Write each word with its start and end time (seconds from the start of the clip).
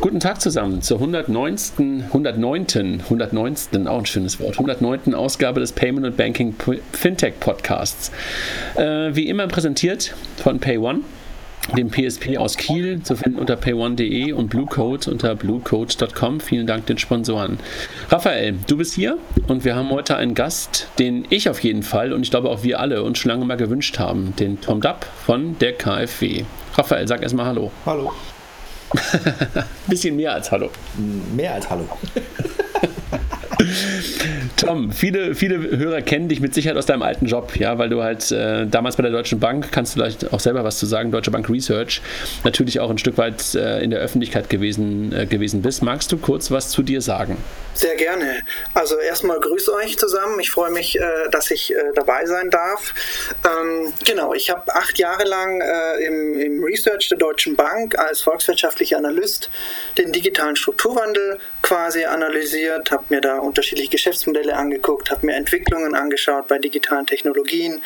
Guten 0.00 0.18
Tag 0.18 0.40
zusammen 0.40 0.80
zur 0.80 0.96
109. 0.96 2.04
109. 2.06 3.02
109. 3.04 3.86
auch 3.86 3.98
ein 3.98 4.06
schönes 4.06 4.40
Wort. 4.40 4.54
109. 4.54 5.14
Ausgabe 5.14 5.60
des 5.60 5.72
Payment 5.72 6.06
and 6.06 6.16
Banking 6.16 6.54
Fintech 6.92 7.38
Podcasts. 7.38 8.10
Äh, 8.76 9.14
wie 9.14 9.28
immer 9.28 9.46
präsentiert 9.46 10.14
von 10.38 10.58
PayOne 10.58 11.00
dem 11.76 11.90
PSP 11.90 12.38
aus 12.38 12.56
Kiel, 12.56 13.02
zu 13.02 13.14
finden 13.14 13.38
unter 13.38 13.56
payone.de 13.56 14.32
und 14.32 14.48
Bluecode 14.48 15.06
unter 15.06 15.34
bluecode.com. 15.34 16.40
Vielen 16.40 16.66
Dank 16.66 16.86
den 16.86 16.96
Sponsoren. 16.96 17.58
Raphael, 18.08 18.54
du 18.66 18.78
bist 18.78 18.94
hier 18.94 19.18
und 19.48 19.66
wir 19.66 19.76
haben 19.76 19.90
heute 19.90 20.16
einen 20.16 20.34
Gast, 20.34 20.88
den 20.98 21.26
ich 21.28 21.50
auf 21.50 21.60
jeden 21.60 21.82
Fall 21.82 22.14
und 22.14 22.22
ich 22.22 22.30
glaube 22.30 22.48
auch 22.48 22.62
wir 22.62 22.80
alle 22.80 23.02
uns 23.02 23.18
schon 23.18 23.30
lange 23.30 23.44
mal 23.44 23.58
gewünscht 23.58 23.98
haben, 23.98 24.34
den 24.36 24.62
Tom 24.62 24.80
Dapp 24.80 25.06
von 25.26 25.58
der 25.58 25.74
KfW. 25.74 26.44
Raphael, 26.74 27.06
sag 27.06 27.22
erstmal 27.22 27.44
Hallo. 27.44 27.70
Hallo. 27.84 28.10
Bisschen 29.86 30.16
mehr 30.16 30.34
als 30.34 30.50
Hallo. 30.50 30.70
Mehr 31.34 31.54
als 31.54 31.68
Hallo. 31.70 31.88
Tom, 34.56 34.92
viele, 34.92 35.34
viele 35.34 35.78
Hörer 35.78 36.02
kennen 36.02 36.28
dich 36.28 36.40
mit 36.40 36.54
Sicherheit 36.54 36.76
aus 36.76 36.86
deinem 36.86 37.02
alten 37.02 37.26
Job, 37.26 37.56
ja, 37.56 37.78
weil 37.78 37.88
du 37.88 38.02
halt 38.02 38.30
äh, 38.30 38.66
damals 38.66 38.96
bei 38.96 39.02
der 39.02 39.12
Deutschen 39.12 39.40
Bank, 39.40 39.72
kannst 39.72 39.94
du 39.94 40.00
vielleicht 40.00 40.32
auch 40.32 40.40
selber 40.40 40.64
was 40.64 40.78
zu 40.78 40.86
sagen, 40.86 41.10
Deutsche 41.10 41.30
Bank 41.30 41.48
Research, 41.48 42.02
natürlich 42.44 42.80
auch 42.80 42.90
ein 42.90 42.98
Stück 42.98 43.16
weit 43.16 43.54
äh, 43.54 43.82
in 43.82 43.90
der 43.90 44.00
Öffentlichkeit 44.00 44.50
gewesen, 44.50 45.12
äh, 45.12 45.26
gewesen 45.26 45.62
bist. 45.62 45.82
Magst 45.82 46.12
du 46.12 46.18
kurz 46.18 46.50
was 46.50 46.70
zu 46.70 46.82
dir 46.82 47.00
sagen? 47.00 47.38
Sehr 47.74 47.96
gerne. 47.96 48.42
Also 48.74 48.98
erstmal 48.98 49.40
grüße 49.40 49.72
euch 49.72 49.96
zusammen. 49.96 50.38
Ich 50.40 50.50
freue 50.50 50.70
mich, 50.70 50.98
äh, 50.98 51.02
dass 51.30 51.50
ich 51.50 51.74
äh, 51.74 51.78
dabei 51.94 52.26
sein 52.26 52.50
darf. 52.50 52.94
Ähm, 53.44 53.92
genau, 54.04 54.34
ich 54.34 54.50
habe 54.50 54.74
acht 54.74 54.98
Jahre 54.98 55.24
lang 55.24 55.60
äh, 55.60 56.04
im, 56.04 56.38
im 56.38 56.64
Research 56.64 57.08
der 57.08 57.16
Deutschen 57.16 57.56
Bank 57.56 57.98
als 57.98 58.20
volkswirtschaftlicher 58.20 58.98
Analyst 58.98 59.48
den 59.96 60.12
digitalen 60.12 60.56
Strukturwandel 60.56 61.38
quasi 61.62 62.04
analysiert, 62.04 62.90
habe 62.90 63.04
mir 63.08 63.20
da 63.20 63.38
unterschiedliche 63.50 63.90
Geschäftsmodelle 63.90 64.56
angeguckt, 64.56 65.10
habe 65.10 65.26
mir 65.26 65.34
Entwicklungen 65.34 65.94
angeschaut 65.94 66.46
bei 66.46 66.58
digitalen 66.58 67.04
Technologien, 67.04 67.82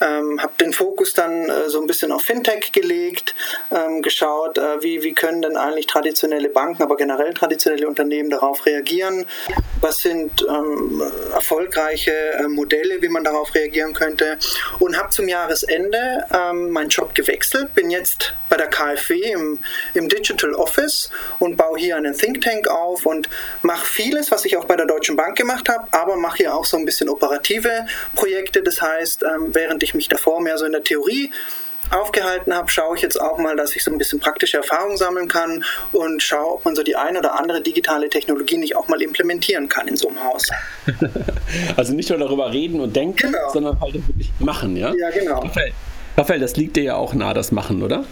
ähm, 0.00 0.40
habe 0.42 0.52
den 0.60 0.72
Fokus 0.72 1.14
dann 1.14 1.48
äh, 1.48 1.68
so 1.68 1.80
ein 1.80 1.86
bisschen 1.86 2.12
auf 2.12 2.22
Fintech 2.22 2.72
gelegt, 2.72 3.34
ähm, 3.70 4.02
geschaut, 4.02 4.58
äh, 4.58 4.82
wie, 4.82 5.02
wie 5.02 5.14
können 5.14 5.40
denn 5.40 5.56
eigentlich 5.56 5.86
traditionelle 5.86 6.50
Banken, 6.50 6.82
aber 6.82 6.96
generell 6.96 7.32
traditionelle 7.32 7.88
Unternehmen 7.88 8.28
darauf 8.28 8.66
reagieren, 8.66 9.24
was 9.80 9.98
sind 9.98 10.44
ähm, 10.48 11.02
erfolgreiche 11.32 12.12
äh, 12.12 12.48
Modelle, 12.48 13.00
wie 13.00 13.08
man 13.08 13.24
darauf 13.24 13.54
reagieren 13.54 13.94
könnte? 13.94 14.38
Und 14.78 14.98
habe 14.98 15.10
zum 15.10 15.28
Jahresende 15.28 16.26
ähm, 16.32 16.70
meinen 16.70 16.90
Job 16.90 17.14
gewechselt, 17.14 17.74
bin 17.74 17.90
jetzt 17.90 18.34
bei 18.48 18.56
der 18.56 18.68
KfW 18.68 19.32
im, 19.32 19.58
im 19.94 20.08
Digital 20.08 20.52
Office 20.54 21.10
und 21.38 21.56
baue 21.56 21.78
hier 21.78 21.96
einen 21.96 22.14
Think 22.14 22.42
Tank 22.42 22.68
auf 22.68 23.06
und 23.06 23.28
mache 23.62 23.86
vieles, 23.86 24.30
was 24.30 24.44
ich 24.44 24.56
auch 24.56 24.64
bei 24.64 24.76
der 24.76 24.86
Deutschen 24.86 25.05
Bank 25.14 25.36
gemacht 25.36 25.68
habe, 25.68 25.86
aber 25.92 26.16
mache 26.16 26.38
hier 26.38 26.54
auch 26.54 26.64
so 26.64 26.76
ein 26.76 26.84
bisschen 26.84 27.08
operative 27.08 27.86
Projekte. 28.14 28.62
Das 28.62 28.82
heißt, 28.82 29.22
ähm, 29.22 29.54
während 29.54 29.84
ich 29.84 29.94
mich 29.94 30.08
davor 30.08 30.40
mehr 30.40 30.58
so 30.58 30.64
in 30.64 30.72
der 30.72 30.82
Theorie 30.82 31.30
aufgehalten 31.90 32.54
habe, 32.54 32.68
schaue 32.68 32.96
ich 32.96 33.02
jetzt 33.02 33.20
auch 33.20 33.38
mal, 33.38 33.56
dass 33.56 33.76
ich 33.76 33.84
so 33.84 33.90
ein 33.90 33.98
bisschen 33.98 34.18
praktische 34.18 34.56
Erfahrung 34.56 34.96
sammeln 34.96 35.28
kann 35.28 35.64
und 35.92 36.22
schaue, 36.22 36.54
ob 36.54 36.64
man 36.64 36.74
so 36.74 36.82
die 36.82 36.96
eine 36.96 37.20
oder 37.20 37.38
andere 37.38 37.60
digitale 37.60 38.08
Technologie 38.08 38.56
nicht 38.56 38.74
auch 38.74 38.88
mal 38.88 39.00
implementieren 39.02 39.68
kann 39.68 39.86
in 39.88 39.96
so 39.96 40.08
einem 40.08 40.22
Haus. 40.24 40.48
also 41.76 41.92
nicht 41.94 42.10
nur 42.10 42.18
darüber 42.18 42.52
reden 42.52 42.80
und 42.80 42.96
denken, 42.96 43.32
genau. 43.32 43.50
sondern 43.52 43.80
halt 43.80 43.94
wirklich 43.94 44.30
machen, 44.38 44.76
ja? 44.76 44.92
Ja, 44.94 45.10
genau. 45.10 45.40
Raphael, 45.40 45.72
Raphael, 46.16 46.40
das 46.40 46.56
liegt 46.56 46.76
dir 46.76 46.82
ja 46.82 46.96
auch 46.96 47.14
nah, 47.14 47.34
das 47.34 47.52
Machen, 47.52 47.82
oder? 47.82 48.04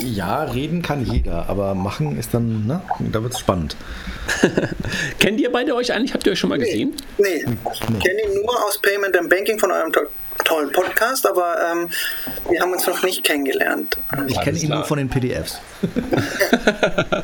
Ja, 0.00 0.42
reden 0.44 0.82
kann 0.82 1.04
jeder, 1.04 1.48
aber 1.48 1.74
machen 1.74 2.18
ist 2.18 2.34
dann, 2.34 2.66
ne, 2.66 2.82
da 3.12 3.22
wird 3.22 3.34
es 3.34 3.38
spannend. 3.38 3.76
Kennt 5.20 5.40
ihr 5.40 5.52
beide 5.52 5.74
euch 5.74 5.92
eigentlich? 5.92 6.14
Habt 6.14 6.26
ihr 6.26 6.32
euch 6.32 6.38
schon 6.38 6.50
mal 6.50 6.58
nee. 6.58 6.64
gesehen? 6.64 6.94
Nee, 7.18 7.44
nee. 7.46 7.56
ich 7.72 7.80
kenne 7.80 8.22
ihn 8.22 8.42
nur 8.42 8.64
aus 8.64 8.80
Payment 8.82 9.16
and 9.16 9.30
Banking 9.30 9.58
von 9.58 9.70
eurem 9.70 9.92
tollen 10.44 10.72
Podcast, 10.72 11.28
aber 11.28 11.56
ähm, 11.72 11.88
wir 12.48 12.60
haben 12.60 12.72
uns 12.72 12.86
noch 12.86 13.02
nicht 13.02 13.24
kennengelernt. 13.24 13.96
Ich 14.28 14.40
kenne 14.40 14.58
ihn 14.58 14.68
nur 14.68 14.84
von 14.84 14.98
den 14.98 15.08
PDFs. 15.08 15.60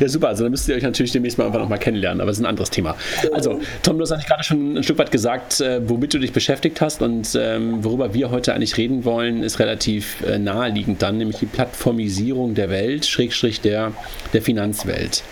ja, 0.00 0.08
super. 0.08 0.28
Also 0.28 0.44
dann 0.44 0.50
müsst 0.50 0.68
ihr 0.68 0.76
euch 0.76 0.82
natürlich 0.82 1.12
demnächst 1.12 1.38
mal 1.38 1.46
einfach 1.46 1.60
nochmal 1.60 1.78
kennenlernen, 1.78 2.20
aber 2.20 2.30
das 2.30 2.38
ist 2.38 2.42
ein 2.42 2.48
anderes 2.48 2.70
Thema. 2.70 2.96
Also, 3.32 3.60
Tom, 3.82 3.98
du 3.98 4.02
hast 4.02 4.12
eigentlich 4.12 4.26
gerade 4.26 4.44
schon 4.44 4.76
ein 4.76 4.82
Stück 4.82 4.98
weit 4.98 5.10
gesagt, 5.10 5.60
äh, 5.60 5.80
womit 5.88 6.14
du 6.14 6.18
dich 6.18 6.32
beschäftigt 6.32 6.80
hast 6.80 7.02
und 7.02 7.38
ähm, 7.40 7.84
worüber 7.84 8.14
wir 8.14 8.30
heute 8.30 8.54
eigentlich 8.54 8.76
reden 8.76 9.04
wollen, 9.04 9.42
ist 9.42 9.58
relativ 9.58 10.22
äh, 10.22 10.38
naheliegend 10.38 11.02
dann, 11.02 11.18
nämlich 11.18 11.38
die 11.38 11.46
Plattformisierung 11.46 12.54
der 12.54 12.70
Welt, 12.70 13.06
Schrägstrich 13.06 13.60
der, 13.60 13.92
der 14.32 14.42
Finanzwelt. 14.42 15.22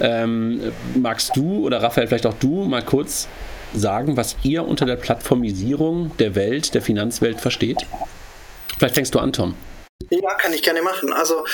Ähm, 0.00 0.60
magst 0.94 1.36
du 1.36 1.66
oder 1.66 1.82
Raphael, 1.82 2.06
vielleicht 2.06 2.26
auch 2.26 2.34
du 2.34 2.64
mal 2.64 2.82
kurz 2.82 3.28
sagen, 3.76 4.16
was 4.16 4.36
ihr 4.42 4.66
unter 4.66 4.86
der 4.86 4.96
Plattformisierung 4.96 6.16
der 6.18 6.34
Welt, 6.34 6.74
der 6.74 6.82
Finanzwelt 6.82 7.40
versteht? 7.40 7.86
Vielleicht 8.78 8.94
fängst 8.94 9.14
du 9.14 9.18
an, 9.18 9.32
Tom. 9.32 9.54
Ja, 10.10 10.34
kann 10.34 10.52
ich 10.52 10.62
gerne 10.62 10.82
machen. 10.82 11.12
Also 11.12 11.44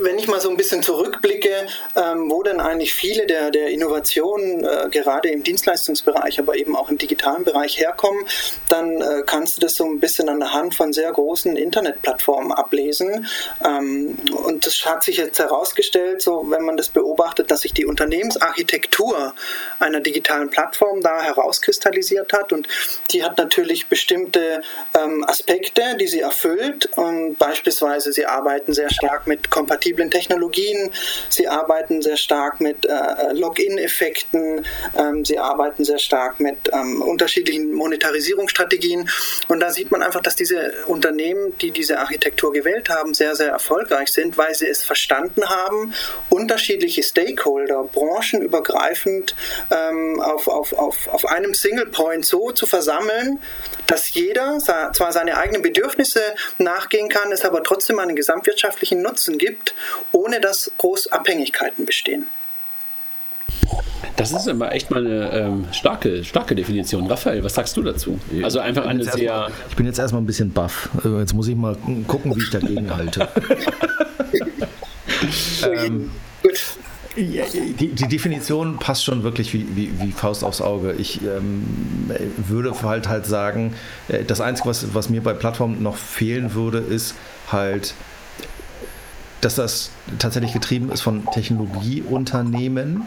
wenn 0.00 0.18
ich 0.18 0.28
mal 0.28 0.40
so 0.40 0.48
ein 0.48 0.56
bisschen 0.56 0.82
zurückblicke, 0.82 1.66
ähm, 1.94 2.30
wo 2.30 2.42
denn 2.42 2.60
eigentlich 2.60 2.94
viele 2.94 3.26
der, 3.26 3.50
der 3.50 3.68
Innovationen 3.68 4.64
äh, 4.64 4.88
gerade 4.90 5.28
im 5.28 5.42
Dienstleistungsbereich, 5.42 6.38
aber 6.38 6.56
eben 6.56 6.74
auch 6.74 6.88
im 6.88 6.96
digitalen 6.96 7.44
Bereich 7.44 7.78
herkommen, 7.78 8.24
dann 8.68 9.00
äh, 9.00 9.22
kannst 9.26 9.56
du 9.56 9.60
das 9.60 9.74
so 9.74 9.84
ein 9.84 10.00
bisschen 10.00 10.28
an 10.28 10.40
der 10.40 10.52
Hand 10.52 10.74
von 10.74 10.92
sehr 10.92 11.12
großen 11.12 11.56
Internetplattformen 11.56 12.52
ablesen. 12.52 13.26
Ähm, 13.64 14.16
und 14.44 14.64
das 14.64 14.84
hat 14.86 15.04
sich 15.04 15.18
jetzt 15.18 15.38
herausgestellt, 15.38 16.22
so 16.22 16.46
wenn 16.48 16.62
man 16.62 16.76
das 16.76 16.88
beobachtet, 16.88 17.50
dass 17.50 17.60
sich 17.60 17.74
die 17.74 17.84
Unternehmensarchitektur 17.84 19.34
einer 19.78 20.00
digitalen 20.00 20.48
Plattform 20.48 21.02
da 21.02 21.22
herauskristallisiert 21.22 22.32
hat 22.32 22.52
und 22.52 22.68
die 23.10 23.22
hat 23.22 23.36
natürlich 23.36 23.86
bestimmte 23.88 24.62
ähm, 24.94 25.24
Aspekte, 25.24 25.96
die 26.00 26.06
sie 26.06 26.20
erfüllt 26.20 26.86
und 26.96 27.36
beispielsweise 27.38 28.12
sie 28.12 28.24
arbeiten 28.24 28.72
sehr 28.72 28.90
stark 28.90 29.25
mit 29.26 29.50
kompatiblen 29.50 30.10
Technologien, 30.10 30.90
sie 31.28 31.48
arbeiten 31.48 32.02
sehr 32.02 32.16
stark 32.16 32.60
mit 32.60 32.86
äh, 32.86 33.32
Login-Effekten, 33.32 34.64
ähm, 34.96 35.24
sie 35.24 35.38
arbeiten 35.38 35.84
sehr 35.84 35.98
stark 35.98 36.40
mit 36.40 36.56
ähm, 36.72 37.02
unterschiedlichen 37.02 37.72
Monetarisierungsstrategien. 37.72 39.08
Und 39.48 39.60
da 39.60 39.70
sieht 39.70 39.90
man 39.90 40.02
einfach, 40.02 40.20
dass 40.20 40.36
diese 40.36 40.72
Unternehmen, 40.86 41.56
die 41.58 41.70
diese 41.70 41.98
Architektur 41.98 42.52
gewählt 42.52 42.88
haben, 42.88 43.14
sehr, 43.14 43.34
sehr 43.34 43.50
erfolgreich 43.50 44.08
sind, 44.12 44.38
weil 44.38 44.54
sie 44.54 44.66
es 44.66 44.84
verstanden 44.84 45.48
haben, 45.48 45.92
unterschiedliche 46.30 47.02
Stakeholder, 47.02 47.84
branchenübergreifend 47.84 49.34
ähm, 49.70 50.20
auf, 50.20 50.48
auf, 50.48 50.72
auf, 50.72 51.08
auf 51.08 51.26
einem 51.26 51.54
Single 51.54 51.86
Point 51.86 52.24
so 52.24 52.50
zu 52.52 52.66
versammeln, 52.66 53.40
dass 53.86 54.12
jeder 54.14 54.58
zwar 54.58 55.12
seine 55.12 55.36
eigenen 55.36 55.62
Bedürfnisse 55.62 56.20
nachgehen 56.58 57.08
kann, 57.08 57.32
es 57.32 57.44
aber 57.44 57.62
trotzdem 57.62 57.98
einen 57.98 58.16
gesamtwirtschaftlichen 58.16 59.02
Nutzen 59.02 59.38
gibt, 59.38 59.74
ohne 60.12 60.40
dass 60.40 60.70
groß 60.78 61.08
Abhängigkeiten 61.08 61.86
bestehen. 61.86 62.26
Das 64.16 64.32
ist 64.32 64.46
immer 64.46 64.72
echt 64.72 64.90
mal 64.90 65.06
eine 65.06 65.30
ähm, 65.32 65.68
starke, 65.72 66.24
starke 66.24 66.54
Definition. 66.54 67.06
Raphael, 67.06 67.44
was 67.44 67.54
sagst 67.54 67.76
du 67.76 67.82
dazu? 67.82 68.18
Also 68.42 68.60
einfach 68.60 68.86
eine 68.86 69.04
sehr. 69.04 69.32
Mal, 69.32 69.52
ich 69.68 69.76
bin 69.76 69.86
jetzt 69.86 69.98
erstmal 69.98 70.22
ein 70.22 70.26
bisschen 70.26 70.52
baff. 70.52 70.88
Also 70.96 71.20
jetzt 71.20 71.34
muss 71.34 71.48
ich 71.48 71.54
mal 71.54 71.76
gucken, 72.06 72.34
wie 72.34 72.42
ich 72.42 72.50
dagegen 72.50 72.94
halte. 72.94 73.28
ähm, 75.70 76.10
Gut. 76.42 76.60
Die, 77.16 77.88
die, 77.88 78.08
Definition 78.08 78.76
passt 78.78 79.04
schon 79.04 79.22
wirklich 79.22 79.54
wie, 79.54 79.66
wie, 79.74 79.90
wie 80.00 80.12
Faust 80.12 80.44
aufs 80.44 80.60
Auge. 80.60 80.92
Ich 80.92 81.22
ähm, 81.22 81.64
würde 82.36 82.74
halt 82.82 83.08
halt 83.08 83.26
sagen, 83.26 83.74
äh, 84.08 84.24
das 84.24 84.40
Einzige, 84.40 84.68
was, 84.68 84.94
was 84.94 85.08
mir 85.08 85.22
bei 85.22 85.32
Plattformen 85.32 85.82
noch 85.82 85.96
fehlen 85.96 86.54
würde, 86.54 86.78
ist 86.78 87.14
halt, 87.50 87.94
dass 89.40 89.54
das 89.54 89.90
tatsächlich 90.18 90.52
getrieben 90.52 90.90
ist 90.90 91.00
von 91.00 91.24
Technologieunternehmen, 91.32 93.02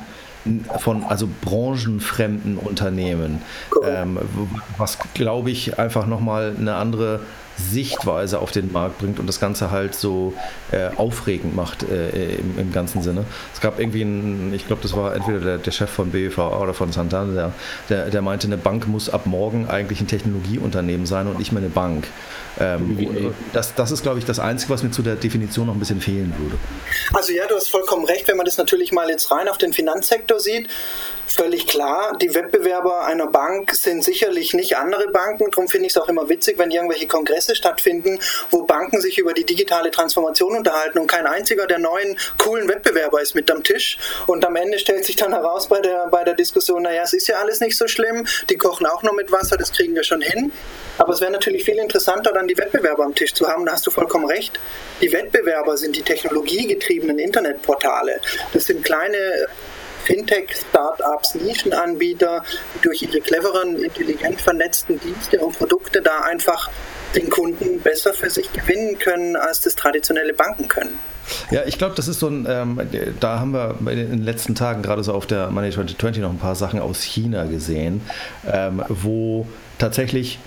von 0.80 1.04
also 1.04 1.28
branchenfremden 1.42 2.58
Unternehmen, 2.58 3.42
ähm, 3.86 4.18
was 4.78 4.98
glaube 5.14 5.52
ich 5.52 5.78
einfach 5.78 6.08
nochmal 6.08 6.56
eine 6.58 6.76
andere 6.76 7.20
Sichtweise 7.60 8.40
auf 8.40 8.52
den 8.52 8.72
Markt 8.72 9.00
bringt 9.00 9.20
und 9.20 9.28
das 9.28 9.40
Ganze 9.40 9.72
halt 9.72 9.96
so 9.96 10.34
äh, 10.72 10.90
aufregend 10.96 11.56
macht 11.56 11.84
äh, 11.84 12.36
im, 12.36 12.58
im, 12.58 12.72
ganzen 12.72 13.02
Sinne. 13.02 13.26
Es 13.54 13.62
gab 13.62 13.80
irgendwie 13.80 14.02
einen, 14.02 14.54
ich 14.54 14.68
glaube, 14.68 14.82
das 14.82 14.96
war 14.96 15.16
entweder 15.16 15.40
der, 15.40 15.58
der, 15.58 15.72
Chef 15.72 15.90
von 15.90 16.12
BVA 16.12 16.60
oder 16.60 16.74
von 16.74 16.92
Santander, 16.92 17.52
der, 17.90 18.10
der 18.10 18.22
meinte, 18.22 18.48
eine 18.48 18.58
Bank 18.58 18.88
muss 18.88 19.10
ab 19.10 19.26
morgen 19.26 19.68
eigentlich 19.70 20.02
ein 20.02 20.08
Technologieunternehmen 20.08 21.06
sein 21.06 21.28
und 21.28 21.38
nicht 21.40 21.52
mehr 21.52 21.62
eine 21.62 21.70
Bank. 21.70 22.08
Ähm, 22.60 23.34
das, 23.54 23.74
das 23.76 23.92
ist, 23.92 24.04
glaube 24.04 24.20
ich, 24.20 24.26
das 24.26 24.40
Einzige, 24.40 24.74
was 24.74 24.84
mir 24.84 24.92
zu 24.92 25.02
der 25.02 25.16
Definition 25.16 25.68
noch 25.68 25.74
ein 25.74 25.80
bisschen 25.80 26.02
fehlen 26.02 26.34
würde. 26.38 26.58
Also 27.14 27.32
ja, 27.34 27.48
du 27.48 27.56
hast 27.56 27.70
vollkommen 27.70 28.06
recht, 28.06 28.28
wenn 28.28 28.38
man 28.38 28.46
das 28.46 28.58
natürlich 28.58 28.92
mal 28.92 29.10
jetzt 29.10 29.32
rein 29.32 29.48
auf 29.48 29.58
den 29.58 29.74
Finanzsektor 29.74 30.40
sieht 30.40 30.70
völlig 31.30 31.68
klar. 31.68 32.18
Die 32.22 32.34
Wettbewerber 32.34 33.06
einer 33.06 33.28
Bank 33.28 33.74
sind 33.74 34.04
sicherlich 34.04 34.54
nicht 34.54 34.78
andere 34.78 35.08
Banken. 35.10 35.50
Darum 35.52 35.68
finde 35.68 35.88
ich 35.88 35.94
es 35.94 35.98
auch 35.98 36.10
immer 36.10 36.28
witzig, 36.28 36.58
wenn 36.58 36.70
irgendwelche 36.70 37.08
Kongresse 37.08 37.56
stattfinden, 37.56 38.20
wo 38.52 38.64
Banken 38.64 39.00
sich 39.00 39.18
über 39.18 39.34
die 39.34 39.46
digitale 39.46 39.92
Transformation 39.92 40.58
unterhalten 40.58 41.00
und 41.00 41.08
kein 41.08 41.26
einziger 41.28 41.68
der 41.68 41.80
neuen 41.80 42.18
coolen 42.38 42.68
Wettbewerber 42.68 43.22
ist 43.22 43.36
mit 43.36 43.50
am 43.52 43.64
Tisch. 43.64 43.98
Und 44.28 44.46
am 44.46 44.56
Ende 44.56 44.80
stellt 44.80 45.06
sich 45.06 45.16
dann 45.16 45.32
heraus 45.32 45.70
bei 45.70 45.80
der, 45.80 46.08
bei 46.08 46.26
der 46.26 46.34
Diskussion, 46.34 46.84
naja, 46.84 47.04
es 47.04 47.14
ist 47.14 47.28
ja 47.28 47.38
alles 47.38 47.60
nicht 47.60 47.78
so 47.78 47.88
schlimm, 47.88 48.26
die 48.50 48.58
kochen 48.58 48.86
auch 48.86 49.04
noch 49.04 49.14
mit 49.14 49.32
Wasser, 49.32 49.58
das 49.58 49.72
kriegen 49.72 49.96
wir 49.96 50.04
schon 50.04 50.22
hin. 50.22 50.52
Aber 50.98 51.14
es 51.14 51.22
wäre 51.22 51.32
natürlich 51.32 51.64
viel 51.64 51.78
interessanter, 51.78 52.34
dann 52.34 52.49
die 52.50 52.58
Wettbewerber 52.58 53.06
am 53.06 53.16
Tisch 53.16 53.34
zu 53.34 53.48
haben. 53.48 53.66
Da 53.66 53.74
hast 53.74 53.86
du 53.88 53.92
vollkommen 53.92 54.26
recht. 54.26 54.60
Die 55.02 55.12
Wettbewerber 55.12 55.78
sind 55.78 55.96
die 55.96 56.02
technologiegetriebenen 56.02 57.20
Internetportale. 57.20 58.20
Das 58.54 58.66
sind 58.66 58.84
kleine 58.84 59.48
Fintech-Startups, 60.06 61.36
Nischenanbieter, 61.36 62.44
die 62.76 62.82
durch 62.82 63.04
ihre 63.04 63.22
cleveren, 63.22 63.82
intelligent 63.84 64.42
vernetzten 64.42 65.00
Dienste 65.00 65.40
und 65.40 65.58
Produkte 65.58 66.02
da 66.02 66.22
einfach 66.22 66.70
den 67.16 67.30
Kunden 67.30 67.80
besser 67.80 68.14
für 68.14 68.30
sich 68.30 68.52
gewinnen 68.54 68.98
können, 69.00 69.36
als 69.36 69.62
das 69.62 69.76
traditionelle 69.76 70.34
Banken 70.34 70.68
können. 70.68 70.98
Ja, 71.52 71.64
ich 71.66 71.78
glaube, 71.78 71.96
das 71.96 72.08
ist 72.08 72.20
so 72.20 72.28
ein, 72.28 72.48
ähm, 72.50 72.82
da 73.20 73.40
haben 73.40 73.52
wir 73.52 73.76
in 73.92 74.10
den 74.10 74.24
letzten 74.24 74.56
Tagen 74.56 74.82
gerade 74.82 75.04
so 75.04 75.14
auf 75.14 75.28
der 75.28 75.52
Money 75.52 75.72
2020 75.72 76.24
noch 76.24 76.32
ein 76.32 76.40
paar 76.40 76.56
Sachen 76.56 76.80
aus 76.80 77.04
China 77.04 77.46
gesehen, 77.46 78.02
ähm, 78.52 78.84
wo 78.90 79.48
tatsächlich 79.78 80.40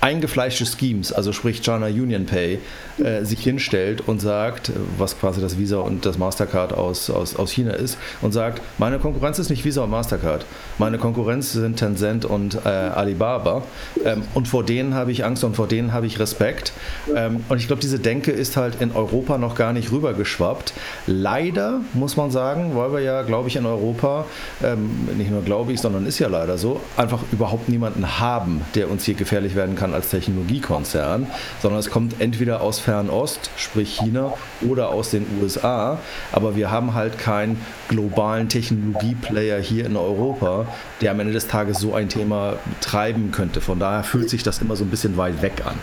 eingefleischte 0.00 0.64
Schemes, 0.66 1.12
also 1.12 1.32
sprich 1.32 1.62
China 1.62 1.86
Union 1.86 2.26
Pay, 2.26 2.58
äh, 3.02 3.24
sich 3.24 3.40
hinstellt 3.40 4.06
und 4.06 4.20
sagt, 4.20 4.72
was 4.98 5.18
quasi 5.18 5.40
das 5.40 5.58
Visa 5.58 5.78
und 5.78 6.06
das 6.06 6.18
Mastercard 6.18 6.72
aus, 6.72 7.10
aus, 7.10 7.36
aus 7.36 7.50
China 7.50 7.72
ist, 7.72 7.98
und 8.20 8.32
sagt, 8.32 8.62
meine 8.78 8.98
Konkurrenz 8.98 9.38
ist 9.38 9.50
nicht 9.50 9.64
Visa 9.64 9.82
und 9.82 9.90
Mastercard, 9.90 10.44
meine 10.78 10.98
Konkurrenz 10.98 11.52
sind 11.52 11.76
Tencent 11.76 12.24
und 12.24 12.54
äh, 12.64 12.68
Alibaba 12.68 13.62
ähm, 14.04 14.22
und 14.34 14.46
vor 14.48 14.64
denen 14.64 14.94
habe 14.94 15.10
ich 15.10 15.24
Angst 15.24 15.42
und 15.44 15.56
vor 15.56 15.66
denen 15.66 15.92
habe 15.92 16.06
ich 16.06 16.20
Respekt. 16.20 16.72
Ähm, 17.14 17.44
und 17.48 17.58
ich 17.58 17.66
glaube, 17.66 17.82
diese 17.82 17.98
Denke 17.98 18.30
ist 18.30 18.56
halt 18.56 18.80
in 18.80 18.92
Europa 18.92 19.38
noch 19.38 19.54
gar 19.54 19.72
nicht 19.72 19.90
rübergeschwappt. 19.90 20.72
Leider 21.06 21.80
muss 21.94 22.16
man 22.16 22.30
sagen, 22.30 22.76
weil 22.76 22.92
wir 22.92 23.00
ja, 23.00 23.22
glaube 23.22 23.48
ich, 23.48 23.56
in 23.56 23.66
Europa, 23.66 24.24
ähm, 24.62 25.08
nicht 25.16 25.30
nur 25.30 25.42
glaube 25.42 25.72
ich, 25.72 25.80
sondern 25.80 26.06
ist 26.06 26.18
ja 26.18 26.28
leider 26.28 26.58
so, 26.58 26.80
einfach 26.96 27.20
überhaupt 27.32 27.68
niemanden 27.68 28.20
haben, 28.20 28.62
der 28.74 28.90
uns 28.90 29.04
hier 29.04 29.14
gefällt 29.14 29.31
gefährlich 29.32 29.56
werden 29.56 29.76
kann 29.76 29.94
als 29.94 30.10
Technologiekonzern, 30.10 31.26
sondern 31.62 31.80
es 31.80 31.88
kommt 31.88 32.20
entweder 32.20 32.60
aus 32.60 32.78
Fernost, 32.78 33.48
sprich 33.56 33.98
China, 33.98 34.34
oder 34.68 34.90
aus 34.90 35.10
den 35.10 35.26
USA. 35.40 35.98
Aber 36.32 36.54
wir 36.54 36.70
haben 36.70 36.92
halt 36.92 37.18
keinen 37.18 37.64
globalen 37.88 38.50
Technologieplayer 38.50 39.58
hier 39.58 39.86
in 39.86 39.96
Europa, 39.96 40.66
der 41.00 41.12
am 41.12 41.20
Ende 41.20 41.32
des 41.32 41.48
Tages 41.48 41.78
so 41.78 41.94
ein 41.94 42.10
Thema 42.10 42.58
treiben 42.82 43.32
könnte. 43.32 43.62
Von 43.62 43.78
daher 43.78 44.04
fühlt 44.04 44.28
sich 44.28 44.42
das 44.42 44.60
immer 44.60 44.76
so 44.76 44.84
ein 44.84 44.90
bisschen 44.90 45.16
weit 45.16 45.40
weg 45.40 45.62
an. 45.64 45.78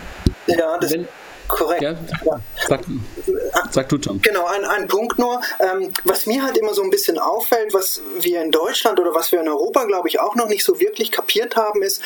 Ja, 0.46 0.78
das, 0.78 0.94
Korrekt. 1.50 1.82
Ja, 1.82 1.94
sag, 2.68 2.80
sag, 3.70 3.88
du, 3.88 3.98
Tom. 3.98 4.20
Genau, 4.22 4.46
ein, 4.46 4.64
ein 4.64 4.86
Punkt 4.86 5.18
nur. 5.18 5.40
Ähm, 5.58 5.92
was 6.04 6.26
mir 6.26 6.42
halt 6.42 6.56
immer 6.56 6.74
so 6.74 6.82
ein 6.82 6.90
bisschen 6.90 7.18
auffällt, 7.18 7.74
was 7.74 8.00
wir 8.20 8.42
in 8.42 8.50
Deutschland 8.50 9.00
oder 9.00 9.14
was 9.14 9.32
wir 9.32 9.40
in 9.40 9.48
Europa, 9.48 9.84
glaube 9.84 10.08
ich, 10.08 10.20
auch 10.20 10.36
noch 10.36 10.48
nicht 10.48 10.64
so 10.64 10.78
wirklich 10.80 11.10
kapiert 11.10 11.56
haben, 11.56 11.82
ist, 11.82 12.02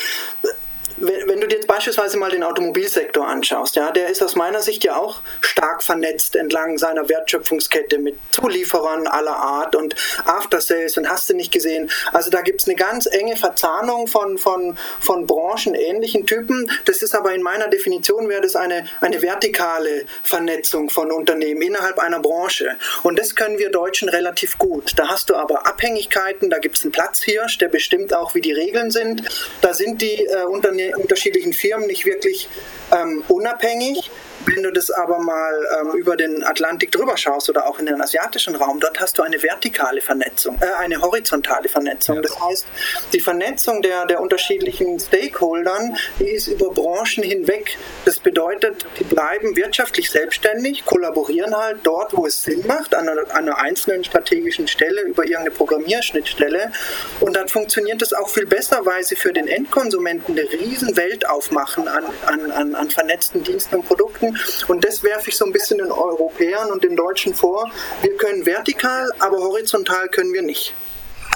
wenn, 1.07 1.27
wenn, 1.27 1.41
du 1.41 1.47
dir 1.47 1.55
jetzt 1.55 1.67
beispielsweise 1.67 2.17
mal 2.17 2.31
den 2.31 2.43
Automobilsektor 2.43 3.27
anschaust, 3.27 3.75
ja, 3.75 3.91
der 3.91 4.09
ist 4.09 4.21
aus 4.21 4.35
meiner 4.35 4.61
Sicht 4.61 4.83
ja 4.83 4.97
auch 4.97 5.21
stark 5.41 5.83
vernetzt 5.83 6.35
entlang 6.35 6.77
seiner 6.77 7.07
Wertschöpfungskette 7.09 7.97
mit 7.97 8.15
Zulieferern 8.31 9.07
aller 9.07 9.35
Art 9.35 9.75
und 9.75 9.95
After-Sales 10.25 10.97
und 10.97 11.09
hast 11.09 11.29
du 11.29 11.35
nicht 11.35 11.51
gesehen. 11.51 11.89
Also 12.11 12.29
da 12.29 12.41
gibt 12.41 12.61
es 12.61 12.67
eine 12.67 12.75
ganz 12.75 13.05
enge 13.05 13.35
Verzahnung 13.35 14.07
von, 14.07 14.37
von, 14.37 14.77
von 14.99 15.27
branchenähnlichen 15.27 16.25
Typen. 16.25 16.69
Das 16.85 17.01
ist 17.01 17.15
aber 17.15 17.33
in 17.33 17.41
meiner 17.41 17.67
Definition 17.67 18.29
wäre 18.29 18.41
das 18.41 18.55
eine, 18.55 18.87
eine 19.01 19.21
vertikale 19.21 20.05
Vernetzung 20.23 20.89
von 20.89 21.11
Unternehmen 21.11 21.61
innerhalb 21.61 21.99
einer 21.99 22.19
Branche. 22.19 22.75
Und 23.03 23.19
das 23.19 23.35
können 23.35 23.57
wir 23.57 23.69
Deutschen 23.69 24.09
relativ 24.09 24.57
gut. 24.57 24.93
Da 24.95 25.09
hast 25.09 25.29
du 25.29 25.35
aber 25.35 25.67
Abhängigkeiten, 25.67 26.49
da 26.49 26.59
gibt 26.59 26.77
es 26.77 26.83
einen 26.83 26.91
Platzhirsch, 26.91 27.57
der 27.57 27.67
bestimmt 27.67 28.13
auch, 28.13 28.35
wie 28.35 28.41
die 28.41 28.51
Regeln 28.51 28.91
sind. 28.91 29.23
Da 29.61 29.73
sind 29.73 30.01
die 30.01 30.25
äh, 30.25 30.43
Unternehmen 30.43 30.94
unterschiedlichen 30.97 31.53
Firmen 31.53 31.87
nicht 31.87 32.05
wirklich 32.05 32.49
ähm, 32.91 33.23
unabhängig. 33.27 34.11
Wenn 34.45 34.63
du 34.63 34.71
das 34.71 34.91
aber 34.91 35.19
mal 35.19 35.53
ähm, 35.81 35.97
über 35.97 36.15
den 36.15 36.43
Atlantik 36.43 36.91
drüber 36.91 37.17
schaust 37.17 37.49
oder 37.49 37.67
auch 37.67 37.79
in 37.79 37.87
den 37.87 37.99
asiatischen 38.01 38.55
Raum, 38.55 38.79
dort 38.79 38.99
hast 38.99 39.17
du 39.17 39.23
eine 39.23 39.41
vertikale 39.41 40.01
Vernetzung, 40.01 40.57
äh, 40.61 40.65
eine 40.77 41.01
horizontale 41.01 41.67
Vernetzung. 41.67 42.17
Ja. 42.17 42.21
Das 42.21 42.39
heißt, 42.39 42.65
die 43.13 43.19
Vernetzung 43.19 43.81
der, 43.81 44.05
der 44.05 44.21
unterschiedlichen 44.21 44.99
Stakeholdern, 44.99 45.97
die 46.19 46.29
ist 46.29 46.47
über 46.47 46.69
Branchen 46.69 47.23
hinweg. 47.23 47.77
Das 48.05 48.19
bedeutet, 48.19 48.85
die 48.99 49.03
bleiben 49.03 49.55
wirtschaftlich 49.55 50.11
selbstständig, 50.11 50.85
kollaborieren 50.85 51.55
halt 51.55 51.79
dort, 51.83 52.15
wo 52.15 52.27
es 52.27 52.43
Sinn 52.43 52.65
macht, 52.67 52.93
an 52.93 53.09
einer, 53.09 53.21
an 53.31 53.45
einer 53.45 53.57
einzelnen 53.57 54.03
strategischen 54.03 54.67
Stelle 54.67 55.01
über 55.01 55.23
irgendeine 55.23 55.51
Programmierschnittstelle. 55.51 56.71
Und 57.19 57.35
dann 57.35 57.47
funktioniert 57.47 58.01
das 58.01 58.13
auch 58.13 58.29
viel 58.29 58.45
besser, 58.45 58.85
weil 58.85 59.03
sie 59.03 59.15
für 59.15 59.33
den 59.33 59.47
Endkonsumenten 59.47 60.37
eine 60.37 60.49
riesen 60.51 60.95
Welt 60.97 61.27
aufmachen 61.27 61.87
an, 61.87 62.03
an, 62.25 62.51
an, 62.51 62.75
an 62.75 62.89
vernetzten 62.91 63.43
Diensten 63.43 63.77
und 63.77 63.87
Produkten 63.87 64.34
und 64.67 64.83
das 64.83 65.03
werfe 65.03 65.29
ich 65.29 65.37
so 65.37 65.45
ein 65.45 65.51
bisschen 65.51 65.77
den 65.77 65.91
Europäern 65.91 66.71
und 66.71 66.83
den 66.83 66.95
Deutschen 66.95 67.33
vor. 67.33 67.69
Wir 68.01 68.15
können 68.17 68.45
vertikal, 68.45 69.09
aber 69.19 69.37
horizontal 69.37 70.07
können 70.09 70.33
wir 70.33 70.41
nicht. 70.41 70.73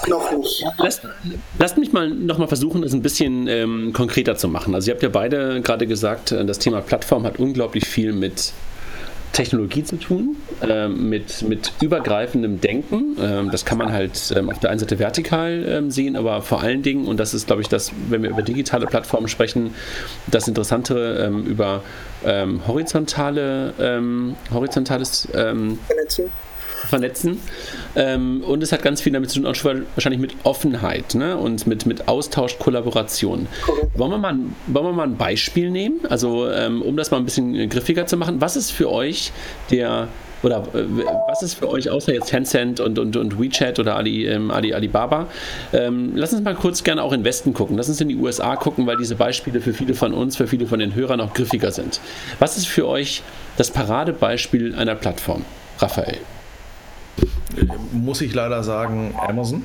Noch 0.08 0.32
nicht. 0.32 0.64
Lasst, 0.78 1.02
lasst 1.58 1.76
mich 1.76 1.92
mal 1.92 2.08
nochmal 2.08 2.48
versuchen, 2.48 2.82
es 2.82 2.94
ein 2.94 3.02
bisschen 3.02 3.46
ähm, 3.48 3.92
konkreter 3.92 4.36
zu 4.36 4.48
machen. 4.48 4.74
Also 4.74 4.90
ihr 4.90 4.94
habt 4.94 5.02
ja 5.02 5.10
beide 5.10 5.60
gerade 5.60 5.86
gesagt, 5.86 6.32
äh, 6.32 6.44
das 6.44 6.58
Thema 6.58 6.80
Plattform 6.80 7.24
hat 7.24 7.38
unglaublich 7.38 7.86
viel 7.86 8.12
mit 8.12 8.52
Technologie 9.32 9.84
zu 9.84 9.96
tun, 9.96 10.36
äh, 10.60 10.88
mit, 10.88 11.42
mit 11.42 11.72
übergreifendem 11.80 12.60
Denken. 12.60 13.16
Ähm, 13.20 13.50
das 13.50 13.64
kann 13.64 13.78
man 13.78 13.92
halt 13.92 14.32
ähm, 14.36 14.50
auf 14.50 14.58
der 14.58 14.70
einen 14.70 14.80
Seite 14.80 14.98
vertikal 14.98 15.64
ähm, 15.68 15.90
sehen, 15.90 16.16
aber 16.16 16.42
vor 16.42 16.60
allen 16.62 16.82
Dingen, 16.82 17.06
und 17.06 17.18
das 17.18 17.34
ist, 17.34 17.46
glaube 17.46 17.62
ich, 17.62 17.68
das, 17.68 17.92
wenn 18.08 18.22
wir 18.22 18.30
über 18.30 18.42
digitale 18.42 18.86
Plattformen 18.86 19.28
sprechen, 19.28 19.74
das 20.26 20.48
Interessantere 20.48 21.24
ähm, 21.24 21.44
über 21.44 21.82
ähm, 22.24 22.66
horizontale, 22.66 23.72
ähm, 23.78 24.34
horizontales 24.52 25.28
Vernetzen 25.30 26.30
vernetzen. 26.88 27.40
Ähm, 27.96 28.42
und 28.42 28.62
es 28.62 28.72
hat 28.72 28.82
ganz 28.82 29.00
viel 29.00 29.12
damit 29.12 29.30
zu 29.30 29.40
tun, 29.40 29.46
auch 29.46 29.64
wahrscheinlich 29.64 30.20
mit 30.20 30.34
Offenheit 30.44 31.14
ne? 31.14 31.36
und 31.36 31.66
mit, 31.66 31.86
mit 31.86 32.08
Austausch, 32.08 32.58
Kollaboration. 32.58 33.46
Wollen 33.94 34.10
wir, 34.10 34.18
mal, 34.18 34.36
wollen 34.66 34.86
wir 34.86 34.92
mal 34.92 35.06
ein 35.06 35.16
Beispiel 35.16 35.70
nehmen? 35.70 36.00
Also, 36.08 36.50
ähm, 36.50 36.82
um 36.82 36.96
das 36.96 37.10
mal 37.10 37.18
ein 37.18 37.24
bisschen 37.24 37.68
griffiger 37.68 38.06
zu 38.06 38.16
machen. 38.16 38.40
Was 38.40 38.56
ist 38.56 38.70
für 38.70 38.90
euch 38.90 39.32
der 39.70 40.08
oder 40.42 40.62
äh, 40.74 40.84
was 41.28 41.42
ist 41.42 41.54
für 41.54 41.68
euch 41.68 41.90
außer 41.90 42.14
jetzt 42.14 42.28
Tencent 42.28 42.80
und, 42.80 42.98
und, 42.98 43.16
und 43.16 43.38
WeChat 43.38 43.78
oder 43.78 43.96
Ali, 43.96 44.26
ähm, 44.26 44.50
Ali, 44.50 44.72
Alibaba? 44.72 45.26
Ähm, 45.72 46.12
lass 46.14 46.32
uns 46.32 46.42
mal 46.42 46.54
kurz 46.54 46.82
gerne 46.82 47.02
auch 47.02 47.12
in 47.12 47.24
Westen 47.24 47.52
gucken. 47.52 47.76
Lass 47.76 47.88
uns 47.88 48.00
in 48.00 48.08
die 48.08 48.16
USA 48.16 48.56
gucken, 48.56 48.86
weil 48.86 48.96
diese 48.96 49.16
Beispiele 49.16 49.60
für 49.60 49.74
viele 49.74 49.94
von 49.94 50.14
uns, 50.14 50.36
für 50.36 50.46
viele 50.46 50.66
von 50.66 50.78
den 50.78 50.94
Hörern 50.94 51.20
auch 51.20 51.34
griffiger 51.34 51.70
sind. 51.72 52.00
Was 52.38 52.56
ist 52.56 52.68
für 52.68 52.88
euch 52.88 53.22
das 53.56 53.70
Paradebeispiel 53.70 54.74
einer 54.74 54.94
Plattform, 54.94 55.44
Raphael? 55.78 56.18
Muss 57.92 58.20
ich 58.20 58.34
leider 58.34 58.62
sagen, 58.62 59.14
Amazon. 59.18 59.62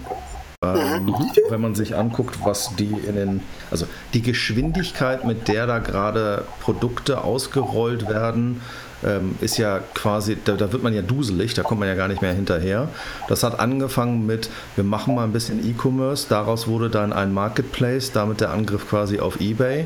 Ähm, 0.64 1.06
mhm. 1.06 1.16
Wenn 1.50 1.62
man 1.62 1.76
sich 1.76 1.96
anguckt, 1.96 2.40
was 2.44 2.76
die 2.76 2.92
in 2.92 3.16
den, 3.16 3.42
also 3.72 3.86
die 4.14 4.22
Geschwindigkeit, 4.22 5.26
mit 5.26 5.48
der 5.48 5.68
da 5.68 5.80
gerade 5.80 6.46
Produkte 6.62 7.24
ausgerollt 7.24 8.10
werden, 8.10 8.62
ähm, 9.04 9.36
ist 9.42 9.58
ja 9.58 9.80
quasi, 9.94 10.38
da, 10.44 10.54
da, 10.54 10.72
wird 10.72 10.82
man 10.82 10.94
ja 10.94 11.02
duselig, 11.02 11.54
da 11.54 11.64
kommt 11.64 11.80
man 11.80 11.90
ja 11.90 11.96
gar 11.96 12.08
nicht 12.08 12.22
mehr 12.22 12.34
hinterher. 12.34 12.88
Das 13.28 13.44
hat 13.44 13.60
angefangen 13.60 14.26
mit, 14.26 14.50
wir 14.76 14.84
machen 14.84 15.16
mal 15.16 15.24
ein 15.24 15.34
bisschen 15.34 15.60
E-Commerce, 15.68 16.28
daraus 16.30 16.68
wurde 16.68 16.90
dann 16.90 17.14
ein 17.14 17.34
Marketplace, 17.34 18.12
damit 18.12 18.42
der 18.42 18.52
Angriff 18.52 18.90
quasi 18.90 19.20
auf 19.20 19.40
eBay. 19.40 19.86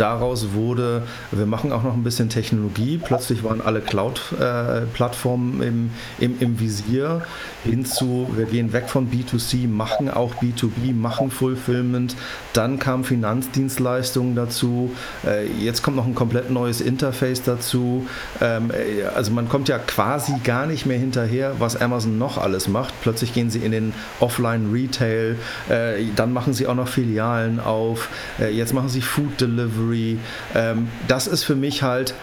Daraus 0.00 0.54
wurde, 0.54 1.02
wir 1.30 1.44
machen 1.44 1.72
auch 1.72 1.82
noch 1.82 1.92
ein 1.92 2.02
bisschen 2.02 2.30
Technologie. 2.30 2.96
Plötzlich 2.96 3.44
waren 3.44 3.60
alle 3.60 3.82
Cloud-Plattformen 3.82 5.60
im, 5.62 5.90
im, 6.18 6.40
im 6.40 6.58
Visier. 6.58 7.20
Hinzu, 7.64 8.26
wir 8.34 8.46
gehen 8.46 8.72
weg 8.72 8.88
von 8.88 9.10
B2C, 9.10 9.68
machen 9.68 10.08
auch 10.08 10.36
B2B, 10.36 10.94
machen 10.94 11.30
Fulfillment. 11.30 12.16
Dann 12.54 12.78
kamen 12.78 13.04
Finanzdienstleistungen 13.04 14.34
dazu. 14.34 14.90
Äh, 15.26 15.46
jetzt 15.62 15.82
kommt 15.82 15.98
noch 15.98 16.06
ein 16.06 16.14
komplett 16.14 16.50
neues 16.50 16.80
Interface 16.80 17.42
dazu. 17.42 18.06
Ähm, 18.40 18.70
äh, 18.70 19.02
also 19.14 19.32
man 19.32 19.50
kommt 19.50 19.68
ja 19.68 19.78
quasi 19.78 20.32
gar 20.42 20.64
nicht 20.64 20.86
mehr 20.86 20.98
hinterher, 20.98 21.56
was 21.58 21.76
Amazon 21.76 22.16
noch 22.16 22.38
alles 22.38 22.68
macht. 22.68 22.94
Plötzlich 23.02 23.34
gehen 23.34 23.50
sie 23.50 23.58
in 23.58 23.72
den 23.72 23.92
Offline-Retail. 24.20 25.36
Äh, 25.68 26.04
dann 26.16 26.32
machen 26.32 26.54
sie 26.54 26.66
auch 26.66 26.74
noch 26.74 26.88
Filialen 26.88 27.60
auf. 27.60 28.08
Jetzt 28.38 28.72
machen 28.72 28.88
sie 28.88 29.02
Food 29.02 29.38
Delivery. 29.38 29.89
Delivery. 29.90 30.18
Ähm, 30.54 30.88
das 31.08 31.26
ist 31.26 31.44
für 31.44 31.56
mich 31.56 31.82
halt 31.82 32.14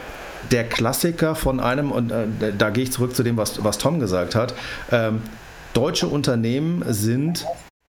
der 0.52 0.64
Klassiker 0.68 1.36
von 1.36 1.60
einem, 1.60 1.92
und 1.92 2.12
äh, 2.12 2.28
da 2.58 2.70
gehe 2.70 2.84
ich 2.84 2.92
zurück 2.92 3.16
zu 3.16 3.24
dem, 3.24 3.38
was, 3.38 3.64
was 3.64 3.78
Tom 3.78 4.00
gesagt 4.00 4.36
hat. 4.36 4.54
Ähm, 4.92 5.22
deutsche 5.74 6.08
Unternehmen 6.08 6.84
sind 6.88 7.46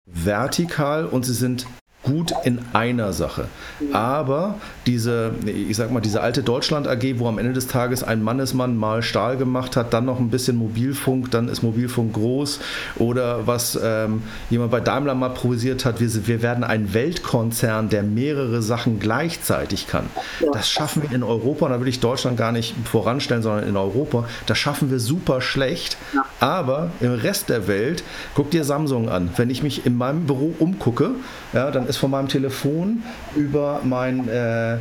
vertikal 0.06 1.06
und 1.06 1.24
sie 1.24 1.34
sind 1.34 1.66
gut 2.08 2.32
in 2.44 2.58
einer 2.72 3.12
Sache. 3.12 3.46
Aber 3.92 4.56
diese, 4.86 5.32
ich 5.44 5.76
sag 5.76 5.90
mal, 5.90 6.00
diese 6.00 6.20
alte 6.20 6.42
Deutschland 6.42 6.88
AG, 6.88 7.18
wo 7.18 7.28
am 7.28 7.38
Ende 7.38 7.52
des 7.52 7.66
Tages 7.68 8.02
ein 8.02 8.22
Mannesmann 8.22 8.76
mal 8.76 9.02
Stahl 9.02 9.36
gemacht 9.36 9.76
hat, 9.76 9.92
dann 9.92 10.06
noch 10.06 10.18
ein 10.18 10.30
bisschen 10.30 10.56
Mobilfunk, 10.56 11.30
dann 11.30 11.48
ist 11.48 11.62
Mobilfunk 11.62 12.14
groß 12.14 12.60
oder 12.96 13.46
was 13.46 13.78
ähm, 13.82 14.22
jemand 14.50 14.70
bei 14.70 14.80
Daimler 14.80 15.14
mal 15.14 15.30
provisiert 15.30 15.84
hat, 15.84 16.00
wir, 16.00 16.26
wir 16.26 16.42
werden 16.42 16.64
ein 16.64 16.94
Weltkonzern, 16.94 17.88
der 17.88 18.02
mehrere 18.02 18.62
Sachen 18.62 18.98
gleichzeitig 18.98 19.86
kann. 19.86 20.06
Das 20.52 20.70
schaffen 20.70 21.02
wir 21.02 21.14
in 21.14 21.22
Europa, 21.22 21.66
und 21.66 21.72
da 21.72 21.80
will 21.80 21.88
ich 21.88 22.00
Deutschland 22.00 22.36
gar 22.36 22.52
nicht 22.52 22.74
voranstellen, 22.84 23.42
sondern 23.42 23.68
in 23.68 23.76
Europa, 23.76 24.24
das 24.46 24.58
schaffen 24.58 24.90
wir 24.90 24.98
super 24.98 25.40
schlecht. 25.40 25.98
Aber 26.40 26.90
im 27.00 27.14
Rest 27.14 27.48
der 27.48 27.66
Welt, 27.66 28.04
guck 28.34 28.50
dir 28.50 28.64
Samsung 28.64 29.08
an. 29.08 29.30
Wenn 29.36 29.50
ich 29.50 29.62
mich 29.62 29.86
in 29.86 29.96
meinem 29.96 30.26
Büro 30.26 30.54
umgucke, 30.58 31.10
ja, 31.52 31.70
dann 31.70 31.86
ist 31.86 31.96
von 31.96 32.10
meinem 32.10 32.28
Telefon 32.28 33.02
über, 33.34 33.80
mein, 33.82 34.28
äh, 34.28 34.78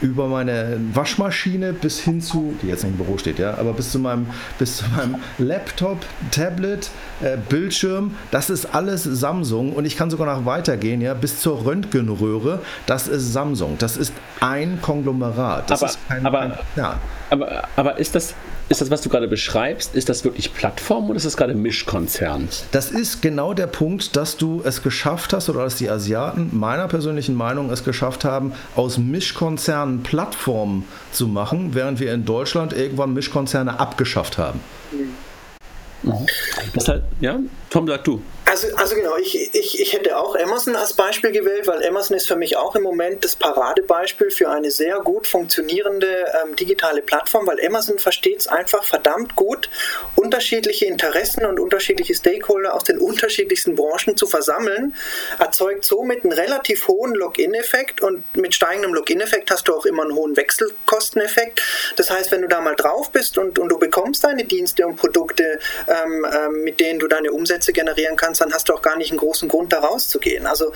über 0.00 0.28
meine 0.28 0.80
Waschmaschine 0.94 1.72
bis 1.72 2.00
hin 2.00 2.20
zu, 2.20 2.54
die 2.62 2.68
jetzt 2.68 2.84
nicht 2.84 2.92
im 2.92 3.04
Büro 3.04 3.18
steht, 3.18 3.38
ja, 3.38 3.58
aber 3.58 3.72
bis 3.72 3.90
zu 3.90 3.98
meinem, 3.98 4.26
bis 4.58 4.78
zu 4.78 4.84
meinem 4.96 5.16
Laptop, 5.38 5.98
Tablet, 6.30 6.90
äh, 7.20 7.36
Bildschirm, 7.48 8.14
das 8.30 8.50
ist 8.50 8.74
alles 8.74 9.04
Samsung 9.04 9.72
und 9.72 9.84
ich 9.84 9.96
kann 9.96 10.10
sogar 10.10 10.34
noch 10.34 10.46
weitergehen, 10.46 11.00
ja, 11.00 11.14
bis 11.14 11.40
zur 11.40 11.64
Röntgenröhre, 11.64 12.60
das 12.86 13.08
ist 13.08 13.32
Samsung. 13.32 13.76
Das 13.78 13.96
ist 13.96 14.12
ein 14.40 14.80
Konglomerat. 14.80 15.70
Das 15.70 15.82
aber, 15.82 15.90
ist 15.90 15.98
kein, 16.08 16.26
aber, 16.26 16.40
ein, 16.40 16.52
ja. 16.76 16.98
aber, 17.30 17.68
aber 17.76 17.98
ist 17.98 18.14
das 18.14 18.34
ist 18.70 18.80
das, 18.80 18.90
was 18.90 19.02
du 19.02 19.08
gerade 19.08 19.26
beschreibst, 19.26 19.96
ist 19.96 20.08
das 20.08 20.22
wirklich 20.22 20.54
Plattform 20.54 21.10
oder 21.10 21.16
ist 21.16 21.26
das 21.26 21.36
gerade 21.36 21.54
Mischkonzern? 21.54 22.48
Das 22.70 22.92
ist 22.92 23.20
genau 23.20 23.52
der 23.52 23.66
Punkt, 23.66 24.14
dass 24.14 24.36
du 24.36 24.62
es 24.64 24.82
geschafft 24.82 25.32
hast 25.32 25.50
oder 25.50 25.64
dass 25.64 25.74
die 25.74 25.90
Asiaten 25.90 26.56
meiner 26.56 26.86
persönlichen 26.86 27.34
Meinung 27.34 27.70
es 27.70 27.82
geschafft 27.82 28.24
haben, 28.24 28.52
aus 28.76 28.96
Mischkonzernen 28.96 30.04
Plattformen 30.04 30.84
zu 31.10 31.26
machen, 31.26 31.74
während 31.74 31.98
wir 31.98 32.14
in 32.14 32.24
Deutschland 32.24 32.72
irgendwann 32.72 33.12
Mischkonzerne 33.12 33.80
abgeschafft 33.80 34.38
haben. 34.38 34.60
Mhm. 34.92 36.26
Das 36.72 36.86
halt, 36.86 37.02
ja, 37.20 37.40
Tom, 37.70 37.88
sag 37.88 38.04
du. 38.04 38.22
Also, 38.50 38.66
also 38.74 38.96
genau, 38.96 39.16
ich, 39.16 39.54
ich, 39.54 39.80
ich 39.80 39.92
hätte 39.92 40.18
auch 40.18 40.34
Amazon 40.34 40.74
als 40.74 40.94
Beispiel 40.94 41.30
gewählt, 41.30 41.68
weil 41.68 41.86
Amazon 41.86 42.16
ist 42.16 42.26
für 42.26 42.34
mich 42.34 42.56
auch 42.56 42.74
im 42.74 42.82
Moment 42.82 43.24
das 43.24 43.36
Paradebeispiel 43.36 44.32
für 44.32 44.50
eine 44.50 44.72
sehr 44.72 44.98
gut 44.98 45.28
funktionierende 45.28 46.26
ähm, 46.42 46.56
digitale 46.56 47.00
Plattform, 47.00 47.46
weil 47.46 47.64
Amazon 47.64 48.00
versteht 48.00 48.40
es 48.40 48.48
einfach 48.48 48.82
verdammt 48.82 49.36
gut, 49.36 49.70
unterschiedliche 50.16 50.86
Interessen 50.86 51.46
und 51.46 51.60
unterschiedliche 51.60 52.12
Stakeholder 52.12 52.74
aus 52.74 52.82
den 52.82 52.98
unterschiedlichsten 52.98 53.76
Branchen 53.76 54.16
zu 54.16 54.26
versammeln, 54.26 54.96
erzeugt 55.38 55.84
somit 55.84 56.24
einen 56.24 56.32
relativ 56.32 56.88
hohen 56.88 57.14
Login-Effekt 57.14 58.00
und 58.00 58.24
mit 58.36 58.52
steigendem 58.52 58.94
Login-Effekt 58.94 59.52
hast 59.52 59.68
du 59.68 59.76
auch 59.76 59.86
immer 59.86 60.02
einen 60.02 60.16
hohen 60.16 60.36
Wechselkosteneffekt. 60.36 61.62
Das 61.94 62.10
heißt, 62.10 62.32
wenn 62.32 62.42
du 62.42 62.48
da 62.48 62.60
mal 62.60 62.74
drauf 62.74 63.12
bist 63.12 63.38
und, 63.38 63.60
und 63.60 63.68
du 63.68 63.78
bekommst 63.78 64.24
deine 64.24 64.44
Dienste 64.44 64.88
und 64.88 64.96
Produkte, 64.96 65.60
ähm, 65.86 66.26
ähm, 66.34 66.64
mit 66.64 66.80
denen 66.80 66.98
du 66.98 67.06
deine 67.06 67.30
Umsätze 67.30 67.72
generieren 67.72 68.16
kannst, 68.16 68.39
dann 68.40 68.52
hast 68.52 68.68
du 68.68 68.74
auch 68.74 68.82
gar 68.82 68.96
nicht 68.96 69.10
einen 69.10 69.18
großen 69.18 69.48
Grund, 69.48 69.72
da 69.72 69.80
rauszugehen. 69.80 70.46
Also 70.46 70.72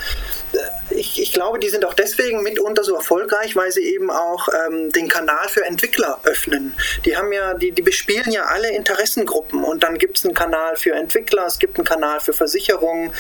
äh, 0.52 0.58
ich, 0.94 1.20
ich 1.20 1.32
glaube, 1.32 1.58
die 1.58 1.68
sind 1.68 1.84
auch 1.84 1.94
deswegen 1.94 2.42
mitunter 2.42 2.84
so 2.84 2.94
erfolgreich, 2.94 3.56
weil 3.56 3.72
sie 3.72 3.82
eben 3.82 4.10
auch 4.10 4.48
ähm, 4.48 4.90
den 4.92 5.08
Kanal 5.08 5.48
für 5.48 5.64
Entwickler 5.64 6.20
öffnen. 6.24 6.74
Die 7.04 7.16
haben 7.16 7.32
ja, 7.32 7.54
die, 7.54 7.72
die 7.72 7.82
bespielen 7.82 8.30
ja 8.30 8.44
alle 8.44 8.70
Interessengruppen 8.70 9.64
und 9.64 9.82
dann 9.82 9.98
gibt 9.98 10.18
es 10.18 10.24
einen 10.24 10.34
Kanal 10.34 10.76
für 10.76 10.92
Entwickler, 10.92 11.46
es 11.46 11.58
gibt 11.58 11.78
einen 11.78 11.84
Kanal 11.84 12.20
für 12.20 12.32
Versicherungen, 12.32 13.12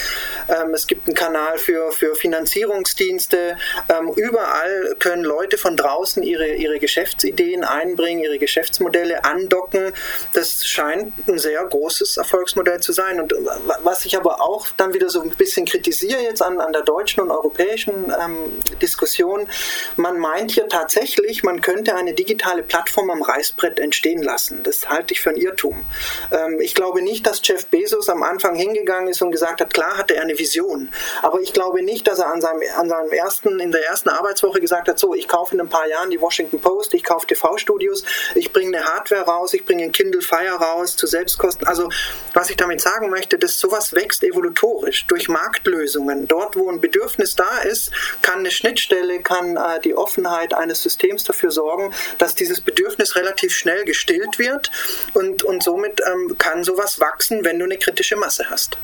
ähm, 0.48 0.74
es 0.74 0.86
gibt 0.86 1.06
einen 1.06 1.14
Kanal 1.14 1.58
für, 1.58 1.90
für 1.92 2.14
Finanzierungsdienste. 2.14 3.56
Ähm, 3.88 4.12
überall 4.16 4.96
können 4.98 5.24
Leute 5.24 5.58
von 5.58 5.76
draußen 5.76 6.22
ihre, 6.22 6.54
ihre 6.54 6.78
Geschäftsideen 6.78 7.64
einbringen, 7.64 8.22
ihre 8.22 8.38
Geschäftsmodelle 8.38 9.24
andocken. 9.24 9.92
Das 10.32 10.66
scheint 10.66 11.12
ein 11.28 11.38
sehr 11.38 11.64
großes 11.64 12.16
Erfolgsmodell 12.16 12.80
zu 12.80 12.92
sein. 12.92 13.20
Und 13.20 13.34
was 13.82 14.04
ich 14.04 14.16
aber 14.16 14.40
auch 14.40 14.68
dann 14.76 14.94
wieder 14.94 15.08
so 15.08 15.20
ein 15.20 15.30
bisschen 15.30 15.66
kritisiere 15.66 16.20
jetzt 16.20 16.42
an, 16.42 16.60
an 16.60 16.72
der 16.72 16.82
deutschen 16.82 17.20
und 17.20 17.30
europäischen 17.30 17.63
ähm, 17.72 18.36
Diskussion, 18.80 19.48
man 19.96 20.18
meint 20.18 20.52
hier 20.52 20.68
tatsächlich, 20.68 21.42
man 21.42 21.60
könnte 21.60 21.94
eine 21.94 22.14
digitale 22.14 22.62
Plattform 22.62 23.10
am 23.10 23.22
Reißbrett 23.22 23.78
entstehen 23.80 24.22
lassen. 24.22 24.62
Das 24.62 24.88
halte 24.88 25.14
ich 25.14 25.20
für 25.20 25.30
ein 25.30 25.36
Irrtum. 25.36 25.84
Ähm, 26.30 26.60
ich 26.60 26.74
glaube 26.74 27.02
nicht, 27.02 27.26
dass 27.26 27.40
Jeff 27.42 27.66
Bezos 27.66 28.08
am 28.08 28.22
Anfang 28.22 28.54
hingegangen 28.54 29.08
ist 29.08 29.22
und 29.22 29.30
gesagt 29.30 29.60
hat, 29.60 29.72
klar 29.72 29.96
hatte 29.96 30.16
er 30.16 30.22
eine 30.22 30.38
Vision, 30.38 30.90
aber 31.22 31.40
ich 31.40 31.52
glaube 31.52 31.82
nicht, 31.82 32.06
dass 32.08 32.18
er 32.18 32.32
an 32.32 32.40
seinem, 32.40 32.62
an 32.76 32.88
seinem 32.88 33.10
ersten, 33.12 33.60
in 33.60 33.72
der 33.72 33.84
ersten 33.86 34.08
Arbeitswoche 34.08 34.60
gesagt 34.60 34.88
hat, 34.88 34.98
so, 34.98 35.14
ich 35.14 35.28
kaufe 35.28 35.54
in 35.54 35.60
ein 35.60 35.68
paar 35.68 35.86
Jahren 35.86 36.10
die 36.10 36.20
Washington 36.20 36.60
Post, 36.60 36.94
ich 36.94 37.04
kaufe 37.04 37.26
TV-Studios, 37.26 38.04
ich 38.34 38.52
bringe 38.52 38.76
eine 38.76 38.86
Hardware 38.86 39.22
raus, 39.22 39.54
ich 39.54 39.64
bringe 39.64 39.84
ein 39.84 39.92
Kindle 39.92 40.20
Fire 40.20 40.54
raus 40.54 40.96
zu 40.96 41.06
Selbstkosten. 41.06 41.66
Also, 41.66 41.88
was 42.32 42.50
ich 42.50 42.56
damit 42.56 42.80
sagen 42.80 43.10
möchte, 43.10 43.38
dass 43.38 43.58
sowas 43.58 43.94
wächst 43.94 44.22
evolutorisch 44.24 45.06
durch 45.06 45.28
Marktlösungen. 45.28 46.26
Dort, 46.28 46.56
wo 46.56 46.70
ein 46.70 46.80
Bedürfnis 46.80 47.36
da 47.36 47.53
ist, 47.62 47.90
kann 48.22 48.40
eine 48.40 48.50
Schnittstelle, 48.50 49.20
kann 49.20 49.56
äh, 49.56 49.80
die 49.82 49.94
Offenheit 49.94 50.54
eines 50.54 50.82
Systems 50.82 51.24
dafür 51.24 51.50
sorgen, 51.50 51.92
dass 52.18 52.34
dieses 52.34 52.60
Bedürfnis 52.60 53.16
relativ 53.16 53.54
schnell 53.54 53.84
gestillt 53.84 54.38
wird 54.38 54.70
und, 55.14 55.42
und 55.42 55.62
somit 55.62 56.00
ähm, 56.06 56.36
kann 56.38 56.64
sowas 56.64 57.00
wachsen, 57.00 57.44
wenn 57.44 57.58
du 57.58 57.64
eine 57.64 57.78
kritische 57.78 58.16
Masse 58.16 58.50
hast. 58.50 58.76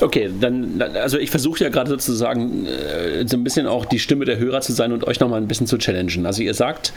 Okay, 0.00 0.30
dann, 0.40 0.82
also 0.82 1.18
ich 1.18 1.30
versuche 1.30 1.64
ja 1.64 1.70
gerade 1.70 1.90
sozusagen 1.90 2.66
äh, 2.66 3.26
so 3.26 3.36
ein 3.36 3.44
bisschen 3.44 3.66
auch 3.66 3.84
die 3.84 3.98
Stimme 3.98 4.24
der 4.24 4.38
Hörer 4.38 4.60
zu 4.60 4.72
sein 4.72 4.92
und 4.92 5.06
euch 5.06 5.20
nochmal 5.20 5.40
ein 5.40 5.48
bisschen 5.48 5.66
zu 5.66 5.78
challengen. 5.78 6.26
Also 6.26 6.42
ihr 6.42 6.54
sagt, 6.54 6.92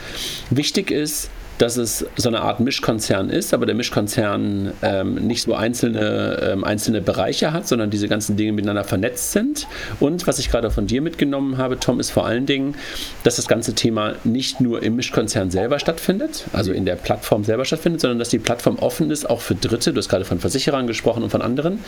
wichtig 0.50 0.90
ist, 0.90 1.30
dass 1.60 1.76
es 1.76 2.06
so 2.16 2.30
eine 2.30 2.40
Art 2.40 2.60
Mischkonzern 2.60 3.28
ist, 3.28 3.52
aber 3.52 3.66
der 3.66 3.74
Mischkonzern 3.74 4.72
ähm, 4.80 5.16
nicht 5.16 5.42
so 5.42 5.54
einzelne, 5.54 6.52
ähm, 6.52 6.64
einzelne 6.64 7.02
Bereiche 7.02 7.52
hat, 7.52 7.68
sondern 7.68 7.90
diese 7.90 8.08
ganzen 8.08 8.38
Dinge 8.38 8.52
miteinander 8.52 8.82
vernetzt 8.82 9.32
sind. 9.32 9.66
Und 10.00 10.26
was 10.26 10.38
ich 10.38 10.50
gerade 10.50 10.70
von 10.70 10.86
dir 10.86 11.02
mitgenommen 11.02 11.58
habe, 11.58 11.78
Tom, 11.78 12.00
ist 12.00 12.10
vor 12.12 12.24
allen 12.24 12.46
Dingen, 12.46 12.76
dass 13.24 13.36
das 13.36 13.46
ganze 13.46 13.74
Thema 13.74 14.14
nicht 14.24 14.62
nur 14.62 14.82
im 14.82 14.96
Mischkonzern 14.96 15.50
selber 15.50 15.78
stattfindet, 15.78 16.46
also 16.54 16.72
in 16.72 16.86
der 16.86 16.96
Plattform 16.96 17.44
selber 17.44 17.66
stattfindet, 17.66 18.00
sondern 18.00 18.18
dass 18.18 18.30
die 18.30 18.38
Plattform 18.38 18.78
offen 18.78 19.10
ist, 19.10 19.28
auch 19.28 19.42
für 19.42 19.54
Dritte. 19.54 19.92
Du 19.92 19.98
hast 19.98 20.08
gerade 20.08 20.24
von 20.24 20.40
Versicherern 20.40 20.86
gesprochen 20.86 21.22
und 21.22 21.28
von 21.28 21.42
anderen. 21.42 21.80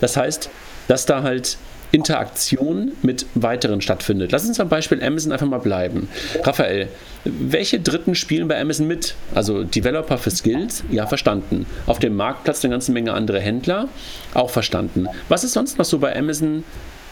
Das 0.00 0.16
heißt, 0.16 0.48
dass 0.86 1.06
da 1.06 1.24
halt 1.24 1.58
Interaktion 1.92 2.92
mit 3.02 3.26
weiteren 3.34 3.80
stattfindet. 3.80 4.32
Lass 4.32 4.46
uns 4.46 4.60
am 4.60 4.68
Beispiel 4.68 5.02
Amazon 5.02 5.32
einfach 5.32 5.46
mal 5.46 5.58
bleiben. 5.58 6.08
Raphael, 6.42 6.88
welche 7.24 7.80
Dritten 7.80 8.14
spielen 8.14 8.48
bei 8.48 8.60
Amazon 8.60 8.86
mit? 8.86 9.14
Also 9.34 9.64
Developer 9.64 10.18
für 10.18 10.30
Skills? 10.30 10.84
Ja, 10.90 11.06
verstanden. 11.06 11.66
Auf 11.86 11.98
dem 11.98 12.16
Marktplatz 12.16 12.64
eine 12.64 12.72
ganze 12.72 12.92
Menge 12.92 13.14
andere 13.14 13.40
Händler? 13.40 13.88
Auch 14.34 14.50
verstanden. 14.50 15.06
Was 15.28 15.44
ist 15.44 15.52
sonst 15.52 15.78
noch 15.78 15.84
so 15.84 15.98
bei 15.98 16.14
Amazon 16.16 16.64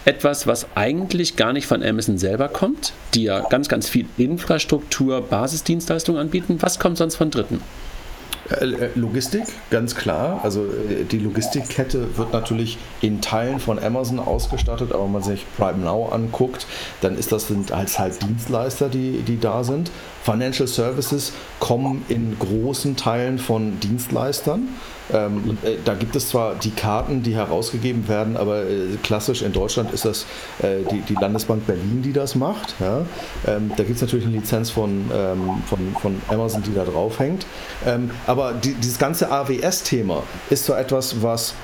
etwas, 0.04 0.46
was 0.46 0.68
eigentlich 0.76 1.36
gar 1.36 1.52
nicht 1.52 1.66
von 1.66 1.82
Amazon 1.82 2.16
selber 2.16 2.48
kommt, 2.48 2.92
die 3.14 3.24
ja 3.24 3.40
ganz, 3.40 3.68
ganz 3.68 3.88
viel 3.88 4.06
Infrastruktur, 4.18 5.20
Basisdienstleistungen 5.20 6.20
anbieten? 6.20 6.58
Was 6.60 6.78
kommt 6.78 6.98
sonst 6.98 7.16
von 7.16 7.30
Dritten? 7.30 7.60
Äh, 8.50 8.90
Logistik, 8.94 9.44
ganz 9.70 9.94
klar. 9.94 10.40
Also 10.42 10.62
äh, 10.62 11.04
die 11.04 11.18
Logistikkette 11.18 12.16
wird 12.16 12.32
natürlich 12.32 12.78
in 13.00 13.20
Teilen 13.20 13.58
von 13.58 13.78
Amazon 13.78 14.18
ausgestattet, 14.18 14.92
aber 14.92 15.04
wenn 15.04 15.12
man 15.12 15.22
sich 15.22 15.44
Prime 15.56 15.78
Now 15.78 16.08
anguckt, 16.10 16.66
dann 17.00 17.18
ist 17.18 17.32
das 17.32 17.48
sind 17.48 17.72
als 17.72 17.98
halt 17.98 18.22
Dienstleister, 18.22 18.88
die, 18.88 19.22
die 19.22 19.38
da 19.38 19.64
sind. 19.64 19.90
Financial 20.22 20.68
Services 20.68 21.32
kommen 21.60 22.04
in 22.08 22.36
großen 22.38 22.96
Teilen 22.96 23.38
von 23.38 23.78
Dienstleistern. 23.80 24.68
Ähm, 25.12 25.58
äh, 25.62 25.76
da 25.84 25.94
gibt 25.94 26.16
es 26.16 26.28
zwar 26.28 26.54
die 26.54 26.70
Karten, 26.70 27.22
die 27.22 27.34
herausgegeben 27.34 28.08
werden, 28.08 28.36
aber 28.36 28.62
äh, 28.62 28.96
klassisch 29.02 29.42
in 29.42 29.52
Deutschland 29.52 29.92
ist 29.92 30.04
das 30.04 30.26
äh, 30.62 30.82
die, 30.90 31.00
die, 31.00 31.14
Landesbank 31.14 31.66
Berlin, 31.66 32.02
die 32.02 32.12
das 32.12 32.34
macht. 32.34 32.74
Ja? 32.80 33.02
Ähm, 33.46 33.70
da 33.76 33.84
gibt 33.84 33.96
es 33.96 34.02
natürlich 34.02 34.26
eine 34.26 34.36
Lizenz 34.36 34.70
von, 34.70 35.10
ähm, 35.14 35.62
von, 35.66 35.96
von, 36.00 36.22
Amazon, 36.28 36.62
die 36.62 36.74
da 36.74 36.84
draufhängt. 36.84 37.46
Ähm, 37.86 38.10
aber 38.26 38.52
die, 38.52 38.74
dieses 38.74 38.98
ganze 38.98 39.30
AWS-Thema 39.30 40.22
ist 40.50 40.64
so 40.64 40.74
etwas, 40.74 41.22
was 41.22 41.54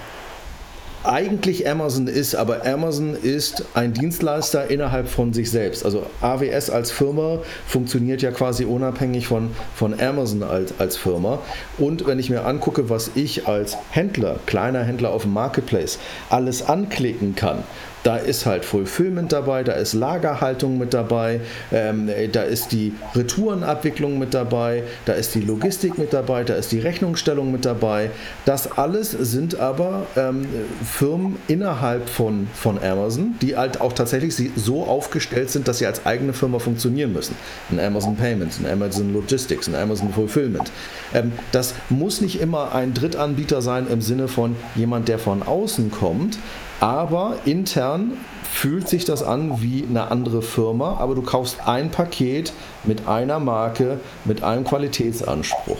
eigentlich 1.04 1.68
Amazon 1.68 2.06
ist, 2.06 2.34
aber 2.34 2.64
Amazon 2.66 3.14
ist 3.14 3.64
ein 3.74 3.92
Dienstleister 3.92 4.70
innerhalb 4.70 5.08
von 5.08 5.32
sich 5.32 5.50
selbst. 5.50 5.84
Also 5.84 6.06
AWS 6.20 6.70
als 6.70 6.90
Firma 6.90 7.38
funktioniert 7.66 8.22
ja 8.22 8.30
quasi 8.30 8.64
unabhängig 8.64 9.26
von, 9.26 9.50
von 9.74 9.98
Amazon 9.98 10.42
als, 10.42 10.74
als 10.78 10.96
Firma. 10.96 11.40
Und 11.78 12.06
wenn 12.06 12.18
ich 12.18 12.30
mir 12.30 12.44
angucke, 12.44 12.88
was 12.88 13.10
ich 13.14 13.46
als 13.48 13.76
Händler, 13.90 14.38
kleiner 14.46 14.84
Händler 14.84 15.10
auf 15.10 15.22
dem 15.22 15.32
Marketplace 15.32 15.98
alles 16.30 16.62
anklicken 16.68 17.34
kann, 17.34 17.64
da 18.02 18.16
ist 18.16 18.46
halt 18.46 18.64
Fulfillment 18.64 19.32
dabei, 19.32 19.62
da 19.62 19.72
ist 19.72 19.94
Lagerhaltung 19.94 20.78
mit 20.78 20.94
dabei, 20.94 21.40
ähm, 21.72 22.10
da 22.32 22.42
ist 22.42 22.72
die 22.72 22.92
Retourenabwicklung 23.14 24.18
mit 24.18 24.34
dabei, 24.34 24.82
da 25.04 25.12
ist 25.12 25.34
die 25.34 25.40
Logistik 25.40 25.98
mit 25.98 26.12
dabei, 26.12 26.44
da 26.44 26.54
ist 26.54 26.72
die 26.72 26.80
Rechnungsstellung 26.80 27.52
mit 27.52 27.64
dabei. 27.64 28.10
Das 28.44 28.78
alles 28.78 29.10
sind 29.10 29.58
aber 29.58 30.06
ähm, 30.16 30.46
Firmen 30.84 31.36
innerhalb 31.48 32.08
von, 32.08 32.48
von 32.54 32.82
Amazon, 32.82 33.34
die 33.40 33.56
halt 33.56 33.80
auch 33.80 33.92
tatsächlich 33.92 34.34
so 34.56 34.84
aufgestellt 34.84 35.50
sind, 35.50 35.68
dass 35.68 35.78
sie 35.78 35.86
als 35.86 36.04
eigene 36.06 36.32
Firma 36.32 36.58
funktionieren 36.58 37.12
müssen. 37.12 37.36
Ein 37.70 37.80
Amazon 37.80 38.16
Payments, 38.16 38.58
ein 38.58 38.70
Amazon 38.70 39.12
Logistics, 39.12 39.68
ein 39.68 39.74
Amazon 39.74 40.12
Fulfillment. 40.12 40.70
Ähm, 41.14 41.32
das 41.52 41.74
muss 41.88 42.20
nicht 42.20 42.40
immer 42.40 42.74
ein 42.74 42.94
Drittanbieter 42.94 43.62
sein 43.62 43.86
im 43.88 44.00
Sinne 44.00 44.28
von 44.28 44.56
jemand, 44.74 45.08
der 45.08 45.18
von 45.18 45.42
außen 45.42 45.90
kommt, 45.90 46.38
aber 46.82 47.38
intern 47.44 48.18
fühlt 48.52 48.88
sich 48.88 49.04
das 49.04 49.22
an 49.22 49.62
wie 49.62 49.86
eine 49.88 50.10
andere 50.10 50.42
Firma, 50.42 50.96
aber 50.98 51.14
du 51.14 51.22
kaufst 51.22 51.58
ein 51.64 51.92
Paket 51.92 52.52
mit 52.82 53.06
einer 53.06 53.38
Marke, 53.38 54.00
mit 54.24 54.42
einem 54.42 54.64
Qualitätsanspruch. 54.64 55.78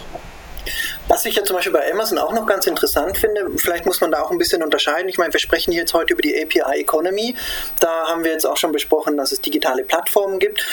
Was 1.08 1.24
ich 1.24 1.34
ja 1.34 1.42
zum 1.42 1.56
Beispiel 1.56 1.72
bei 1.72 1.90
Amazon 1.92 2.18
auch 2.18 2.32
noch 2.32 2.46
ganz 2.46 2.68
interessant 2.68 3.18
finde, 3.18 3.50
vielleicht 3.56 3.84
muss 3.84 4.00
man 4.00 4.12
da 4.12 4.22
auch 4.22 4.30
ein 4.30 4.38
bisschen 4.38 4.62
unterscheiden. 4.62 5.08
Ich 5.08 5.18
meine, 5.18 5.32
wir 5.32 5.40
sprechen 5.40 5.72
hier 5.72 5.80
jetzt 5.80 5.92
heute 5.92 6.12
über 6.12 6.22
die 6.22 6.40
API 6.40 6.80
Economy. 6.80 7.34
Da 7.80 8.06
haben 8.06 8.22
wir 8.22 8.30
jetzt 8.30 8.46
auch 8.46 8.56
schon 8.56 8.70
besprochen, 8.70 9.16
dass 9.16 9.32
es 9.32 9.40
digitale 9.40 9.82
Plattformen 9.82 10.38
gibt. 10.38 10.64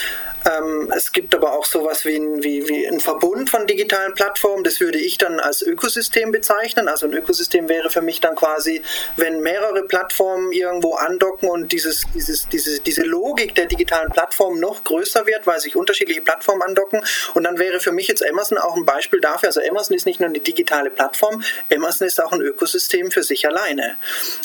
Ähm, 0.45 0.91
es 0.95 1.11
gibt 1.11 1.35
aber 1.35 1.53
auch 1.53 1.65
sowas 1.65 2.05
wie 2.05 2.15
ein, 2.15 2.43
wie, 2.43 2.67
wie 2.67 2.87
ein 2.87 2.99
Verbund 2.99 3.49
von 3.49 3.67
digitalen 3.67 4.13
Plattformen. 4.13 4.63
Das 4.63 4.79
würde 4.79 4.99
ich 4.99 5.17
dann 5.17 5.39
als 5.39 5.61
Ökosystem 5.61 6.31
bezeichnen. 6.31 6.87
Also 6.87 7.07
ein 7.07 7.13
Ökosystem 7.13 7.67
wäre 7.67 7.89
für 7.89 8.01
mich 8.01 8.21
dann 8.21 8.35
quasi, 8.35 8.81
wenn 9.17 9.41
mehrere 9.41 9.83
Plattformen 9.83 10.51
irgendwo 10.51 10.95
andocken 10.95 11.49
und 11.49 11.71
dieses, 11.71 12.03
dieses, 12.13 12.47
diese, 12.49 12.79
diese 12.79 13.03
Logik 13.03 13.55
der 13.55 13.65
digitalen 13.65 14.11
Plattform 14.11 14.59
noch 14.59 14.83
größer 14.83 15.25
wird, 15.25 15.45
weil 15.47 15.59
sich 15.59 15.75
unterschiedliche 15.75 16.21
Plattformen 16.21 16.61
andocken. 16.61 17.03
Und 17.33 17.43
dann 17.43 17.57
wäre 17.59 17.79
für 17.79 17.91
mich 17.91 18.07
jetzt 18.07 18.25
Amazon 18.25 18.57
auch 18.57 18.75
ein 18.75 18.85
Beispiel 18.85 19.19
dafür. 19.19 19.49
Also 19.49 19.61
Amazon 19.67 19.95
ist 19.95 20.05
nicht 20.05 20.19
nur 20.19 20.29
eine 20.29 20.39
digitale 20.39 20.89
Plattform, 20.89 21.43
Amazon 21.73 22.07
ist 22.07 22.21
auch 22.21 22.31
ein 22.31 22.41
Ökosystem 22.41 23.11
für 23.11 23.23
sich 23.23 23.47
alleine. 23.47 23.95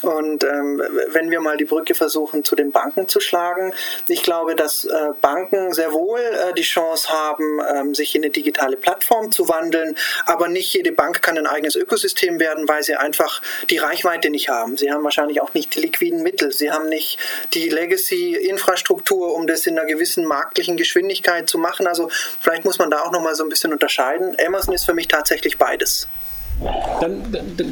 Und 0.02 0.44
ähm, 0.44 0.82
wenn 1.08 1.30
wir 1.30 1.40
mal 1.40 1.56
die 1.56 1.64
Brücke 1.64 1.94
versuchen, 1.94 2.44
zu 2.44 2.56
den 2.56 2.72
Banken 2.72 3.08
zu 3.08 3.20
schlagen, 3.20 3.72
ich 4.08 4.22
glaube, 4.22 4.54
dass 4.54 4.84
äh, 4.84 5.10
Banken 5.20 5.72
sehr 5.72 5.83
sehr 5.84 5.92
wohl 5.92 6.20
äh, 6.20 6.54
die 6.54 6.62
Chance 6.62 7.08
haben, 7.08 7.60
ähm, 7.60 7.94
sich 7.94 8.14
in 8.14 8.22
eine 8.22 8.30
digitale 8.30 8.76
Plattform 8.76 9.30
zu 9.30 9.48
wandeln, 9.48 9.96
aber 10.24 10.48
nicht 10.48 10.72
jede 10.72 10.92
Bank 10.92 11.20
kann 11.22 11.36
ein 11.36 11.46
eigenes 11.46 11.76
Ökosystem 11.76 12.40
werden, 12.40 12.68
weil 12.68 12.82
sie 12.82 12.96
einfach 12.96 13.42
die 13.70 13.78
Reichweite 13.78 14.30
nicht 14.30 14.48
haben. 14.48 14.76
Sie 14.76 14.90
haben 14.90 15.04
wahrscheinlich 15.04 15.40
auch 15.40 15.52
nicht 15.54 15.74
die 15.74 15.80
liquiden 15.80 16.22
Mittel, 16.22 16.52
sie 16.52 16.70
haben 16.70 16.88
nicht 16.88 17.18
die 17.52 17.68
Legacy-Infrastruktur, 17.68 19.34
um 19.34 19.46
das 19.46 19.66
in 19.66 19.78
einer 19.78 19.86
gewissen 19.86 20.24
marktlichen 20.24 20.76
Geschwindigkeit 20.76 21.48
zu 21.48 21.58
machen. 21.58 21.86
Also 21.86 22.08
vielleicht 22.40 22.64
muss 22.64 22.78
man 22.78 22.90
da 22.90 23.02
auch 23.02 23.12
nochmal 23.12 23.34
so 23.34 23.44
ein 23.44 23.48
bisschen 23.48 23.72
unterscheiden. 23.72 24.36
Amazon 24.44 24.74
ist 24.74 24.84
für 24.84 24.94
mich 24.94 25.08
tatsächlich 25.08 25.58
beides. 25.58 26.08
Dann, 27.00 27.22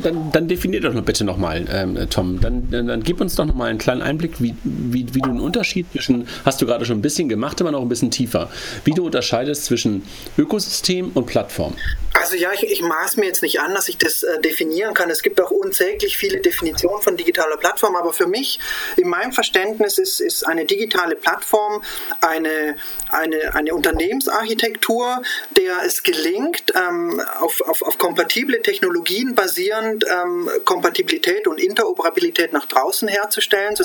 dann, 0.03 0.33
dann, 0.33 0.49
definier 0.49 0.81
doch 0.81 0.95
bitte 1.03 1.25
nochmal, 1.25 1.65
ähm, 1.71 2.09
Tom. 2.11 2.41
Dann, 2.41 2.69
dann, 2.71 2.89
dann, 2.89 3.03
gib 3.03 3.21
uns 3.21 3.37
doch 3.37 3.45
nochmal 3.45 3.71
einen 3.71 3.79
kleinen 3.79 4.03
Einblick, 4.03 4.41
wie, 4.41 4.55
wie, 4.65 5.15
wie 5.15 5.21
du 5.21 5.31
einen 5.31 5.41
Unterschied 5.41 5.87
zwischen, 5.93 6.27
hast 6.45 6.61
du 6.61 6.67
gerade 6.67 6.85
schon 6.85 6.99
ein 6.99 7.03
bisschen 7.03 7.29
gemacht, 7.29 7.61
aber 7.61 7.71
noch 7.71 7.81
ein 7.81 7.89
bisschen 7.89 8.11
tiefer, 8.11 8.51
wie 8.85 8.93
du 8.93 9.07
unterscheidest 9.07 9.65
zwischen 9.67 10.03
Ökosystem 10.37 11.13
und 11.15 11.27
Plattform. 11.27 11.75
Also 12.15 12.37
ja, 12.37 12.53
ich, 12.53 12.65
ich 12.65 12.83
maß 12.83 13.17
mir 13.17 13.27
jetzt 13.27 13.43
nicht 13.43 13.61
an, 13.61 13.73
dass 13.75 13.89
ich 13.89 13.97
das 13.97 14.23
äh, 14.23 14.41
definieren 14.41 14.93
kann. 14.93 15.09
Es 15.09 15.23
gibt 15.23 15.41
auch 15.41 15.51
unsäglich 15.51 16.17
viele 16.17 16.41
Definitionen 16.41 17.01
von 17.01 17.17
digitaler 17.17 17.57
Plattform, 17.57 17.97
aber 17.97 18.13
für 18.13 18.27
mich, 18.27 18.59
in 18.97 19.09
meinem 19.09 19.33
Verständnis, 19.33 19.97
ist, 19.99 20.21
ist 20.21 20.47
eine 20.47 20.67
digitale 20.67 21.17
Plattform 21.17 21.83
eine, 22.21 22.77
eine, 23.09 23.55
eine 23.55 23.75
Unternehmensarchitektur, 23.75 25.23
der 25.57 25.85
es 25.87 26.03
gelingt, 26.03 26.73
ähm, 26.75 27.23
auf, 27.41 27.61
auf, 27.63 27.83
auf 27.83 27.97
kompatible 27.97 28.61
Technologien 28.61 28.72
Technologien 28.73 29.35
basierend 29.35 30.05
ähm, 30.11 30.49
Kompatibilität 30.65 31.47
und 31.47 31.61
Interoperabilität 31.61 32.55
nach 32.55 32.65
draußen 32.65 33.07
herzustellen, 33.07 33.77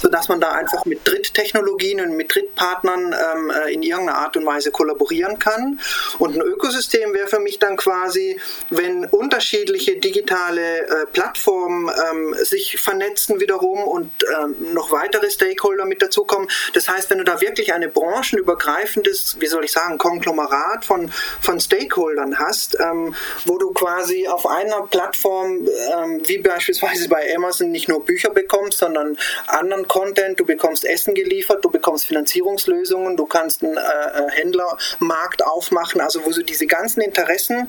sodass 0.00 0.28
man 0.28 0.40
da 0.40 0.52
einfach 0.52 0.84
mit 0.84 1.06
Dritttechnologien 1.06 2.00
und 2.00 2.16
mit 2.16 2.34
Drittpartnern 2.34 3.14
ähm, 3.14 3.50
äh, 3.50 3.72
in 3.72 3.82
irgendeiner 3.82 4.18
Art 4.18 4.36
und 4.36 4.46
Weise 4.46 4.70
kollaborieren 4.70 5.38
kann. 5.38 5.80
Und 6.18 6.36
ein 6.36 6.42
Ökosystem 6.42 7.12
wäre 7.12 7.28
für 7.28 7.40
mich 7.40 7.58
dann 7.58 7.76
quasi, 7.76 8.40
wenn 8.70 9.04
unterschiedliche 9.06 9.96
digitale 9.96 10.60
äh, 10.60 11.06
Plattformen 11.12 11.90
ähm, 12.10 12.34
sich 12.42 12.80
vernetzen 12.80 13.40
wiederum 13.40 13.82
und 13.82 14.10
ähm, 14.42 14.56
noch 14.72 14.90
weitere 14.90 15.30
Stakeholder 15.30 15.84
mit 15.84 16.02
dazukommen. 16.02 16.48
Das 16.74 16.88
heißt, 16.88 17.10
wenn 17.10 17.18
du 17.18 17.24
da 17.24 17.40
wirklich 17.40 17.72
eine 17.74 17.88
branchenübergreifendes, 17.88 19.36
wie 19.38 19.46
soll 19.46 19.64
ich 19.64 19.72
sagen, 19.72 19.98
Konglomerat 19.98 20.84
von, 20.84 21.10
von 21.40 21.60
Stakeholdern 21.60 22.38
hast, 22.38 22.78
ähm, 22.80 23.14
wo 23.44 23.58
du 23.58 23.72
quasi 23.72 24.28
auf 24.28 24.46
einer 24.46 24.82
Plattform, 24.82 25.68
ähm, 25.96 26.22
wie 26.24 26.38
beispielsweise 26.38 27.08
bei 27.08 27.34
Amazon, 27.34 27.70
nicht 27.70 27.88
nur 27.88 28.04
Bücher 28.04 28.30
bekommst, 28.30 28.78
sondern 28.78 29.16
anderen 29.46 29.86
Content, 29.90 30.38
du 30.38 30.46
bekommst 30.46 30.84
Essen 30.84 31.14
geliefert, 31.16 31.64
du 31.64 31.68
bekommst 31.68 32.06
Finanzierungslösungen, 32.06 33.16
du 33.16 33.26
kannst 33.26 33.64
einen 33.64 33.76
äh, 33.76 33.80
äh, 33.80 34.30
Händlermarkt 34.30 35.44
aufmachen, 35.44 36.00
also 36.00 36.24
wo 36.24 36.30
du 36.30 36.44
diese 36.44 36.68
ganzen 36.68 37.00
Interessen 37.00 37.68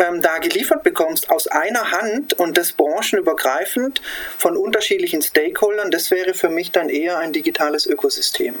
ähm, 0.00 0.20
da 0.20 0.38
geliefert 0.38 0.82
bekommst 0.82 1.30
aus 1.30 1.46
einer 1.46 1.92
Hand 1.92 2.32
und 2.32 2.58
das 2.58 2.72
branchenübergreifend 2.72 4.02
von 4.36 4.56
unterschiedlichen 4.56 5.22
Stakeholdern, 5.22 5.92
das 5.92 6.10
wäre 6.10 6.34
für 6.34 6.48
mich 6.48 6.72
dann 6.72 6.88
eher 6.88 7.18
ein 7.18 7.32
digitales 7.32 7.86
Ökosystem. 7.86 8.56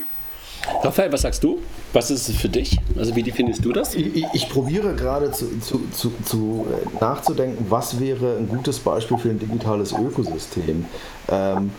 Raphael, 0.82 1.10
was 1.10 1.22
sagst 1.22 1.42
du? 1.42 1.60
Was 1.92 2.12
ist 2.12 2.28
es 2.28 2.36
für 2.36 2.48
dich? 2.48 2.78
Also 2.96 3.16
wie 3.16 3.24
definierst 3.24 3.64
du 3.64 3.72
das? 3.72 3.96
Ich, 3.96 4.14
ich, 4.14 4.26
ich 4.32 4.48
probiere 4.48 4.94
gerade 4.94 5.32
zu, 5.32 5.58
zu, 5.58 5.88
zu, 5.90 6.12
zu, 6.24 6.66
äh, 6.70 7.04
nachzudenken, 7.04 7.66
was 7.68 7.98
wäre 7.98 8.36
ein 8.36 8.48
gutes 8.48 8.78
Beispiel 8.78 9.18
für 9.18 9.30
ein 9.30 9.40
digitales 9.40 9.92
Ökosystem. 9.92 10.86
Ähm, 11.28 11.72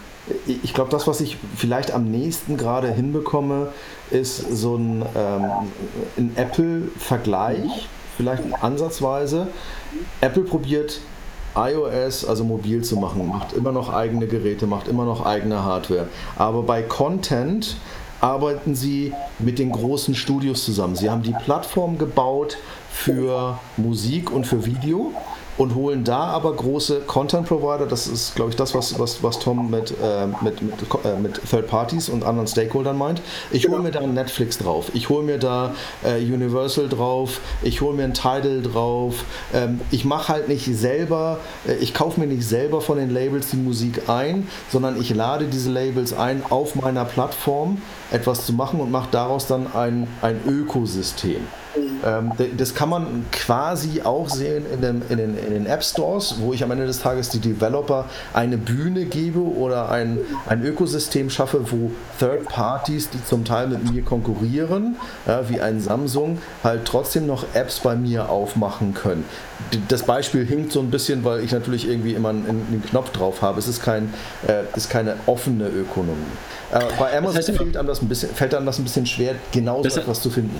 ich 0.47 0.73
glaube, 0.73 0.89
das, 0.89 1.07
was 1.07 1.21
ich 1.21 1.37
vielleicht 1.55 1.91
am 1.91 2.09
nächsten 2.09 2.57
gerade 2.57 2.91
hinbekomme, 2.91 3.67
ist 4.11 4.37
so 4.37 4.75
ein, 4.75 5.05
ähm, 5.15 5.45
ein 6.17 6.31
Apple-Vergleich, 6.35 7.87
vielleicht 8.17 8.43
ansatzweise. 8.61 9.47
Apple 10.21 10.43
probiert 10.43 10.99
iOS, 11.55 12.25
also 12.25 12.43
mobil 12.43 12.83
zu 12.83 12.97
machen, 12.97 13.27
macht 13.27 13.53
immer 13.53 13.71
noch 13.71 13.93
eigene 13.93 14.27
Geräte, 14.27 14.67
macht 14.67 14.87
immer 14.87 15.05
noch 15.05 15.25
eigene 15.25 15.63
Hardware. 15.63 16.07
Aber 16.35 16.63
bei 16.63 16.81
Content 16.81 17.77
arbeiten 18.19 18.75
sie 18.75 19.13
mit 19.39 19.59
den 19.59 19.71
großen 19.71 20.15
Studios 20.15 20.65
zusammen. 20.65 20.95
Sie 20.95 21.09
haben 21.09 21.21
die 21.21 21.35
Plattform 21.43 21.97
gebaut 21.97 22.57
für 22.89 23.59
Musik 23.77 24.31
und 24.31 24.47
für 24.47 24.65
Video 24.65 25.11
und 25.57 25.75
holen 25.75 26.03
da 26.03 26.25
aber 26.25 26.53
große 26.53 27.01
Content 27.01 27.47
Provider, 27.47 27.85
das 27.85 28.07
ist, 28.07 28.35
glaube 28.35 28.51
ich, 28.51 28.55
das, 28.55 28.73
was, 28.73 28.99
was, 28.99 29.23
was 29.23 29.39
Tom 29.39 29.69
mit, 29.69 29.91
äh, 29.91 30.27
mit, 30.41 30.61
mit, 30.61 30.73
äh, 31.03 31.17
mit 31.19 31.39
Third 31.49 31.67
Parties 31.67 32.09
und 32.09 32.23
anderen 32.23 32.47
Stakeholdern 32.47 32.97
meint. 32.97 33.21
Ich 33.51 33.67
hole 33.67 33.81
mir 33.81 33.91
da 33.91 34.01
Netflix 34.01 34.57
drauf, 34.57 34.91
ich 34.93 35.09
hole 35.09 35.23
mir 35.23 35.37
da 35.37 35.73
äh, 36.03 36.17
Universal 36.17 36.89
drauf, 36.89 37.39
ich 37.61 37.81
hole 37.81 37.95
mir 37.95 38.03
ein 38.03 38.13
Tidal 38.13 38.61
drauf. 38.61 39.23
Ähm, 39.53 39.79
ich 39.91 40.05
mache 40.05 40.33
halt 40.33 40.47
nicht 40.47 40.65
selber, 40.65 41.39
äh, 41.67 41.75
ich 41.75 41.93
kaufe 41.93 42.19
mir 42.19 42.27
nicht 42.27 42.47
selber 42.47 42.81
von 42.81 42.97
den 42.97 43.09
Labels 43.09 43.49
die 43.49 43.57
Musik 43.57 44.09
ein, 44.09 44.47
sondern 44.69 44.99
ich 44.99 45.13
lade 45.13 45.45
diese 45.45 45.71
Labels 45.71 46.13
ein, 46.13 46.43
auf 46.49 46.75
meiner 46.75 47.05
Plattform 47.05 47.81
etwas 48.11 48.45
zu 48.45 48.53
machen 48.53 48.79
und 48.79 48.91
mache 48.91 49.07
daraus 49.11 49.47
dann 49.47 49.73
ein, 49.73 50.07
ein 50.21 50.39
Ökosystem. 50.47 51.41
Ähm, 52.05 52.31
das 52.57 52.73
kann 52.73 52.89
man 52.89 53.25
quasi 53.31 54.01
auch 54.03 54.29
sehen 54.29 54.65
in 54.71 54.81
den, 54.81 55.01
in, 55.09 55.17
den, 55.17 55.37
in 55.37 55.53
den 55.53 55.65
App 55.65 55.83
Stores, 55.83 56.35
wo 56.39 56.53
ich 56.53 56.63
am 56.63 56.71
Ende 56.71 56.85
des 56.85 56.99
Tages 56.99 57.29
die 57.29 57.39
Developer 57.39 58.05
eine 58.33 58.57
Bühne 58.57 59.05
gebe 59.05 59.39
oder 59.39 59.89
ein, 59.89 60.19
ein 60.47 60.63
Ökosystem 60.63 61.29
schaffe, 61.29 61.71
wo 61.71 61.91
Third 62.19 62.45
Parties, 62.45 63.09
die 63.09 63.23
zum 63.23 63.45
Teil 63.45 63.67
mit 63.67 63.91
mir 63.91 64.01
konkurrieren, 64.03 64.95
ja, 65.25 65.49
wie 65.49 65.59
ein 65.59 65.81
Samsung, 65.81 66.39
halt 66.63 66.85
trotzdem 66.85 67.27
noch 67.27 67.45
Apps 67.53 67.79
bei 67.79 67.95
mir 67.95 68.29
aufmachen 68.29 68.93
können. 68.93 69.25
Das 69.87 70.03
Beispiel 70.03 70.45
hinkt 70.45 70.71
so 70.71 70.79
ein 70.79 70.91
bisschen, 70.91 71.23
weil 71.23 71.43
ich 71.43 71.51
natürlich 71.51 71.87
irgendwie 71.87 72.13
immer 72.13 72.29
einen, 72.29 72.45
einen 72.45 72.83
Knopf 72.89 73.11
drauf 73.11 73.41
habe. 73.41 73.59
Es 73.59 73.67
ist, 73.67 73.81
kein, 73.81 74.13
äh, 74.47 74.63
ist 74.75 74.89
keine 74.89 75.15
offene 75.25 75.67
Ökonomie. 75.67 76.15
Äh, 76.71 76.79
bei 76.99 77.17
Amazon 77.17 77.35
das 77.35 77.47
heißt, 77.47 77.57
fällt, 77.57 77.77
einem 77.77 77.87
das 77.87 78.01
ein 78.01 78.07
bisschen, 78.07 78.29
fällt 78.29 78.53
einem 78.53 78.65
das 78.65 78.79
ein 78.79 78.83
bisschen 78.83 79.05
schwer, 79.05 79.35
genau 79.51 79.81
so 79.81 79.99
etwas 79.99 80.21
zu 80.21 80.29
finden. 80.29 80.59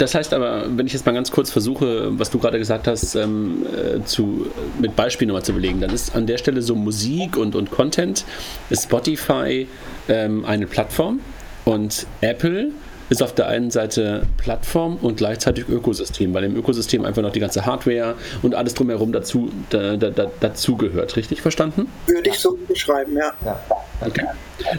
Das 0.00 0.14
heißt 0.14 0.32
aber, 0.32 0.64
wenn 0.78 0.86
ich 0.86 0.94
jetzt 0.94 1.04
mal 1.04 1.12
ganz 1.12 1.30
kurz 1.30 1.50
versuche, 1.50 2.18
was 2.18 2.30
du 2.30 2.38
gerade 2.38 2.58
gesagt 2.58 2.88
hast, 2.88 3.14
ähm, 3.16 3.66
äh, 3.66 4.02
zu, 4.06 4.46
mit 4.80 4.96
Beispielen 4.96 5.28
nochmal 5.28 5.44
zu 5.44 5.52
belegen, 5.52 5.78
dann 5.78 5.90
ist 5.90 6.16
an 6.16 6.26
der 6.26 6.38
Stelle 6.38 6.62
so 6.62 6.74
Musik 6.74 7.36
und, 7.36 7.54
und 7.54 7.70
Content, 7.70 8.24
ist 8.70 8.84
Spotify 8.84 9.68
ähm, 10.08 10.46
eine 10.46 10.66
Plattform 10.66 11.20
und 11.66 12.06
Apple 12.22 12.70
ist 13.10 13.22
auf 13.22 13.34
der 13.34 13.48
einen 13.48 13.70
Seite 13.70 14.22
Plattform 14.38 14.96
und 15.02 15.16
gleichzeitig 15.16 15.68
Ökosystem, 15.68 16.32
weil 16.32 16.44
im 16.44 16.56
Ökosystem 16.56 17.04
einfach 17.04 17.22
noch 17.22 17.32
die 17.32 17.40
ganze 17.40 17.66
Hardware 17.66 18.14
und 18.42 18.54
alles 18.54 18.74
drumherum 18.74 19.12
dazu, 19.12 19.50
da, 19.68 19.96
da, 19.96 20.10
da, 20.10 20.30
dazu 20.40 20.76
gehört. 20.76 21.16
Richtig 21.16 21.42
verstanden? 21.42 21.88
Würde 22.06 22.30
ich 22.30 22.38
so 22.38 22.56
beschreiben, 22.68 23.16
ja. 23.16 23.32
ja. 23.44 23.60
Okay. 24.00 24.24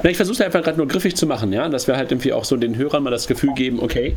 Na, 0.04 0.10
ich 0.10 0.18
versuche 0.18 0.36
es 0.36 0.42
einfach 0.42 0.64
gerade 0.64 0.78
nur 0.78 0.88
griffig 0.88 1.16
zu 1.16 1.28
machen, 1.28 1.52
ja, 1.54 1.68
dass 1.68 1.88
wir 1.88 1.98
halt 1.98 2.12
irgendwie 2.12 2.34
auch 2.34 2.46
so 2.46 2.56
den 2.56 2.78
Hörern 2.78 3.04
mal 3.04 3.10
das 3.10 3.28
Gefühl 3.28 3.54
geben, 3.54 3.80
okay, 3.82 4.16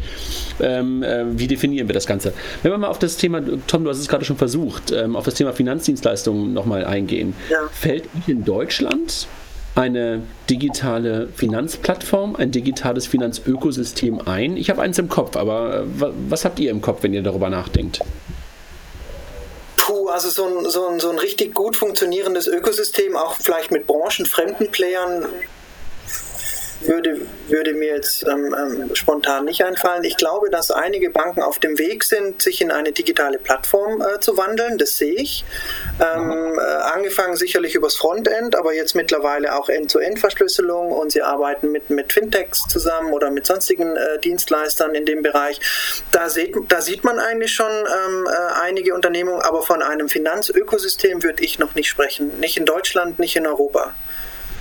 ähm, 0.61 1.03
äh, 1.03 1.24
wie 1.38 1.46
definieren 1.46 1.88
wir 1.88 1.94
das 1.94 2.07
Ganze? 2.07 2.33
Wenn 2.62 2.72
wir 2.72 2.79
mal 2.79 2.88
auf 2.88 2.98
das 2.98 3.16
Thema, 3.16 3.42
Tom, 3.66 3.85
du 3.85 3.90
hast 3.90 3.98
es 3.98 4.09
gerade 4.09 4.24
schon 4.24 4.37
versucht, 4.37 4.92
ähm, 4.92 5.16
auf 5.16 5.24
das 5.24 5.35
Thema 5.35 5.53
Finanzdienstleistungen 5.53 6.53
nochmal 6.53 6.85
eingehen. 6.85 7.35
Ja. 7.50 7.59
Fällt 7.72 8.05
in 8.27 8.44
Deutschland 8.44 9.27
eine 9.74 10.22
digitale 10.48 11.28
Finanzplattform, 11.34 12.37
ein 12.37 12.50
digitales 12.50 13.06
Finanzökosystem 13.06 14.20
ein? 14.26 14.56
Ich 14.56 14.70
habe 14.70 14.82
eins 14.82 14.98
im 14.98 15.08
Kopf, 15.08 15.37
aber 15.37 15.80
äh, 15.80 16.12
was 16.28 16.44
habt 16.44 16.58
ihr 16.60 16.70
im 16.70 16.80
Kopf, 16.80 17.02
wenn 17.02 17.12
ihr 17.12 17.22
darüber 17.22 17.50
nachdenkt? 17.50 18.00
Puh, 19.76 20.08
also 20.08 20.30
so 20.30 20.44
ein, 20.46 20.70
so, 20.70 20.87
ein, 20.87 21.00
so 21.00 21.10
ein 21.10 21.18
richtig 21.18 21.54
gut 21.54 21.76
funktionierendes 21.76 22.46
Ökosystem, 22.46 23.16
auch 23.16 23.34
vielleicht 23.34 23.70
mit 23.70 23.87
branchenfremden 23.87 24.70
Playern, 24.70 25.26
würde, 26.87 27.20
würde 27.49 27.75
mir 27.75 27.94
jetzt 27.94 28.27
ähm, 28.27 28.55
ähm, 28.57 28.94
spontan 28.94 29.44
nicht 29.44 29.64
einfallen. 29.64 30.05
Ich 30.05 30.16
glaube, 30.16 30.51
dass 30.51 30.70
einige 30.70 31.11
Banken 31.11 31.42
auf 31.42 31.59
dem 31.59 31.79
Weg 31.79 32.05
sind, 32.05 32.42
sich 32.42 32.61
in 32.61 32.70
eine 32.70 32.92
digitale 32.92 33.38
Plattform 33.38 34.03
äh, 34.03 34.20
zu 34.20 34.37
wandeln. 34.37 34.79
Das 34.79 34.97
sehe 34.97 35.14
ich. 35.14 35.44
Ähm, 36.01 36.59
äh, 36.59 36.62
angefangen 36.62 37.37
sicherlich 37.37 37.75
übers 37.75 37.97
Frontend, 37.97 38.57
aber 38.57 38.75
jetzt 38.75 38.94
mittlerweile 38.94 39.55
auch 39.55 39.68
End-to-End-Verschlüsselung 39.68 40.92
und 40.92 41.12
sie 41.12 41.23
arbeiten 41.23 41.70
mit, 41.70 41.90
mit 41.90 42.12
Fintechs 42.12 42.66
zusammen 42.68 43.12
oder 43.12 43.31
mit 43.31 43.47
sonstigen 43.47 43.97
äh, 43.97 44.18
Dienstleistern 44.18 44.94
in 44.94 45.07
dem 45.07 45.23
Bereich. 45.23 45.61
Da 46.12 46.29
sieht, 46.29 46.55
da 46.68 46.81
sieht 46.81 47.05
man 47.05 47.18
eigentlich 47.18 47.53
schon 47.53 47.70
ähm, 47.70 48.27
äh, 48.27 48.62
einige 48.62 48.94
Unternehmungen, 48.94 49.42
aber 49.42 49.62
von 49.62 49.83
einem 49.83 50.09
Finanzökosystem 50.09 51.23
würde 51.23 51.42
ich 51.42 51.59
noch 51.59 51.75
nicht 51.75 51.88
sprechen. 51.88 52.38
Nicht 52.40 52.57
in 52.57 52.64
Deutschland, 52.64 53.18
nicht 53.18 53.37
in 53.37 53.47
Europa. 53.47 53.94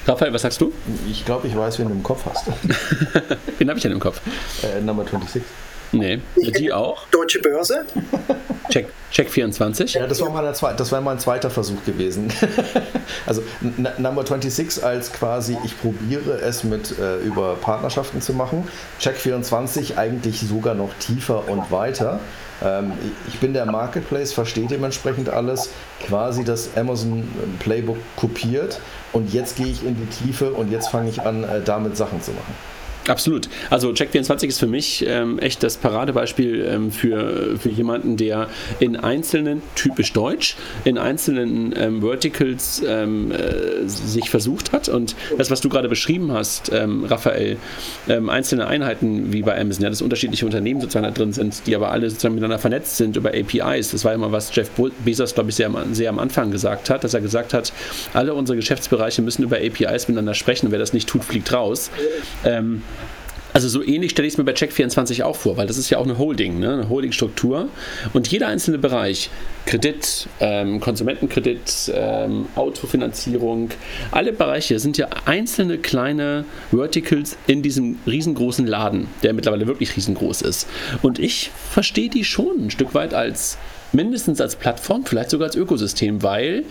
Raphael, 0.06 0.34
was 0.34 0.42
sagst 0.42 0.60
du? 0.60 0.74
Ich 1.10 1.26
glaube, 1.26 1.48
ich 1.48 1.56
weiß, 1.56 1.80
wen 1.80 1.88
du 1.88 1.94
im 1.94 2.04
Kopf 2.04 2.26
hast. 2.26 2.46
wen 3.58 3.70
habe 3.70 3.78
ich 3.78 3.84
denn 3.84 3.94
im 3.94 4.00
Kopf? 4.00 4.20
Äh, 4.62 4.82
Number 4.82 5.04
26. 5.04 5.42
Nee, 5.94 6.20
die 6.36 6.74
auch? 6.74 7.08
Deutsche 7.12 7.40
Börse. 7.40 7.86
Check, 8.70 8.88
Check 9.12 9.30
24. 9.30 9.94
Ja, 9.94 10.08
das 10.08 10.20
war, 10.22 10.32
mein, 10.32 10.44
das 10.44 10.92
war 10.92 11.02
mein 11.02 11.20
zweiter 11.20 11.52
Versuch 11.52 11.86
gewesen. 11.86 12.34
also 13.28 13.44
Number 14.00 14.26
26 14.26 14.84
als 14.84 15.14
quasi, 15.14 15.56
ich 15.64 15.80
probiere 15.80 16.40
es 16.42 16.64
mit 16.64 16.98
äh, 16.98 17.18
über 17.20 17.56
Partnerschaften 17.56 18.22
zu 18.22 18.34
machen. 18.34 18.68
Check 19.00 19.16
24 19.16 19.98
eigentlich 19.98 20.42
sogar 20.42 20.74
noch 20.74 20.94
tiefer 20.96 21.48
und 21.48 21.72
weiter. 21.72 22.20
Ähm, 22.64 22.94
ich 23.28 23.40
bin 23.40 23.54
der 23.54 23.68
Marketplace, 23.68 24.34
verstehe 24.34 24.68
dementsprechend 24.68 25.30
alles, 25.30 25.70
quasi 26.08 26.44
das 26.44 26.76
Amazon 26.76 27.30
Playbook 27.60 27.98
kopiert 28.16 28.80
und 29.14 29.32
jetzt 29.32 29.56
gehe 29.56 29.68
ich 29.68 29.86
in 29.86 29.96
die 29.96 30.08
Tiefe 30.08 30.52
und 30.52 30.72
jetzt 30.72 30.90
fange 30.90 31.10
ich 31.10 31.22
an, 31.22 31.44
äh, 31.44 31.62
damit 31.64 31.96
Sachen 31.96 32.22
zu 32.22 32.32
machen. 32.32 32.73
Absolut. 33.08 33.50
Also 33.70 33.90
Check24 33.90 34.48
ist 34.48 34.60
für 34.60 34.68
mich 34.68 35.06
ähm, 35.06 35.38
echt 35.40 35.62
das 35.62 35.78
Paradebeispiel 35.78 36.66
ähm, 36.66 36.92
für, 36.92 37.58
für 37.58 37.70
jemanden, 37.70 38.16
der 38.16 38.48
in 38.80 38.96
einzelnen, 38.96 39.62
typisch 39.76 40.14
deutsch, 40.14 40.56
in 40.86 40.98
einzelnen 40.98 41.74
ähm, 41.78 42.02
Verticals 42.02 42.82
ähm, 42.88 43.32
äh, 43.32 43.88
sich 43.88 44.30
versucht 44.30 44.72
hat. 44.72 44.88
Und 44.88 45.16
das, 45.38 45.52
was 45.52 45.60
du 45.60 45.68
gerade 45.68 45.90
beschrieben 45.90 46.32
hast, 46.32 46.72
ähm, 46.72 47.04
Raphael, 47.04 47.58
ähm, 48.08 48.30
einzelne 48.30 48.68
Einheiten 48.68 49.34
wie 49.34 49.42
bei 49.42 49.60
Amazon, 49.60 49.84
ja, 49.84 49.90
dass 49.90 50.02
unterschiedliche 50.02 50.46
Unternehmen 50.46 50.80
sozusagen 50.80 51.06
da 51.06 51.12
drin 51.12 51.34
sind, 51.34 51.68
die 51.68 51.76
aber 51.76 51.92
alle 51.92 52.10
sozusagen 52.10 52.36
miteinander 52.36 52.60
vernetzt 52.60 52.96
sind 52.96 53.18
über 53.18 53.32
APIs. 53.32 53.92
Das 53.92 54.06
war 54.06 54.14
immer, 54.14 54.32
was 54.32 54.56
Jeff 54.56 54.70
Bezos, 55.04 55.34
glaube 55.34 55.50
ich, 55.50 55.56
sehr, 55.56 55.70
sehr 55.92 56.10
am 56.10 56.20
Anfang 56.20 56.52
gesagt 56.52 56.90
hat, 56.90 57.04
dass 57.04 57.14
er 57.14 57.22
gesagt 57.22 57.54
hat, 57.54 57.74
alle 58.14 58.34
unsere 58.34 58.56
Geschäftsbereiche 58.56 59.22
müssen 59.22 59.44
über 59.44 59.58
APIs 59.58 60.08
miteinander 60.08 60.36
sprechen. 60.36 60.72
Wer 60.72 60.80
das 60.80 60.94
nicht 60.94 61.10
tut, 61.10 61.26
fliegt 61.26 61.52
raus. 61.52 61.92
Ähm, 62.46 62.82
also 63.54 63.70
so 63.70 63.84
ähnlich 63.84 64.12
stelle 64.12 64.28
ich 64.28 64.34
es 64.34 64.38
mir 64.38 64.44
bei 64.44 64.54
Check24 64.54 65.24
auch 65.24 65.36
vor, 65.36 65.58
weil 65.58 65.68
das 65.68 65.78
ist 65.78 65.90
ja 65.92 66.00
auch 66.00 66.06
eine 66.06 66.18
Holding, 66.18 66.60
ne? 66.60 66.74
eine 66.74 66.90
Holdingstruktur. 66.90 67.70
Und 68.12 68.28
jeder 68.28 68.48
einzelne 68.48 68.80
Bereich, 68.80 69.30
Kredit, 69.68 70.28
ähm, 70.40 70.80
Konsumentenkredit, 70.80 71.94
ähm, 71.94 72.48
Autofinanzierung, 72.56 73.70
alle 74.12 74.34
Bereiche 74.34 74.80
sind 74.80 74.98
ja 74.98 75.08
einzelne 75.26 75.78
kleine 75.78 76.46
Verticals 76.72 77.38
in 77.46 77.62
diesem 77.62 78.00
riesengroßen 78.08 78.66
Laden, 78.66 79.08
der 79.22 79.34
mittlerweile 79.34 79.68
wirklich 79.68 79.96
riesengroß 79.96 80.42
ist. 80.42 80.68
Und 81.04 81.20
ich 81.20 81.52
verstehe 81.70 82.10
die 82.10 82.24
schon 82.24 82.66
ein 82.66 82.72
Stück 82.72 82.96
weit 82.96 83.14
als 83.14 83.60
mindestens 83.92 84.42
als 84.42 84.56
Plattform, 84.56 85.06
vielleicht 85.06 85.30
sogar 85.30 85.46
als 85.46 85.56
Ökosystem, 85.56 86.24
weil 86.24 86.64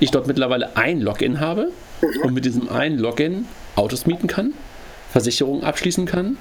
ich 0.00 0.10
dort 0.10 0.26
mittlerweile 0.26 0.76
ein 0.76 1.00
Login 1.00 1.38
habe 1.38 1.70
und 2.24 2.34
mit 2.34 2.44
diesem 2.44 2.68
einen 2.68 2.98
Login 2.98 3.46
Autos 3.76 4.06
mieten 4.06 4.26
kann 4.26 4.52
Versicherungen 5.14 5.62
abschließen 5.62 6.06
kann, 6.06 6.36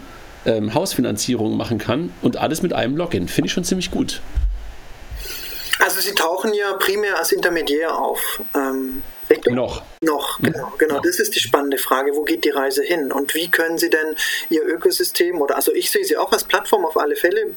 ähm, 0.48 0.74
Hausfinanzierung 0.74 1.56
machen 1.56 1.78
kann 1.78 2.12
und 2.24 2.38
alles 2.38 2.64
mit 2.64 2.74
einem 2.74 2.98
Login. 2.98 3.28
Finde 3.28 3.46
ich 3.46 3.54
schon 3.54 3.64
ziemlich 3.64 3.92
gut. 3.92 4.20
Also 5.78 6.02
Sie 6.02 6.16
tauchen 6.16 6.56
ja 6.56 6.74
primär 6.74 7.20
als 7.20 7.32
Intermediär 7.32 7.96
auf. 7.96 8.42
Ähm, 8.56 9.04
noch. 9.52 9.84
Noch, 10.02 10.40
genau, 10.40 10.74
genau. 10.80 11.00
Das 11.02 11.20
ist 11.20 11.36
die 11.36 11.40
spannende 11.40 11.78
Frage. 11.78 12.16
Wo 12.16 12.24
geht 12.24 12.46
die 12.46 12.50
Reise 12.50 12.82
hin? 12.82 13.12
Und 13.12 13.36
wie 13.36 13.48
können 13.50 13.78
Sie 13.78 13.92
denn 13.92 14.16
Ihr 14.50 14.66
Ökosystem 14.66 15.40
oder 15.40 15.56
also 15.56 15.72
ich 15.72 15.92
sehe 15.92 16.04
Sie 16.04 16.18
auch 16.18 16.32
als 16.32 16.44
Plattform 16.44 16.84
auf 16.84 16.98
alle 16.98 17.16
Fälle. 17.16 17.56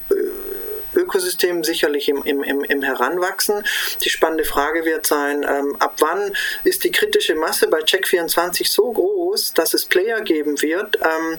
Ökosystem 0.97 1.65
sicherlich 1.65 2.09
im, 2.09 2.23
im, 2.25 2.43
im, 2.43 2.65
im 2.65 2.83
Heranwachsen. 2.83 3.63
Die 4.03 4.11
spannende 4.11 4.45
Frage 4.45 4.85
wird 4.85 5.07
sein, 5.07 5.45
ähm, 5.49 5.77
ab 5.79 5.97
wann 6.01 6.33
ist 6.65 6.85
die 6.85 6.91
kritische 6.91 7.35
Masse 7.35 7.69
bei 7.69 7.81
Check24 7.81 8.71
so 8.71 8.93
groß, 8.93 9.55
dass 9.55 9.75
es 9.75 9.87
Player 9.87 10.21
geben 10.23 10.61
wird, 10.63 10.99
ähm, 11.03 11.39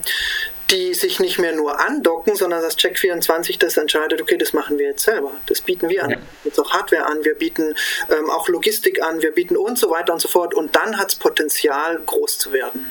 die 0.70 0.92
sich 0.92 1.18
nicht 1.18 1.38
mehr 1.38 1.54
nur 1.54 1.80
andocken, 1.80 2.36
sondern 2.36 2.60
dass 2.60 2.76
Check24 2.76 3.58
das 3.58 3.76
entscheidet, 3.76 4.20
okay, 4.20 4.36
das 4.36 4.52
machen 4.52 4.78
wir 4.78 4.88
jetzt 4.88 5.04
selber. 5.04 5.32
Das 5.46 5.62
bieten 5.62 5.88
wir 5.88 6.04
an. 6.04 6.10
Ja. 6.10 6.18
Jetzt 6.44 6.60
auch 6.60 6.72
Hardware 6.72 7.06
an, 7.06 7.24
wir 7.24 7.34
bieten 7.34 7.74
ähm, 8.10 8.30
auch 8.30 8.48
Logistik 8.48 9.02
an, 9.02 9.22
wir 9.22 9.32
bieten 9.32 9.56
und 9.56 9.78
so 9.78 9.90
weiter 9.90 10.12
und 10.12 10.20
so 10.20 10.28
fort. 10.28 10.54
Und 10.54 10.76
dann 10.76 10.98
hat 10.98 11.08
es 11.08 11.14
Potenzial, 11.16 12.00
groß 12.04 12.38
zu 12.38 12.52
werden. 12.52 12.90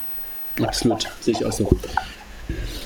Absolut, 0.61 1.07
sehe 1.21 1.35
ich 1.35 1.45
auch 1.45 1.51
so. 1.51 1.69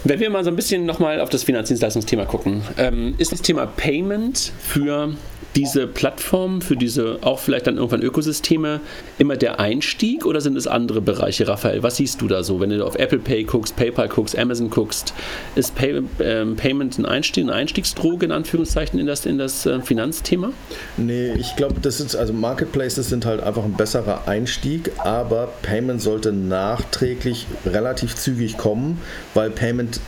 Wenn 0.04 0.20
wir 0.20 0.30
mal 0.30 0.44
so 0.44 0.50
ein 0.50 0.56
bisschen 0.56 0.86
nochmal 0.86 1.20
auf 1.22 1.30
das 1.30 1.44
Finanzdienstleistungsthema 1.44 2.26
gucken, 2.26 2.64
ähm, 2.78 3.16
ist 3.18 3.32
das 3.32 3.42
Thema 3.42 3.66
Payment 3.66 4.52
für 4.60 5.14
diese 5.56 5.88
Plattformen, 5.88 6.62
für 6.62 6.76
diese 6.76 7.20
auch 7.22 7.40
vielleicht 7.40 7.68
dann 7.68 7.76
irgendwann 7.76 8.02
Ökosysteme 8.02 8.80
immer 9.18 9.36
der 9.36 9.60
Einstieg 9.60 10.26
oder 10.26 10.42
sind 10.42 10.58
es 10.58 10.68
andere 10.68 11.02
Bereiche, 11.02 11.48
Raphael? 11.48 11.84
Was 11.84 11.98
siehst 11.98 12.22
du 12.22 12.28
da 12.28 12.44
so, 12.44 12.60
wenn 12.60 12.70
du 12.70 12.86
auf 12.86 12.96
Apple 12.96 13.20
Pay 13.20 13.44
guckst, 13.44 13.76
PayPal 13.76 14.08
guckst, 14.08 14.38
Amazon 14.38 14.70
guckst? 14.70 15.14
Ist 15.56 15.76
Pay, 15.76 16.04
ähm, 16.20 16.56
Payment 16.56 16.98
ein 16.98 17.06
Einstieg, 17.06 17.44
eine 17.44 17.54
Einstiegsdroge 17.54 18.26
in 18.26 18.32
Anführungszeichen 18.32 19.00
in 19.00 19.08
das, 19.08 19.26
in 19.26 19.38
das 19.38 19.66
äh, 19.66 19.82
Finanzthema? 19.82 20.52
Nee, 20.98 21.34
ich 21.34 21.56
glaube, 21.56 21.76
das 21.82 22.00
ist, 22.00 22.16
also 22.16 22.34
Marketplaces 22.34 23.10
sind 23.10 23.26
halt 23.26 23.42
einfach 23.42 23.64
ein 23.64 23.74
besserer 23.74 24.28
Einstieg, 24.28 24.92
aber 25.00 25.50
Payment 25.62 26.02
sollte 26.02 26.32
nachträglich 26.32 27.48
relativ 27.66 28.16
zügig 28.16 28.58
kommen, 28.58 29.02
weil 29.34 29.50
Payment 29.50 30.00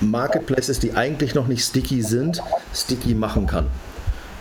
Marketplaces, 0.00 0.78
die 0.78 0.92
eigentlich 0.92 1.34
noch 1.34 1.48
nicht 1.48 1.64
sticky 1.64 2.02
sind, 2.02 2.40
sticky 2.72 3.14
machen 3.14 3.46
kann. 3.46 3.66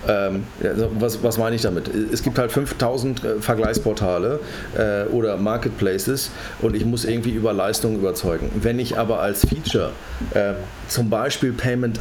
Ähm, 0.07 0.43
also 0.63 0.89
was, 0.99 1.21
was 1.23 1.37
meine 1.37 1.55
ich 1.55 1.61
damit? 1.61 1.89
Es 2.11 2.23
gibt 2.23 2.37
halt 2.39 2.51
5000 2.51 3.23
äh, 3.23 3.41
Vergleichsportale 3.41 4.39
äh, 4.77 5.03
oder 5.11 5.37
Marketplaces 5.37 6.31
und 6.61 6.75
ich 6.75 6.85
muss 6.85 7.05
irgendwie 7.05 7.31
über 7.31 7.53
Leistung 7.53 7.95
überzeugen. 7.95 8.49
Wenn 8.61 8.79
ich 8.79 8.97
aber 8.97 9.19
als 9.19 9.45
Feature 9.45 9.91
äh, 10.33 10.53
zum 10.87 11.09
Beispiel 11.09 11.53
Payment 11.53 11.99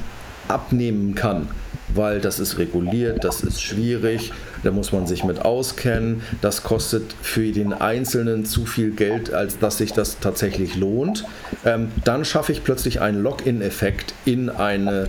abnehmen 0.49 1.15
kann, 1.15 1.49
weil 1.95 2.21
das 2.21 2.41
ist 2.41 2.59
reguliert, 2.59 3.25
das 3.25 3.43
ist 3.43 3.61
schwierig, 3.61 4.33
da 4.63 4.71
muss 4.71 4.93
man 4.93 5.07
sich 5.07 5.25
mit 5.25 5.45
auskennen, 5.45 6.23
das 6.41 6.63
kostet 6.63 7.15
für 7.23 7.53
den 7.53 7.73
Einzelnen 7.73 8.45
zu 8.45 8.67
viel 8.67 8.91
Geld, 8.91 9.33
als 9.33 9.59
dass 9.59 9.79
sich 9.79 9.93
das 9.93 10.19
tatsächlich 10.21 10.77
lohnt, 10.77 11.25
ähm, 11.65 11.91
dann 12.05 12.25
schaffe 12.25 12.53
ich 12.53 12.65
plötzlich 12.65 13.01
einen 13.01 13.23
Login-Effekt 13.23 14.15
in 14.25 14.51
eine 14.51 15.09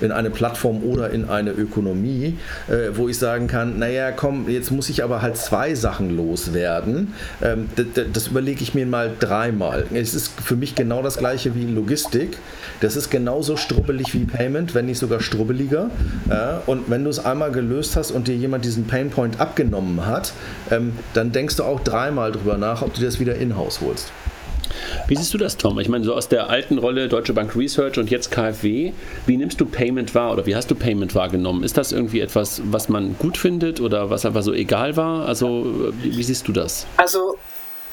in 0.00 0.12
eine 0.12 0.30
Plattform 0.30 0.82
oder 0.82 1.10
in 1.10 1.28
eine 1.28 1.50
Ökonomie, 1.50 2.36
äh, 2.68 2.96
wo 2.96 3.08
ich 3.08 3.18
sagen 3.18 3.46
kann, 3.46 3.78
naja, 3.78 4.12
komm, 4.12 4.48
jetzt 4.48 4.70
muss 4.70 4.88
ich 4.88 5.02
aber 5.04 5.22
halt 5.22 5.36
zwei 5.36 5.74
Sachen 5.74 6.16
loswerden. 6.16 7.14
Ähm, 7.42 7.68
das 8.12 8.28
überlege 8.28 8.62
ich 8.62 8.74
mir 8.74 8.86
mal 8.86 9.12
dreimal. 9.18 9.86
Es 9.92 10.14
ist 10.14 10.32
für 10.40 10.56
mich 10.56 10.74
genau 10.74 11.02
das 11.02 11.18
gleiche 11.18 11.54
wie 11.54 11.64
Logistik. 11.64 12.38
Das 12.80 12.96
ist 12.96 13.10
genauso 13.10 13.56
strubbelig 13.56 14.14
wie 14.14 14.24
Payment, 14.24 14.74
wenn 14.74 14.86
nicht 14.86 14.98
sogar 14.98 15.20
strubbeliger. 15.20 15.90
Ja, 16.28 16.62
und 16.66 16.90
wenn 16.90 17.04
du 17.04 17.10
es 17.10 17.24
einmal 17.24 17.50
gelöst 17.50 17.96
hast 17.96 18.10
und 18.10 18.28
dir 18.28 18.36
jemand 18.36 18.64
diesen 18.64 18.86
Painpoint 18.86 19.40
abgenommen 19.40 20.06
hat, 20.06 20.32
ähm, 20.70 20.92
dann 21.14 21.32
denkst 21.32 21.56
du 21.56 21.64
auch 21.64 21.80
dreimal 21.80 22.32
drüber 22.32 22.56
nach, 22.56 22.82
ob 22.82 22.94
du 22.94 23.00
das 23.00 23.18
wieder 23.20 23.34
in-house 23.36 23.80
holst. 23.80 24.12
Wie 25.06 25.16
siehst 25.16 25.32
du 25.34 25.38
das, 25.38 25.56
Tom? 25.56 25.78
Ich 25.78 25.88
meine, 25.88 26.04
so 26.04 26.14
aus 26.14 26.28
der 26.28 26.50
alten 26.50 26.78
Rolle 26.78 27.08
Deutsche 27.08 27.32
Bank 27.32 27.56
Research 27.56 27.98
und 27.98 28.10
jetzt 28.10 28.30
KfW, 28.30 28.92
wie 29.26 29.36
nimmst 29.36 29.60
du 29.60 29.66
Payment 29.66 30.14
wahr 30.14 30.32
oder 30.32 30.46
wie 30.46 30.54
hast 30.54 30.70
du 30.70 30.74
Payment 30.74 31.14
wahrgenommen? 31.14 31.62
Ist 31.62 31.76
das 31.76 31.92
irgendwie 31.92 32.20
etwas, 32.20 32.62
was 32.64 32.88
man 32.88 33.16
gut 33.18 33.36
findet 33.36 33.80
oder 33.80 34.10
was 34.10 34.26
einfach 34.26 34.42
so 34.42 34.52
egal 34.52 34.96
war? 34.96 35.26
Also, 35.26 35.92
wie 36.02 36.22
siehst 36.22 36.48
du 36.48 36.52
das? 36.52 36.86
Also, 36.96 37.36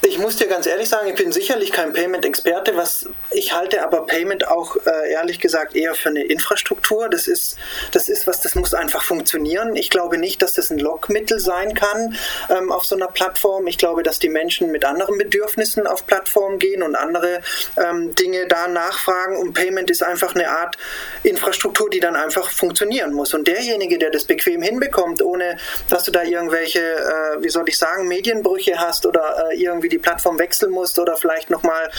ich 0.02 0.20
muss 0.20 0.38
dir 0.38 0.48
ganz 0.48 0.68
ehrlich 0.68 0.90
sagen, 0.90 1.08
ich 1.08 1.16
bin 1.16 1.32
sicherlich 1.32 1.72
kein 1.72 1.94
Payment-Experte, 1.94 2.78
was 2.78 3.08
ich 3.32 3.54
halte 3.54 3.84
aber 3.84 4.06
Payment 4.06 4.48
auch 4.48 4.78
äh, 4.86 5.12
ehrlich 5.12 5.40
gesagt 5.40 5.76
eher 5.76 5.96
für 5.96 6.10
eine 6.10 6.24
Infrastruktur. 6.24 7.10
Das 7.10 7.28
ist, 7.28 7.58
das 7.92 8.08
ist 8.08 8.28
was, 8.28 8.42
das 8.42 8.56
muss 8.56 8.74
einfach 8.74 9.04
funktionieren. 9.04 9.76
Ich 9.76 9.90
glaube 9.90 10.18
nicht, 10.18 10.42
dass 10.42 10.54
das 10.54 10.70
ein 10.70 10.80
Lockmittel 10.80 11.40
sein 11.40 11.74
kann 11.74 12.16
ähm, 12.50 12.72
auf 12.72 12.86
so 12.86 12.96
einer 12.96 13.08
Plattform. 13.08 13.68
Ich 13.68 13.78
glaube, 13.78 14.04
dass 14.04 14.20
die 14.20 14.30
Menschen 14.30 14.72
mit 14.72 14.86
anderen 14.86 15.18
Bedürfnissen 15.18 15.88
auf 15.88 16.06
Plattformen 16.06 16.60
gehen 16.60 16.84
und 16.84 16.96
andere 16.96 17.42
ähm, 17.78 18.14
Dinge 18.16 18.48
da 18.48 18.68
nachfragen. 18.68 19.38
Und 19.38 19.54
Payment 19.54 19.90
ist 19.90 20.04
einfach 20.04 20.36
eine 20.36 20.50
Art 20.50 20.78
Infrastruktur, 21.24 21.90
die 21.90 22.00
dann 22.00 22.16
einfach 22.16 22.50
funktionieren 22.52 23.14
muss. 23.14 23.34
Und 23.34 23.48
derjenige, 23.48 23.98
der 23.98 24.12
das 24.12 24.26
bequem 24.26 24.62
hinbekommt, 24.62 25.22
ohne 25.22 25.58
dass 25.90 26.04
du 26.04 26.12
da 26.12 26.24
irgendwelche, 26.24 26.80
äh, 26.80 27.44
wie 27.44 27.50
soll 27.50 27.68
ich 27.68 27.78
sagen, 27.78 28.08
Medienbrüche 28.08 28.78
hast 28.78 29.06
oder 29.06 29.50
äh, 29.52 29.62
irgendwie 29.62 29.85
die 29.90 29.98
Plattform 29.98 30.40
wechseln 30.40 30.72
musst 30.72 31.00
oder 31.00 31.16
vielleicht 31.18 31.50
nochmal 31.50 31.90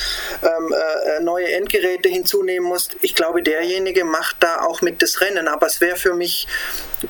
ähm, 0.42 0.74
äh, 0.74 1.22
neue 1.22 1.52
Endgeräte 1.52 2.08
hinzunehmen 2.08 2.68
musst. 2.68 2.96
Ich 3.02 3.14
glaube, 3.14 3.42
derjenige 3.42 4.04
macht 4.04 4.36
da 4.40 4.62
auch 4.62 4.82
mit 4.82 5.02
das 5.02 5.20
Rennen. 5.20 5.48
Aber 5.48 5.66
es 5.66 5.80
wäre 5.80 5.96
für 5.96 6.14
mich, 6.14 6.46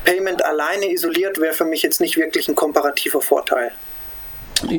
Payment 0.04 0.44
alleine 0.44 0.92
isoliert, 0.92 1.40
wäre 1.40 1.54
für 1.54 1.64
mich 1.64 1.82
jetzt 1.82 2.00
nicht 2.00 2.16
wirklich 2.16 2.48
ein 2.48 2.54
komparativer 2.54 3.20
Vorteil. 3.20 3.72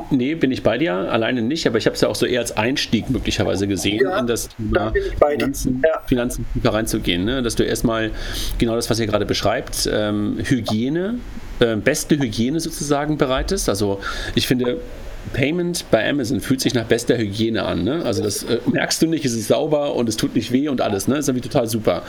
Nee, 0.09 0.35
bin 0.35 0.51
ich 0.51 0.63
bei 0.63 0.77
dir, 0.77 0.93
alleine 0.93 1.41
nicht, 1.41 1.67
aber 1.67 1.77
ich 1.77 1.85
habe 1.85 1.93
es 1.93 2.01
ja 2.01 2.07
auch 2.07 2.15
so 2.15 2.25
eher 2.25 2.39
als 2.39 2.57
Einstieg 2.57 3.09
möglicherweise 3.09 3.67
gesehen, 3.67 4.01
ja, 4.01 4.19
in 4.19 4.27
das 4.27 4.49
Thema 4.49 4.91
da 5.19 5.27
Finanzen, 5.29 5.83
ja. 5.85 6.01
Finanzen 6.07 6.45
reinzugehen. 6.63 7.25
Ne? 7.25 7.43
Dass 7.43 7.55
du 7.55 7.63
erstmal 7.63 8.11
genau 8.57 8.75
das, 8.75 8.89
was 8.89 8.99
ihr 8.99 9.05
gerade 9.05 9.25
beschreibt, 9.25 9.87
ähm, 9.91 10.39
Hygiene, 10.43 11.19
äh, 11.59 11.75
beste 11.75 12.17
Hygiene 12.17 12.59
sozusagen 12.59 13.17
bereitest. 13.17 13.69
Also 13.69 13.99
ich 14.33 14.47
finde, 14.47 14.81
Payment 15.27 15.85
bei 15.91 16.09
Amazon 16.09 16.39
fühlt 16.39 16.61
sich 16.61 16.73
nach 16.73 16.85
bester 16.85 17.17
Hygiene 17.17 17.63
an. 17.63 17.83
Ne? 17.83 18.03
Also 18.05 18.23
das 18.23 18.43
äh, 18.43 18.59
merkst 18.71 19.01
du 19.01 19.07
nicht, 19.07 19.25
es 19.25 19.33
ist 19.33 19.47
sauber 19.47 19.95
und 19.95 20.09
es 20.09 20.17
tut 20.17 20.35
nicht 20.35 20.51
weh 20.51 20.67
und 20.69 20.81
alles. 20.81 21.07
Ne? 21.07 21.15
Das 21.15 21.25
ist 21.25 21.29
irgendwie 21.29 21.47
total 21.47 21.67
super. 21.67 22.03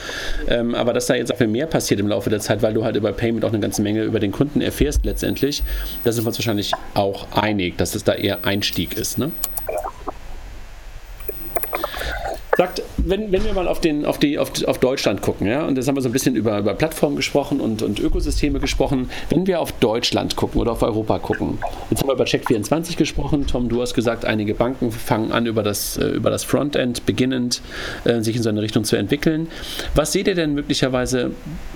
Ähm, 0.48 0.74
aber 0.74 0.92
dass 0.92 1.06
da 1.06 1.14
jetzt 1.14 1.32
auch 1.32 1.40
mehr 1.40 1.66
passiert 1.66 2.00
im 2.00 2.08
Laufe 2.08 2.30
der 2.30 2.40
Zeit, 2.40 2.62
weil 2.62 2.74
du 2.74 2.84
halt 2.84 2.96
über 2.96 3.12
Payment 3.12 3.44
auch 3.44 3.50
eine 3.50 3.60
ganze 3.60 3.82
Menge 3.82 4.02
über 4.02 4.20
den 4.20 4.32
Kunden 4.32 4.60
erfährst 4.60 5.04
letztendlich, 5.04 5.62
da 6.04 6.12
sind 6.12 6.24
wir 6.24 6.28
uns 6.28 6.38
wahrscheinlich 6.38 6.72
auch 6.94 7.26
einig, 7.32 7.76
dass 7.78 7.94
es 7.94 8.04
da 8.04 8.14
eher 8.14 8.44
Einstieg 8.44 8.96
ist. 8.96 9.18
Ne? 9.18 9.32
Sagt, 12.58 12.82
wenn, 12.96 13.30
wenn 13.30 13.44
wir 13.44 13.52
mal 13.52 13.68
auf, 13.68 13.80
den, 13.80 14.04
auf, 14.04 14.18
die, 14.18 14.36
auf, 14.36 14.50
auf 14.64 14.78
Deutschland 14.78 15.22
gucken, 15.22 15.46
ja, 15.46 15.64
und 15.64 15.76
jetzt 15.76 15.86
haben 15.86 15.94
wir 15.94 16.02
so 16.02 16.08
ein 16.08 16.12
bisschen 16.12 16.34
über, 16.34 16.58
über 16.58 16.74
Plattformen 16.74 17.14
gesprochen 17.14 17.60
und, 17.60 17.82
und 17.82 18.00
Ökosysteme 18.00 18.58
gesprochen, 18.58 19.10
wenn 19.30 19.46
wir 19.46 19.60
auf 19.60 19.70
Deutschland 19.70 20.34
gucken 20.34 20.60
oder 20.60 20.72
auf 20.72 20.82
Europa 20.82 21.20
gucken, 21.20 21.58
jetzt 21.88 22.00
haben 22.00 22.08
wir 22.08 22.14
über 22.14 22.24
Check24 22.24 22.96
gesprochen, 22.96 23.46
Tom, 23.46 23.68
du 23.68 23.80
hast 23.80 23.94
gesagt, 23.94 24.24
einige 24.24 24.54
Banken 24.54 24.90
fangen 24.90 25.30
an, 25.30 25.46
über 25.46 25.62
das, 25.62 25.98
äh, 25.98 26.08
über 26.08 26.30
das 26.30 26.42
Frontend 26.42 27.06
beginnend 27.06 27.62
äh, 28.02 28.22
sich 28.22 28.34
in 28.34 28.42
so 28.42 28.48
eine 28.48 28.60
Richtung 28.60 28.82
zu 28.82 28.96
entwickeln. 28.96 29.46
Was 29.94 30.10
seht 30.10 30.26
ihr 30.26 30.34
denn 30.34 30.54
möglicherweise 30.54 31.30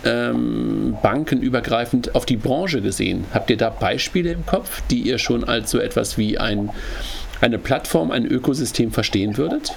ähm, 0.05 0.97
bankenübergreifend 1.01 2.17
auf 2.17 2.27
die 2.27 2.37
Branche 2.37 2.83
gesehen? 2.83 3.27
Habt 3.33 3.51
ihr 3.51 3.57
da 3.57 3.71
Beispiele 3.71 4.33
im 4.33 4.45
Kopf, 4.47 4.83
die 4.91 5.03
ihr 5.03 5.19
schon 5.19 5.45
als 5.45 5.71
so 5.71 5.79
etwas 5.79 6.19
wie 6.19 6.39
ein, 6.39 6.71
eine 7.41 7.61
Plattform, 7.61 8.11
ein 8.11 8.27
Ökosystem 8.27 8.91
verstehen 8.91 9.37
würdet? 9.37 9.77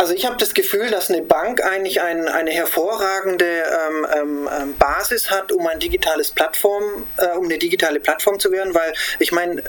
Also 0.00 0.14
ich 0.14 0.24
habe 0.26 0.36
das 0.36 0.54
Gefühl, 0.54 0.92
dass 0.92 1.10
eine 1.10 1.22
Bank 1.22 1.60
eigentlich 1.64 2.00
ein, 2.00 2.28
eine 2.28 2.52
hervorragende 2.52 3.44
ähm, 3.44 4.06
ähm, 4.14 4.48
ähm, 4.48 4.76
Basis 4.78 5.28
hat, 5.28 5.50
um 5.50 5.66
ein 5.66 5.80
digitales 5.80 6.30
Plattform, 6.30 6.84
äh, 7.16 7.36
um 7.36 7.46
eine 7.46 7.58
digitale 7.58 7.98
Plattform 7.98 8.38
zu 8.38 8.52
werden, 8.52 8.74
weil 8.74 8.92
ich 9.18 9.32
meine, 9.32 9.60
äh, 9.60 9.64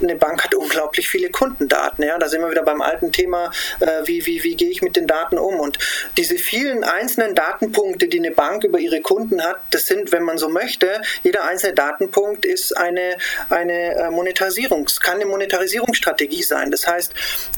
eine 0.00 0.14
Bank 0.14 0.44
hat 0.44 0.54
unglaublich 0.54 1.08
viele 1.08 1.30
Kundendaten. 1.30 2.04
Ja, 2.04 2.16
da 2.16 2.28
sind 2.28 2.42
wir 2.42 2.50
wieder 2.52 2.62
beim 2.62 2.80
alten 2.80 3.10
Thema, 3.10 3.50
äh, 3.80 3.86
wie, 4.04 4.24
wie, 4.24 4.44
wie 4.44 4.54
gehe 4.54 4.70
ich 4.70 4.82
mit 4.82 4.94
den 4.94 5.08
Daten 5.08 5.36
um? 5.36 5.58
Und 5.58 5.80
diese 6.16 6.36
vielen 6.36 6.84
einzelnen 6.84 7.34
Datenpunkte, 7.34 8.06
die 8.06 8.20
eine 8.20 8.30
Bank 8.30 8.62
über 8.62 8.78
ihre 8.78 9.00
Kunden 9.00 9.42
hat, 9.42 9.58
das 9.70 9.86
sind, 9.86 10.12
wenn 10.12 10.22
man 10.22 10.38
so 10.38 10.48
möchte, 10.48 11.02
jeder 11.24 11.42
einzelne 11.42 11.74
Datenpunkt 11.74 12.44
ist 12.44 12.76
eine, 12.76 13.16
eine 13.50 13.96
äh, 13.96 14.10
Monetarisierungs, 14.10 15.00
kann 15.00 15.16
eine 15.16 15.26
Monetarisierungsstrategie 15.26 16.44
sein. 16.44 16.70
Das 16.70 16.86
heißt, 16.86 17.12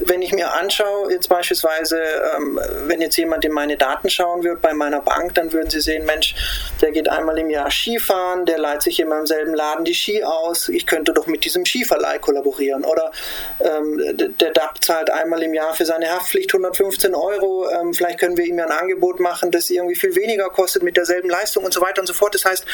wenn 0.05 0.23
ich 0.23 0.33
mir 0.33 0.51
anschaue, 0.53 1.11
jetzt 1.11 1.29
beispielsweise 1.29 2.14
ähm, 2.35 2.59
wenn 2.87 3.01
jetzt 3.01 3.17
jemand 3.17 3.45
in 3.45 3.51
meine 3.51 3.77
Daten 3.77 4.09
schauen 4.09 4.43
würde 4.43 4.59
bei 4.61 4.73
meiner 4.73 5.01
Bank, 5.01 5.35
dann 5.35 5.51
würden 5.53 5.69
sie 5.69 5.81
sehen, 5.81 6.05
Mensch, 6.05 6.35
der 6.81 6.91
geht 6.91 7.09
einmal 7.09 7.37
im 7.37 7.49
Jahr 7.49 7.69
Skifahren, 7.71 8.45
der 8.45 8.57
leiht 8.57 8.81
sich 8.81 8.99
immer 8.99 9.19
im 9.19 9.25
selben 9.25 9.53
Laden 9.53 9.85
die 9.85 9.93
Ski 9.93 10.23
aus, 10.23 10.69
ich 10.69 10.85
könnte 10.85 11.13
doch 11.13 11.27
mit 11.27 11.45
diesem 11.45 11.65
Skiverleih 11.65 12.19
kollaborieren. 12.19 12.83
Oder 12.83 13.11
ähm, 13.59 14.17
der 14.39 14.51
DAP 14.51 14.83
zahlt 14.83 15.09
einmal 15.09 15.41
im 15.43 15.53
Jahr 15.53 15.73
für 15.73 15.85
seine 15.85 16.11
Haftpflicht 16.11 16.53
115 16.53 17.15
Euro, 17.15 17.69
ähm, 17.69 17.93
vielleicht 17.93 18.19
können 18.19 18.37
wir 18.37 18.45
ihm 18.45 18.57
ja 18.57 18.65
ein 18.65 18.71
Angebot 18.71 19.19
machen, 19.19 19.51
das 19.51 19.69
irgendwie 19.69 19.95
viel 19.95 20.15
weniger 20.15 20.49
kostet 20.49 20.83
mit 20.83 20.97
derselben 20.97 21.29
Leistung 21.29 21.63
und 21.63 21.73
so 21.73 21.81
weiter 21.81 22.01
und 22.01 22.07
so 22.07 22.13
fort. 22.13 22.35
Das 22.35 22.45
heißt, 22.45 22.65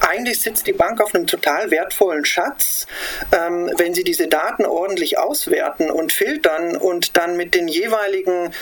eigentlich 0.00 0.40
sitzt 0.40 0.66
die 0.66 0.72
Bank 0.72 1.00
auf 1.00 1.14
einem 1.14 1.26
total 1.26 1.70
wertvollen 1.70 2.24
Schatz, 2.24 2.86
ähm, 3.32 3.70
wenn 3.76 3.94
sie 3.94 4.04
diese 4.04 4.28
Daten 4.28 4.64
ordentlich 4.64 5.18
auswerten 5.18 5.90
und 5.90 6.12
filtern 6.12 6.76
und 6.76 7.16
dann 7.16 7.36
mit 7.36 7.54
den 7.54 7.68
jeweiligen 7.68 8.52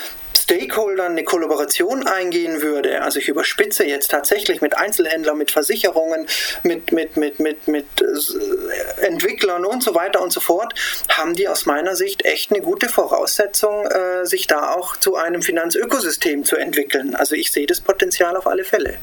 Stakeholdern 0.44 1.12
eine 1.12 1.24
Kollaboration 1.24 2.06
eingehen 2.06 2.60
würde, 2.60 3.00
also 3.00 3.18
ich 3.18 3.28
überspitze 3.28 3.84
jetzt 3.84 4.10
tatsächlich 4.10 4.60
mit 4.60 4.76
Einzelhändlern, 4.76 5.38
mit 5.38 5.50
Versicherungen, 5.50 6.26
mit, 6.62 6.92
mit, 6.92 7.16
mit, 7.16 7.40
mit, 7.40 7.66
mit 7.66 7.86
äh, 8.02 9.06
Entwicklern 9.06 9.64
und 9.64 9.82
so 9.82 9.94
weiter 9.94 10.20
und 10.20 10.34
so 10.34 10.40
fort, 10.40 10.74
haben 11.08 11.34
die 11.34 11.48
aus 11.48 11.64
meiner 11.64 11.96
Sicht 11.96 12.26
echt 12.26 12.50
eine 12.50 12.60
gute 12.60 12.90
Voraussetzung, 12.90 13.86
äh, 13.86 14.26
sich 14.26 14.46
da 14.46 14.74
auch 14.74 14.98
zu 14.98 15.16
einem 15.16 15.40
Finanzökosystem 15.40 16.44
zu 16.44 16.56
entwickeln. 16.56 17.14
Also 17.14 17.34
ich 17.34 17.50
sehe 17.50 17.66
das 17.66 17.80
Potenzial 17.80 18.36
auf 18.36 18.46
alle 18.46 18.64
Fälle. 18.64 18.98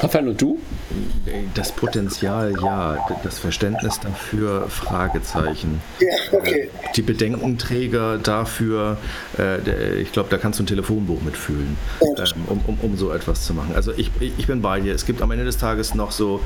Raphael, 0.00 0.28
und 0.28 0.40
du? 0.40 0.58
Das 1.54 1.72
Potenzial 1.72 2.52
ja, 2.62 2.98
das 3.22 3.38
Verständnis 3.38 3.98
dafür 4.00 4.68
Fragezeichen. 4.68 5.80
Ja, 5.98 6.08
okay. 6.32 6.62
Äh, 6.62 6.68
die 6.94 7.02
Bedenkenträger 7.02 8.18
dafür, 8.18 8.96
äh, 9.38 10.00
ich 10.00 10.12
glaube, 10.12 10.28
da 10.30 10.38
kannst 10.38 10.58
du 10.58 10.64
ein 10.64 10.66
Telefonbuch 10.66 11.20
mitfühlen, 11.22 11.76
ähm, 12.00 12.44
um, 12.46 12.60
um, 12.66 12.78
um 12.80 12.96
so 12.96 13.10
etwas 13.12 13.44
zu 13.44 13.54
machen. 13.54 13.74
Also 13.74 13.92
ich, 13.96 14.10
ich 14.20 14.46
bin 14.46 14.62
bei 14.62 14.80
dir. 14.80 14.94
Es 14.94 15.06
gibt 15.06 15.22
am 15.22 15.30
Ende 15.30 15.44
des 15.44 15.58
Tages 15.58 15.94
noch 15.94 16.12
so 16.12 16.40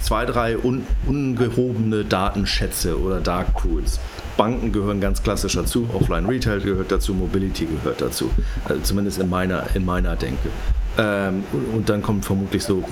zwei, 0.00 0.26
drei 0.26 0.58
un, 0.58 0.86
ungehobene 1.06 2.04
Datenschätze 2.04 2.98
oder 2.98 3.20
Dark 3.20 3.54
Pools. 3.54 3.98
Banken 4.36 4.72
gehören 4.72 5.00
ganz 5.00 5.22
klassisch 5.22 5.54
dazu, 5.54 5.88
Offline 5.92 6.26
Retail 6.26 6.60
gehört 6.60 6.92
dazu, 6.92 7.12
Mobility 7.12 7.66
gehört 7.66 8.00
dazu, 8.00 8.30
also 8.64 8.80
zumindest 8.82 9.18
in 9.18 9.28
meiner, 9.28 9.64
in 9.74 9.84
meiner 9.84 10.14
Denke. 10.14 10.48
Ähm, 10.98 11.44
und 11.74 11.88
dann 11.88 12.02
kommt 12.02 12.24
vermutlich 12.24 12.64
so 12.64 12.82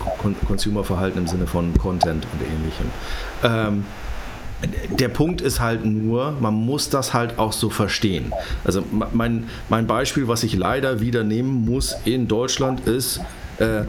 Consumerverhalten 0.46 1.22
im 1.22 1.26
Sinne 1.26 1.46
von 1.46 1.76
Content 1.76 2.26
und 2.32 2.40
ähnlichem. 2.40 2.86
Ähm, 3.42 3.84
der 4.98 5.08
Punkt 5.08 5.40
ist 5.40 5.60
halt 5.60 5.84
nur, 5.84 6.32
man 6.40 6.54
muss 6.54 6.88
das 6.88 7.12
halt 7.12 7.38
auch 7.38 7.52
so 7.52 7.68
verstehen. 7.68 8.32
Also 8.64 8.82
mein, 9.12 9.48
mein 9.68 9.86
Beispiel, 9.86 10.28
was 10.28 10.44
ich 10.44 10.54
leider 10.54 11.00
wieder 11.00 11.24
nehmen 11.24 11.64
muss 11.66 11.94
in 12.04 12.26
Deutschland, 12.26 12.86
ist, 12.86 13.20
äh, 13.58 13.82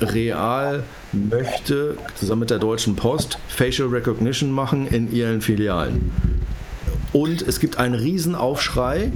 Real 0.00 0.84
möchte 1.12 1.96
zusammen 2.14 2.40
mit 2.40 2.50
der 2.50 2.58
Deutschen 2.58 2.96
Post 2.96 3.38
Facial 3.48 3.88
Recognition 3.88 4.50
machen 4.50 4.86
in 4.86 5.12
ihren 5.12 5.40
Filialen. 5.40 6.12
Und 7.12 7.42
es 7.42 7.60
gibt 7.60 7.78
einen 7.78 7.94
Riesenaufschrei 7.94 9.10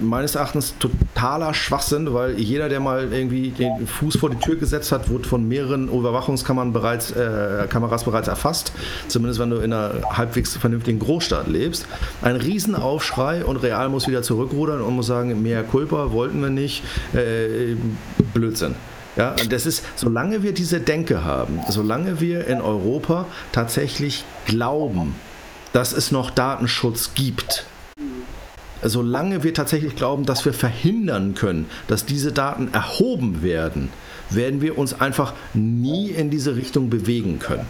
meines 0.00 0.34
Erachtens 0.34 0.74
totaler 0.78 1.54
Schwachsinn, 1.54 2.12
weil 2.12 2.38
jeder, 2.38 2.68
der 2.68 2.80
mal 2.80 3.12
irgendwie 3.12 3.50
den 3.50 3.86
Fuß 3.86 4.16
vor 4.16 4.30
die 4.30 4.36
Tür 4.36 4.56
gesetzt 4.56 4.92
hat, 4.92 5.08
wurde 5.08 5.28
von 5.28 5.46
mehreren 5.46 5.88
Überwachungskameras 5.88 6.72
bereits, 6.72 7.10
äh, 7.12 7.66
Kameras 7.68 8.04
bereits 8.04 8.28
erfasst. 8.28 8.72
Zumindest 9.08 9.40
wenn 9.40 9.50
du 9.50 9.56
in 9.56 9.72
einer 9.72 10.02
halbwegs 10.16 10.56
vernünftigen 10.56 10.98
Großstadt 10.98 11.48
lebst. 11.48 11.86
Ein 12.22 12.36
Riesenaufschrei 12.36 13.44
und 13.44 13.56
Real 13.58 13.88
muss 13.88 14.08
wieder 14.08 14.22
zurückrudern 14.22 14.80
und 14.80 14.94
muss 14.94 15.06
sagen, 15.06 15.42
mehr 15.42 15.62
Culpa 15.62 16.12
wollten 16.12 16.40
wir 16.42 16.50
nicht. 16.50 16.82
Äh, 17.14 17.76
Blödsinn. 18.34 18.74
Ja, 19.16 19.34
und 19.40 19.52
das 19.52 19.66
ist, 19.66 19.84
solange 19.96 20.42
wir 20.42 20.54
diese 20.54 20.80
Denke 20.80 21.24
haben, 21.24 21.60
solange 21.68 22.20
wir 22.20 22.46
in 22.46 22.60
Europa 22.60 23.26
tatsächlich 23.52 24.24
glauben, 24.46 25.16
dass 25.72 25.92
es 25.92 26.12
noch 26.12 26.30
Datenschutz 26.30 27.12
gibt, 27.14 27.66
solange 28.82 29.42
wir 29.42 29.54
tatsächlich 29.54 29.96
glauben, 29.96 30.24
dass 30.24 30.44
wir 30.44 30.52
verhindern 30.52 31.34
können, 31.34 31.66
dass 31.86 32.06
diese 32.06 32.32
Daten 32.32 32.68
erhoben 32.72 33.42
werden, 33.42 33.90
werden 34.30 34.60
wir 34.60 34.78
uns 34.78 35.00
einfach 35.00 35.34
nie 35.54 36.10
in 36.10 36.30
diese 36.30 36.56
Richtung 36.56 36.90
bewegen 36.90 37.38
können. 37.38 37.66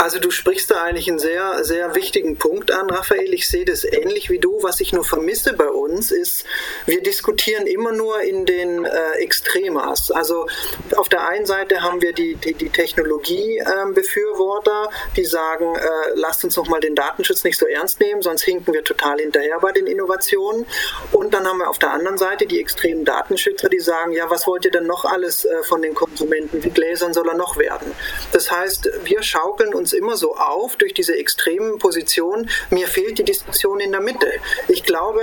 Also 0.00 0.20
du 0.20 0.30
sprichst 0.30 0.70
da 0.70 0.84
eigentlich 0.84 1.08
einen 1.08 1.18
sehr, 1.18 1.64
sehr 1.64 1.96
wichtigen 1.96 2.36
Punkt 2.36 2.70
an, 2.70 2.88
Raphael. 2.88 3.34
Ich 3.34 3.48
sehe 3.48 3.64
das 3.64 3.82
ähnlich 3.82 4.30
wie 4.30 4.38
du. 4.38 4.62
Was 4.62 4.80
ich 4.80 4.92
nur 4.92 5.04
vermisse 5.04 5.54
bei 5.54 5.68
uns 5.68 6.12
ist, 6.12 6.44
wir 6.86 7.02
diskutieren 7.02 7.66
immer 7.66 7.90
nur 7.90 8.20
in 8.20 8.46
den 8.46 8.84
äh, 8.84 9.14
Extremas. 9.18 10.12
Also 10.12 10.46
auf 10.94 11.08
der 11.08 11.26
einen 11.26 11.46
Seite 11.46 11.82
haben 11.82 12.00
wir 12.00 12.12
die, 12.12 12.36
die, 12.36 12.54
die 12.54 12.70
Technologiebefürworter, 12.70 14.84
ähm, 14.84 14.90
die 15.16 15.24
sagen, 15.24 15.74
äh, 15.74 16.12
lasst 16.14 16.44
uns 16.44 16.56
noch 16.56 16.68
mal 16.68 16.78
den 16.78 16.94
Datenschutz 16.94 17.42
nicht 17.42 17.58
so 17.58 17.66
ernst 17.66 17.98
nehmen, 17.98 18.22
sonst 18.22 18.44
hinken 18.44 18.74
wir 18.74 18.84
total 18.84 19.18
hinterher 19.18 19.58
bei 19.60 19.72
den 19.72 19.88
Innovationen. 19.88 20.64
Und 21.10 21.34
dann 21.34 21.44
haben 21.44 21.58
wir 21.58 21.68
auf 21.68 21.80
der 21.80 21.90
anderen 21.90 22.18
Seite 22.18 22.46
die 22.46 22.60
extremen 22.60 23.04
Datenschützer, 23.04 23.68
die 23.68 23.80
sagen, 23.80 24.12
ja, 24.12 24.30
was 24.30 24.46
wollt 24.46 24.64
ihr 24.64 24.70
denn 24.70 24.86
noch 24.86 25.04
alles 25.04 25.44
äh, 25.44 25.64
von 25.64 25.82
den 25.82 25.94
Konsumenten? 25.94 26.62
Wie 26.62 26.70
gläsern 26.70 27.12
soll 27.12 27.28
er 27.28 27.34
noch 27.34 27.58
werden? 27.58 27.92
Das 28.30 28.52
heißt, 28.52 28.88
wir 29.02 29.24
schaukeln 29.24 29.74
uns 29.74 29.87
immer 29.92 30.16
so 30.16 30.36
auf 30.36 30.76
durch 30.76 30.94
diese 30.94 31.16
extremen 31.16 31.78
Positionen. 31.78 32.50
Mir 32.70 32.88
fehlt 32.88 33.18
die 33.18 33.24
Diskussion 33.24 33.80
in 33.80 33.92
der 33.92 34.00
Mitte. 34.00 34.28
Ich 34.68 34.84
glaube, 34.84 35.20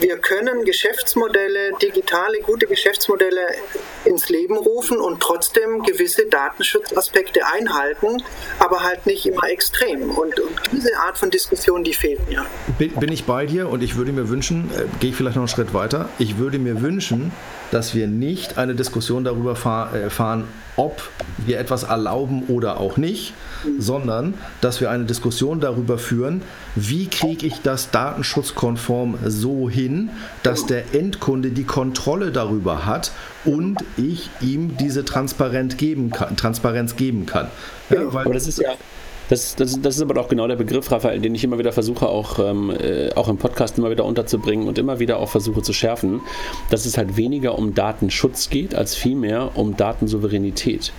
wir 0.00 0.18
können 0.18 0.64
Geschäftsmodelle, 0.64 1.72
digitale, 1.82 2.40
gute 2.42 2.66
Geschäftsmodelle 2.66 3.40
ins 4.04 4.28
Leben 4.28 4.56
rufen 4.56 4.98
und 4.98 5.20
trotzdem 5.20 5.82
gewisse 5.82 6.26
Datenschutzaspekte 6.26 7.40
einhalten, 7.46 8.22
aber 8.58 8.82
halt 8.82 9.06
nicht 9.06 9.26
immer 9.26 9.48
extrem. 9.50 10.10
Und, 10.10 10.38
und 10.38 10.60
diese 10.72 10.96
Art 10.98 11.18
von 11.18 11.30
Diskussion, 11.30 11.84
die 11.84 11.94
fehlt 11.94 12.28
mir. 12.28 12.44
Bin, 12.78 12.92
bin 12.94 13.12
ich 13.12 13.24
bei 13.24 13.46
dir 13.46 13.68
und 13.68 13.82
ich 13.82 13.96
würde 13.96 14.12
mir 14.12 14.28
wünschen, 14.28 14.70
äh, 14.76 14.84
gehe 15.00 15.10
ich 15.10 15.16
vielleicht 15.16 15.36
noch 15.36 15.42
einen 15.42 15.48
Schritt 15.48 15.74
weiter, 15.74 16.08
ich 16.18 16.38
würde 16.38 16.58
mir 16.58 16.80
wünschen, 16.80 17.32
dass 17.70 17.94
wir 17.94 18.06
nicht 18.06 18.56
eine 18.58 18.74
Diskussion 18.74 19.24
darüber 19.24 19.56
fahr, 19.56 19.94
äh, 19.94 20.10
fahren, 20.10 20.48
ob 20.76 21.02
wir 21.38 21.58
etwas 21.58 21.82
erlauben 21.82 22.44
oder 22.46 22.78
auch 22.78 22.96
nicht, 22.96 23.34
sondern 23.78 24.34
dass 24.60 24.80
wir 24.80 24.90
eine 24.90 25.04
Diskussion 25.04 25.60
darüber 25.60 25.98
führen, 25.98 26.42
wie 26.80 27.06
kriege 27.06 27.46
ich 27.46 27.60
das 27.62 27.90
datenschutzkonform 27.90 29.18
so 29.26 29.68
hin, 29.68 30.10
dass 30.42 30.66
der 30.66 30.94
Endkunde 30.94 31.50
die 31.50 31.64
Kontrolle 31.64 32.30
darüber 32.30 32.86
hat 32.86 33.12
und 33.44 33.78
ich 33.96 34.30
ihm 34.40 34.76
diese 34.76 35.04
Transparenz 35.04 35.76
geben 35.76 36.10
kann. 36.10 36.36
Transparenz 36.36 36.96
geben 36.96 37.26
kann. 37.26 37.48
Ja, 37.90 38.06
Aber 38.08 38.32
das 38.32 38.46
ist 38.46 38.60
ja 38.60 38.74
das, 39.28 39.56
das, 39.56 39.80
das, 39.80 39.96
ist 39.96 40.02
aber 40.02 40.18
auch 40.20 40.28
genau 40.28 40.46
der 40.48 40.56
Begriff, 40.56 40.90
Raphael, 40.90 41.20
den 41.20 41.34
ich 41.34 41.44
immer 41.44 41.58
wieder 41.58 41.72
versuche, 41.72 42.08
auch, 42.08 42.38
ähm, 42.38 42.70
äh, 42.70 43.12
auch 43.14 43.28
im 43.28 43.36
Podcast 43.36 43.76
immer 43.76 43.90
wieder 43.90 44.06
unterzubringen 44.06 44.66
und 44.66 44.78
immer 44.78 45.00
wieder 45.00 45.18
auch 45.18 45.28
versuche 45.28 45.60
zu 45.60 45.74
schärfen, 45.74 46.22
dass 46.70 46.86
es 46.86 46.96
halt 46.96 47.16
weniger 47.18 47.58
um 47.58 47.74
Datenschutz 47.74 48.48
geht, 48.48 48.74
als 48.74 48.94
vielmehr 48.94 49.56
um 49.56 49.76
Datensouveränität. 49.76 50.92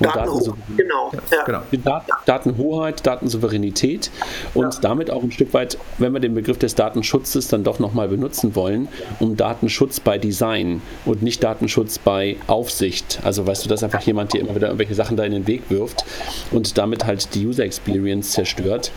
Datenhoheit, 0.00 0.54
genau. 0.76 1.12
Ja. 1.30 1.44
genau. 1.44 1.62
Dat 1.84 2.04
Datenhoheit, 2.26 3.06
Datensouveränität 3.06 4.10
und 4.54 4.74
ja. 4.74 4.80
damit 4.80 5.10
auch 5.10 5.22
ein 5.22 5.30
Stück 5.30 5.54
weit, 5.54 5.78
wenn 5.98 6.12
wir 6.12 6.20
den 6.20 6.34
Begriff 6.34 6.58
des 6.58 6.74
Datenschutzes 6.74 7.48
dann 7.48 7.64
doch 7.64 7.78
nochmal 7.78 8.08
benutzen 8.08 8.54
wollen, 8.54 8.88
um 9.20 9.36
Datenschutz 9.36 10.00
bei 10.00 10.18
Design 10.18 10.82
und 11.04 11.22
nicht 11.22 11.42
Datenschutz 11.42 11.98
bei 11.98 12.36
Aufsicht. 12.46 13.20
Also 13.24 13.46
weißt 13.46 13.64
du, 13.64 13.68
dass 13.68 13.82
einfach 13.82 14.02
jemand 14.02 14.32
dir 14.32 14.40
immer 14.40 14.54
wieder 14.54 14.66
irgendwelche 14.66 14.94
Sachen 14.94 15.16
da 15.16 15.24
in 15.24 15.32
den 15.32 15.46
Weg 15.46 15.62
wirft 15.70 16.04
und 16.50 16.76
damit 16.78 17.06
halt 17.06 17.34
die 17.34 17.46
User 17.46 17.64
Experience 17.64 18.32
zerstört 18.32 18.92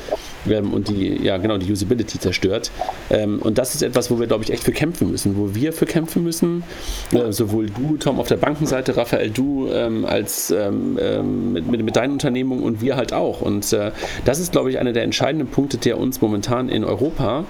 ähm, 0.50 0.74
und 0.74 0.90
die, 0.90 1.24
ja 1.24 1.38
genau, 1.38 1.58
die 1.58 1.72
Usability 1.72 2.20
zerstört. 2.20 2.72
Ähm, 3.10 3.40
und 3.40 3.58
das 3.58 3.76
ist 3.76 3.84
etwas, 3.84 4.12
wo 4.12 4.20
wir, 4.20 4.28
glaube 4.28 4.44
ich, 4.44 4.52
echt 4.52 4.64
für 4.64 4.72
kämpfen 4.72 5.12
müssen, 5.12 5.38
wo 5.38 5.56
wir 5.56 5.74
für 5.74 5.86
kämpfen 5.86 6.24
müssen. 6.24 6.64
Äh, 7.12 7.32
sowohl 7.32 7.68
du, 7.68 7.98
Tom, 7.98 8.20
auf 8.20 8.28
der 8.28 8.38
Bankenseite, 8.38 8.98
Raphael, 8.98 9.30
du 9.30 9.70
ähm, 9.72 10.06
als 10.06 10.52
ähm, 10.52 10.89
ähm, 10.98 11.54
mit, 11.54 11.68
mit, 11.68 11.84
mit 11.84 11.96
deinen 11.96 12.14
Unternehmungen 12.14 12.64
und 12.64 12.82
wir 12.82 12.96
halt 12.96 13.14
auch. 13.14 13.42
Und 13.42 13.72
äh, 13.74 13.92
das 14.26 14.40
ist, 14.40 14.52
glaube 14.52 14.70
ich, 14.70 14.80
einer 14.80 14.94
der 14.94 15.04
entscheidenden 15.04 15.48
Punkte, 15.48 15.78
der 15.78 15.98
uns 15.98 16.22
momentan 16.22 16.70
in 16.70 16.84
Europa, 16.84 17.46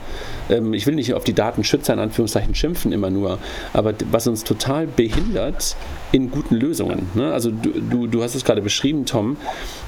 ähm, 0.50 0.74
ich 0.74 0.86
will 0.88 0.96
nicht 0.96 1.14
auf 1.14 1.24
die 1.24 1.34
Datenschützer 1.34 1.94
in 1.94 2.00
Anführungszeichen 2.00 2.56
schimpfen 2.56 2.92
immer 2.92 3.10
nur, 3.10 3.40
aber 3.74 3.94
was 4.12 4.28
uns 4.28 4.44
total 4.44 4.88
behindert 4.88 5.76
in 6.12 6.32
guten 6.32 6.56
Lösungen. 6.56 7.10
Ne? 7.14 7.32
Also 7.32 7.52
du, 7.52 7.70
du, 7.70 8.08
du 8.08 8.24
hast 8.24 8.36
es 8.36 8.44
gerade 8.44 8.62
beschrieben, 8.62 9.06
Tom, 9.06 9.38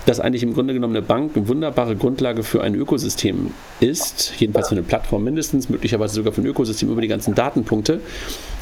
dass 0.06 0.20
eigentlich 0.20 0.44
im 0.44 0.54
Grunde 0.54 0.74
genommen 0.74 0.96
eine 0.96 1.06
Bank 1.06 1.36
eine 1.36 1.48
wunderbare 1.48 1.96
Grundlage 1.96 2.44
für 2.44 2.62
ein 2.62 2.76
Ökosystem 2.76 3.54
ist, 3.80 4.34
jedenfalls 4.38 4.70
für 4.70 4.76
eine 4.76 4.84
Plattform 4.84 5.24
mindestens, 5.24 5.70
möglicherweise 5.70 6.16
sogar 6.16 6.34
für 6.34 6.42
ein 6.42 6.48
Ökosystem 6.48 6.92
über 6.92 7.02
die 7.02 7.08
ganzen 7.08 7.36
Datenpunkte. 7.36 8.02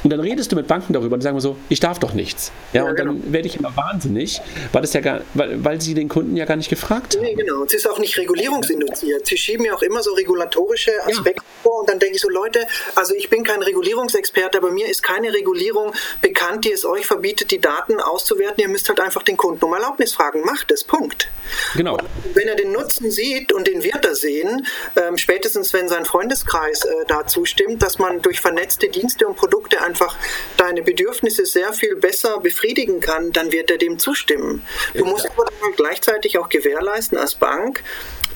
Und 0.03 0.11
dann 0.11 0.21
redest 0.21 0.51
du 0.51 0.55
mit 0.55 0.67
Banken 0.67 0.93
darüber 0.93 1.15
und 1.15 1.21
sagen 1.21 1.39
so, 1.39 1.57
ich 1.67 1.79
darf 1.79 1.99
doch 1.99 2.13
nichts. 2.13 2.51
Ja, 2.71 2.83
und 2.83 2.97
dann 2.97 3.07
genau. 3.07 3.33
werde 3.33 3.47
ich 3.47 3.57
immer 3.57 3.75
wahnsinnig, 3.75 4.41
weil 4.71 4.81
das 4.81 4.93
ja 4.93 5.01
gar, 5.01 5.21
weil, 5.33 5.63
weil 5.63 5.81
sie 5.81 5.93
den 5.93 6.07
Kunden 6.07 6.37
ja 6.37 6.45
gar 6.45 6.55
nicht 6.55 6.69
gefragt 6.69 7.15
haben. 7.15 7.23
Nee, 7.23 7.35
genau. 7.35 7.63
Es 7.65 7.73
ist 7.73 7.89
auch 7.89 7.99
nicht 7.99 8.17
regulierungsinduziert. 8.17 9.25
Sie 9.25 9.37
schieben 9.37 9.65
ja 9.65 9.73
auch 9.73 9.81
immer 9.81 10.01
so 10.01 10.13
regulatorische 10.13 10.91
Aspekte 11.05 11.43
ja. 11.43 11.63
vor 11.63 11.81
und 11.81 11.88
dann 11.89 11.99
denke 11.99 12.15
ich 12.15 12.21
so, 12.21 12.29
Leute, 12.29 12.67
also 12.95 13.13
ich 13.15 13.29
bin 13.29 13.43
kein 13.43 13.61
Regulierungsexperte, 13.61 14.57
aber 14.57 14.71
mir 14.71 14.87
ist 14.87 15.03
keine 15.03 15.33
Regulierung 15.33 15.93
bekannt, 16.21 16.65
die 16.65 16.71
es 16.71 16.85
euch 16.85 17.05
verbietet, 17.05 17.51
die 17.51 17.59
Daten 17.59 17.99
auszuwerten. 17.99 18.61
Ihr 18.61 18.69
müsst 18.69 18.87
halt 18.89 18.99
einfach 18.99 19.23
den 19.23 19.37
Kunden 19.37 19.63
um 19.65 19.73
Erlaubnis 19.73 20.13
fragen. 20.13 20.41
Macht 20.41 20.71
es. 20.71 20.83
Punkt. 20.83 21.29
Genau. 21.75 21.97
Und 21.97 22.07
wenn 22.33 22.47
er 22.47 22.55
den 22.55 22.71
Nutzen 22.71 23.11
sieht 23.11 23.51
und 23.51 23.67
den 23.67 23.83
wird 23.83 24.05
er 24.05 24.15
sehen, 24.15 24.65
ähm, 24.95 25.17
spätestens 25.17 25.73
wenn 25.73 25.87
sein 25.87 26.05
Freundeskreis 26.05 26.85
äh, 26.85 27.05
da 27.07 27.25
zustimmt, 27.25 27.81
dass 27.81 27.99
man 27.99 28.21
durch 28.21 28.39
vernetzte 28.39 28.89
Dienste 28.89 29.27
und 29.27 29.35
Produkte 29.35 29.81
einfach 29.81 30.15
deine 30.57 30.81
Bedürfnisse 30.81 31.45
sehr 31.45 31.73
viel 31.73 31.95
besser 31.95 32.39
befriedigen 32.39 32.99
kann, 32.99 33.31
dann 33.31 33.51
wird 33.51 33.71
er 33.71 33.77
dem 33.77 33.99
zustimmen. 33.99 34.63
Du 34.93 35.05
musst 35.05 35.27
aber 35.29 35.49
gleichzeitig 35.75 36.37
auch 36.37 36.49
gewährleisten 36.49 37.17
als 37.17 37.35
Bank, 37.35 37.83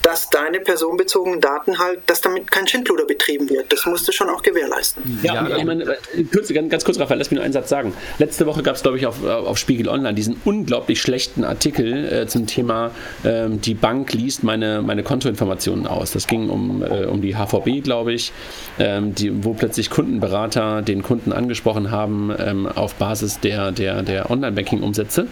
dass 0.04 0.30
deine 0.30 0.60
personenbezogenen 0.60 1.42
Daten 1.42 1.80
halt, 1.80 2.02
dass 2.08 2.22
damit 2.22 2.52
kein 2.52 2.68
Schindluder 2.68 3.06
betrieben 3.06 3.50
wird. 3.50 3.72
Das 3.72 3.86
musst 3.86 4.08
du 4.08 4.12
schon 4.12 4.30
auch 4.30 4.42
gewährleisten. 4.42 5.20
Ja, 5.24 5.48
ja 5.48 5.58
ich 5.58 5.64
meine, 5.64 5.98
kurz, 6.32 6.54
ganz, 6.54 6.84
kurz, 6.84 7.00
Raphael, 7.00 7.18
lass 7.18 7.32
mich 7.32 7.38
nur 7.38 7.44
einen 7.44 7.54
Satz 7.54 7.70
sagen. 7.70 7.94
Letzte 8.20 8.46
Woche 8.46 8.64
gab 8.64 8.76
es, 8.76 8.84
glaube 8.84 8.98
ich, 8.98 9.06
auf, 9.06 9.24
auf 9.24 9.58
Spiegel 9.58 9.88
Online 9.88 10.14
diesen 10.14 10.42
unglaublich 10.44 11.02
schlechten 11.02 11.44
Artikel 11.44 12.06
äh, 12.12 12.28
zum 12.28 12.48
Thema, 12.48 12.92
äh, 13.24 13.48
die 13.50 13.74
Bank 13.74 14.14
liest 14.14 14.44
meine, 14.44 14.82
meine 14.82 15.04
Kontoinformationen 15.04 15.88
aus. 15.88 16.12
Das 16.12 16.28
ging 16.28 16.50
um, 16.50 16.84
äh, 16.84 17.06
um 17.06 17.22
die 17.22 17.36
HVB, 17.36 17.84
glaube 17.84 18.14
ich, 18.14 18.34
ähm, 18.80 19.16
die, 19.16 19.44
wo 19.46 19.54
plötzlich 19.54 19.90
Kundenberater 19.90 20.82
den 20.82 21.02
Kunden 21.02 21.32
angesprochen 21.32 21.92
haben 21.92 22.34
ähm, 22.38 22.68
auf 22.68 22.96
Basis 22.96 23.40
der, 23.40 23.72
der, 23.72 24.04
der 24.04 24.30
Online-Banking-Umsätze. 24.30 25.28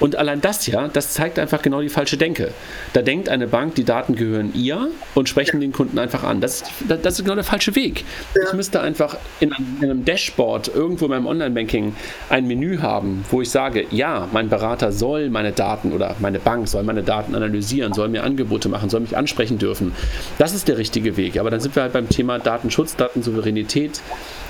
Und 0.00 0.16
allein 0.16 0.40
das 0.40 0.66
ja, 0.66 0.88
das 0.88 1.14
zeigt 1.14 1.38
einfach 1.38 1.62
genau 1.62 1.80
die 1.80 1.88
falsche 1.88 2.16
Denke. 2.16 2.52
Da 2.92 3.02
denkt 3.02 3.28
eine 3.28 3.46
Bank, 3.46 3.74
die 3.76 3.84
Daten 3.84 4.01
Daten 4.02 4.16
gehören 4.16 4.52
ihr 4.54 4.88
und 5.14 5.28
sprechen 5.28 5.60
den 5.60 5.72
Kunden 5.72 5.96
einfach 5.98 6.24
an. 6.24 6.40
Das, 6.40 6.64
das 6.88 7.18
ist 7.18 7.24
genau 7.24 7.36
der 7.36 7.44
falsche 7.44 7.76
Weg. 7.76 8.04
Ja. 8.34 8.42
Ich 8.48 8.52
müsste 8.52 8.80
einfach 8.80 9.16
in 9.38 9.52
einem 9.80 10.04
Dashboard 10.04 10.74
irgendwo 10.74 11.04
in 11.04 11.12
meinem 11.12 11.26
Online-Banking 11.26 11.94
ein 12.28 12.48
Menü 12.48 12.78
haben, 12.78 13.24
wo 13.30 13.40
ich 13.40 13.50
sage, 13.50 13.86
ja, 13.90 14.28
mein 14.32 14.48
Berater 14.48 14.90
soll 14.90 15.30
meine 15.30 15.52
Daten 15.52 15.92
oder 15.92 16.16
meine 16.18 16.40
Bank 16.40 16.66
soll 16.66 16.82
meine 16.82 17.04
Daten 17.04 17.36
analysieren, 17.36 17.92
soll 17.92 18.08
mir 18.08 18.24
Angebote 18.24 18.68
machen, 18.68 18.90
soll 18.90 19.00
mich 19.00 19.16
ansprechen 19.16 19.58
dürfen. 19.58 19.92
Das 20.38 20.52
ist 20.52 20.66
der 20.66 20.78
richtige 20.78 21.16
Weg. 21.16 21.38
Aber 21.38 21.50
dann 21.50 21.60
sind 21.60 21.76
wir 21.76 21.82
halt 21.82 21.92
beim 21.92 22.08
Thema 22.08 22.38
Datenschutz, 22.38 22.96
Datensouveränität 22.96 24.00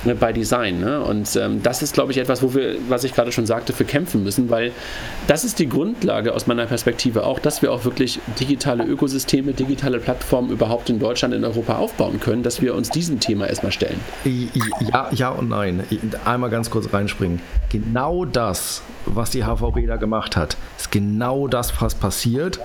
ne, 0.05 0.15
bei 0.15 0.33
Design. 0.33 0.81
Ne? 0.81 1.01
Und 1.01 1.37
ähm, 1.37 1.63
das 1.63 1.83
ist, 1.83 1.95
glaube 1.95 2.13
ich, 2.13 2.19
etwas, 2.19 2.43
wo 2.43 2.55
wir, 2.55 2.77
was 2.89 3.05
ich 3.05 3.15
gerade 3.15 3.33
schon 3.33 3.47
sagte, 3.47 3.73
für 3.73 3.85
kämpfen 3.85 4.23
müssen, 4.23 4.51
weil 4.51 4.73
das 5.27 5.45
ist 5.45 5.59
die 5.59 5.69
Grundlage 5.69 6.35
aus 6.35 6.47
meiner 6.47 6.67
Perspektive 6.67 7.25
auch, 7.25 7.39
dass 7.39 7.63
wir 7.63 7.73
auch 7.73 7.85
wirklich 7.85 8.21
digitale 8.41 8.85
Ökosysteme 8.85 9.42
Systeme, 9.43 9.53
digitale 9.53 9.99
Plattformen 9.99 10.51
überhaupt 10.51 10.89
in 10.89 10.99
Deutschland, 10.99 11.35
in 11.35 11.45
Europa 11.45 11.77
aufbauen 11.77 12.21
können, 12.21 12.43
dass 12.43 12.63
wir 12.63 12.75
uns 12.75 12.91
diesem 12.91 13.19
Thema 13.19 13.49
erstmal 13.49 13.73
stellen? 13.73 14.01
Ja, 14.93 15.09
ja 15.13 15.31
und 15.31 15.49
nein. 15.49 15.85
Einmal 16.25 16.51
ganz 16.51 16.71
kurz 16.71 16.93
reinspringen. 16.93 17.41
Genau 17.71 18.25
das, 18.25 18.83
was 19.07 19.31
die 19.31 19.45
HVB 19.45 19.87
da 19.87 19.97
gemacht 19.97 20.37
hat, 20.37 20.57
ist 20.79 20.93
genau 20.93 21.49
das, 21.49 21.81
was 21.81 21.95
passiert, 21.95 22.61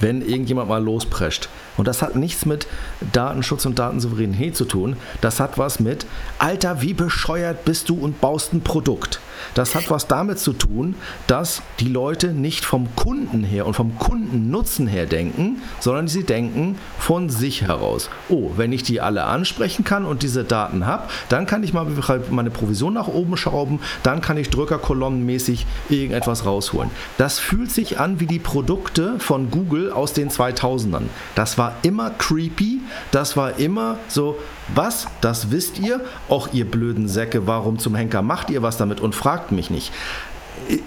wenn 0.00 0.20
irgendjemand 0.20 0.68
mal 0.68 0.82
losprescht. 0.82 1.48
Und 1.76 1.86
das 1.86 2.02
hat 2.02 2.16
nichts 2.16 2.44
mit 2.44 2.66
Datenschutz 3.12 3.64
und 3.64 3.78
Datensouveränität 3.78 4.56
zu 4.56 4.64
tun. 4.64 4.96
Das 5.20 5.40
hat 5.40 5.58
was 5.58 5.80
mit, 5.80 6.06
Alter, 6.38 6.82
wie 6.82 6.94
bescheuert 6.94 7.64
bist 7.64 7.88
du 7.88 7.96
und 7.96 8.20
baust 8.20 8.52
ein 8.52 8.62
Produkt. 8.62 9.20
Das 9.54 9.74
hat 9.74 9.90
was 9.90 10.06
damit 10.06 10.38
zu 10.38 10.52
tun, 10.52 10.94
dass 11.26 11.62
die 11.80 11.88
Leute 11.88 12.32
nicht 12.32 12.64
vom 12.64 12.88
Kunden 12.96 13.42
her 13.44 13.66
und 13.66 13.74
vom 13.74 13.98
Kundennutzen 13.98 14.86
her 14.86 15.06
denken, 15.06 15.62
sondern 15.80 16.08
sie 16.08 16.24
denken 16.24 16.78
von 16.98 17.30
sich 17.30 17.62
heraus. 17.62 18.10
Oh, 18.28 18.50
wenn 18.56 18.72
ich 18.72 18.82
die 18.82 19.00
alle 19.00 19.24
ansprechen 19.24 19.84
kann 19.84 20.04
und 20.04 20.22
diese 20.22 20.44
Daten 20.44 20.86
habe, 20.86 21.04
dann 21.28 21.46
kann 21.46 21.62
ich 21.62 21.72
mal 21.72 21.86
meine 22.30 22.50
Provision 22.50 22.94
nach 22.94 23.08
oben 23.08 23.36
schrauben, 23.36 23.80
dann 24.02 24.20
kann 24.20 24.36
ich 24.36 24.50
drückerkolonnenmäßig 24.50 25.66
irgendetwas 25.88 26.44
rausholen. 26.44 26.90
Das 27.18 27.38
fühlt 27.38 27.70
sich 27.70 27.98
an 28.00 28.20
wie 28.20 28.26
die 28.26 28.38
Produkte 28.38 29.18
von 29.18 29.50
Google 29.50 29.92
aus 29.92 30.12
den 30.12 30.30
2000ern. 30.30 31.04
Das 31.34 31.58
war 31.58 31.74
immer 31.82 32.10
creepy, 32.10 32.80
das 33.10 33.36
war 33.36 33.58
immer 33.58 33.98
so, 34.08 34.38
was? 34.74 35.06
Das 35.20 35.50
wisst 35.50 35.78
ihr? 35.78 36.00
Och, 36.28 36.48
ihr 36.52 36.68
blöden 36.70 37.08
Säcke, 37.08 37.46
warum 37.46 37.78
zum 37.78 37.94
Henker 37.94 38.22
macht 38.22 38.50
ihr 38.50 38.62
was 38.62 38.76
damit 38.76 39.00
und 39.00 39.14
fragt 39.14 39.52
mich 39.52 39.70
nicht? 39.70 39.92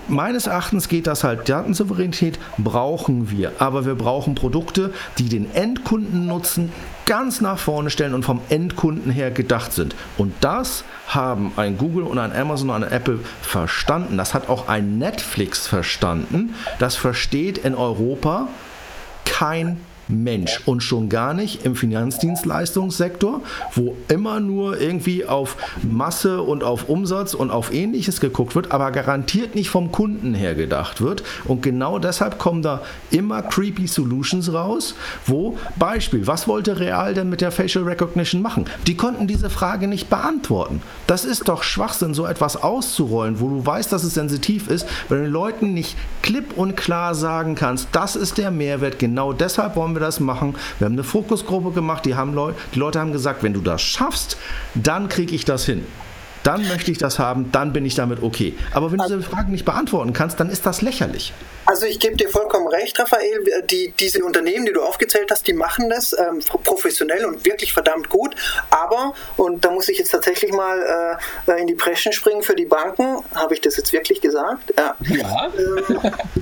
meines 0.08 0.48
Erachtens 0.48 0.88
geht 0.88 1.08
das 1.08 1.24
halt, 1.24 1.48
Datensouveränität 1.48 2.40
brauchen 2.58 3.30
wir, 3.30 3.54
aber 3.60 3.86
wir 3.86 3.96
brauchen 3.96 4.36
Produkte, 4.36 4.94
die 5.18 5.30
den 5.30 5.54
Endkunden 5.54 6.26
nutzen, 6.26 6.72
ganz 7.06 7.42
nach 7.42 7.58
vorne 7.58 7.90
stellen 7.90 8.14
und 8.14 8.24
vom 8.24 8.42
Endkunden 8.50 9.12
her 9.12 9.32
gedacht 9.32 9.74
sind. 9.74 9.96
Und 10.18 10.34
das 10.42 10.84
haben 11.08 11.52
ein 11.56 11.78
Google 11.78 12.04
und 12.04 12.20
ein 12.20 12.36
Amazon 12.36 12.70
und 12.70 12.84
ein 12.84 12.92
Apple 12.92 13.20
verstanden. 13.42 14.18
Das 14.18 14.34
hat 14.34 14.50
auch 14.50 14.68
ein 14.68 14.98
Netflix 14.98 15.68
verstanden. 15.68 16.54
Das 16.78 16.96
versteht 16.96 17.58
in 17.60 17.76
Europa 17.76 18.48
kein 19.26 19.78
Mensch 20.10 20.62
und 20.66 20.82
schon 20.82 21.08
gar 21.08 21.34
nicht 21.34 21.66
im 21.66 21.76
Finanzdienstleistungssektor, 21.76 23.42
wo 23.74 23.96
immer 24.08 24.40
nur 24.40 24.80
irgendwie 24.80 25.26
auf 25.26 25.56
Masse 25.84 26.42
und 26.42 26.64
auf 26.64 26.90
Umsatz 26.90 27.34
und 27.34 27.52
auf 27.52 27.74
ähnliches 27.74 28.20
geguckt 28.20 28.56
wird, 28.56 28.72
aber 28.72 28.92
garantiert 28.92 29.56
nicht 29.56 29.70
vom 29.70 29.92
Kunden 29.92 30.34
her 30.34 30.56
gedacht 30.56 31.02
wird. 31.02 31.24
Und 31.46 31.62
genau 31.62 32.00
deshalb 32.00 32.40
kommen 32.40 32.62
da 32.62 32.82
immer 33.12 33.42
creepy 33.42 33.88
Solutions 33.88 34.52
raus, 34.52 34.96
wo 35.26 35.58
Beispiel, 35.78 36.28
was 36.28 36.48
wollte 36.48 36.80
Real 36.80 37.14
denn 37.14 37.30
mit 37.30 37.42
der 37.42 37.52
Facial 37.52 37.86
Recognition 37.86 38.42
machen? 38.42 38.66
Die 38.88 38.98
konnten 38.98 39.28
diese 39.28 39.50
Frage 39.50 39.88
nicht 39.88 40.10
beantworten. 40.10 40.82
Das 41.08 41.26
ist 41.26 41.48
doch 41.48 41.64
Schwachsinn, 41.64 42.14
so 42.14 42.26
etwas 42.26 42.58
auszurollen, 42.58 43.40
wo 43.40 43.48
du 43.50 43.66
weißt, 43.66 43.92
dass 43.92 44.04
es 44.04 44.14
sensitiv 44.16 44.68
ist, 44.68 44.88
wenn 45.08 45.20
du 45.20 45.24
den 45.26 45.34
Leuten 45.34 45.74
nicht 45.74 45.96
klipp 46.24 46.58
und 46.58 46.76
klar 46.76 47.16
sagen 47.16 47.56
kannst, 47.56 47.90
das 47.92 48.16
ist 48.16 48.38
der 48.38 48.52
Mehrwert, 48.52 49.00
genau 49.00 49.34
deshalb 49.34 49.76
wollen 49.76 49.94
wir 49.94 49.99
wir 50.00 50.06
das 50.06 50.20
machen. 50.20 50.56
Wir 50.80 50.86
haben 50.86 50.94
eine 50.94 51.04
Fokusgruppe 51.04 51.72
gemacht, 51.72 52.06
die, 52.06 52.16
haben 52.16 52.34
Leu 52.34 52.54
die 52.74 52.80
Leute 52.80 53.00
haben 53.00 53.12
gesagt, 53.12 53.44
wenn 53.44 53.54
du 53.54 53.62
das 53.62 53.82
schaffst, 53.82 54.38
dann 54.76 55.10
kriege 55.10 55.36
ich 55.36 55.46
das 55.46 55.66
hin 55.66 55.86
dann 56.44 56.68
möchte 56.68 56.92
ich 56.92 56.98
das 56.98 57.20
haben, 57.20 57.52
dann 57.52 57.74
bin 57.74 57.86
ich 57.86 57.96
damit 57.96 58.24
okay. 58.24 58.56
Aber 58.74 58.92
wenn 58.92 58.98
du 58.98 59.06
diese 59.06 59.22
Fragen 59.22 59.52
nicht 59.52 59.66
beantworten 59.66 60.14
kannst, 60.14 60.40
dann 60.40 60.50
ist 60.50 60.66
das 60.66 60.82
lächerlich. 60.82 61.34
Also 61.66 61.86
ich 61.86 62.00
gebe 62.00 62.16
dir 62.16 62.30
vollkommen 62.30 62.68
recht, 62.68 62.98
Raphael. 63.00 63.44
Die, 63.70 63.94
diese 64.00 64.24
Unternehmen, 64.24 64.66
die 64.66 64.74
du 64.74 64.82
aufgezählt 64.82 65.30
hast, 65.30 65.46
die 65.48 65.54
machen 65.54 65.90
das 65.90 66.14
ähm, 66.14 66.40
professionell 66.64 67.26
und 67.26 67.46
wirklich 67.46 67.74
verdammt 67.74 68.10
gut. 68.10 68.36
Aber, 68.70 69.14
und 69.38 69.64
da 69.66 69.72
muss 69.72 69.90
ich 69.90 69.98
jetzt 69.98 70.10
tatsächlich 70.10 70.52
mal 70.52 71.18
äh, 71.48 71.62
in 71.62 71.68
die 71.68 71.76
Preschen 71.76 72.12
springen 72.12 72.42
für 72.42 72.56
die 72.56 72.66
Banken, 72.66 73.24
habe 73.36 73.54
ich 73.54 73.62
das 73.62 73.78
jetzt 73.78 73.94
wirklich 73.94 74.22
gesagt? 74.22 74.74
Ja. 74.78 74.96
ja. 75.10 75.52
Ähm, 75.60 76.00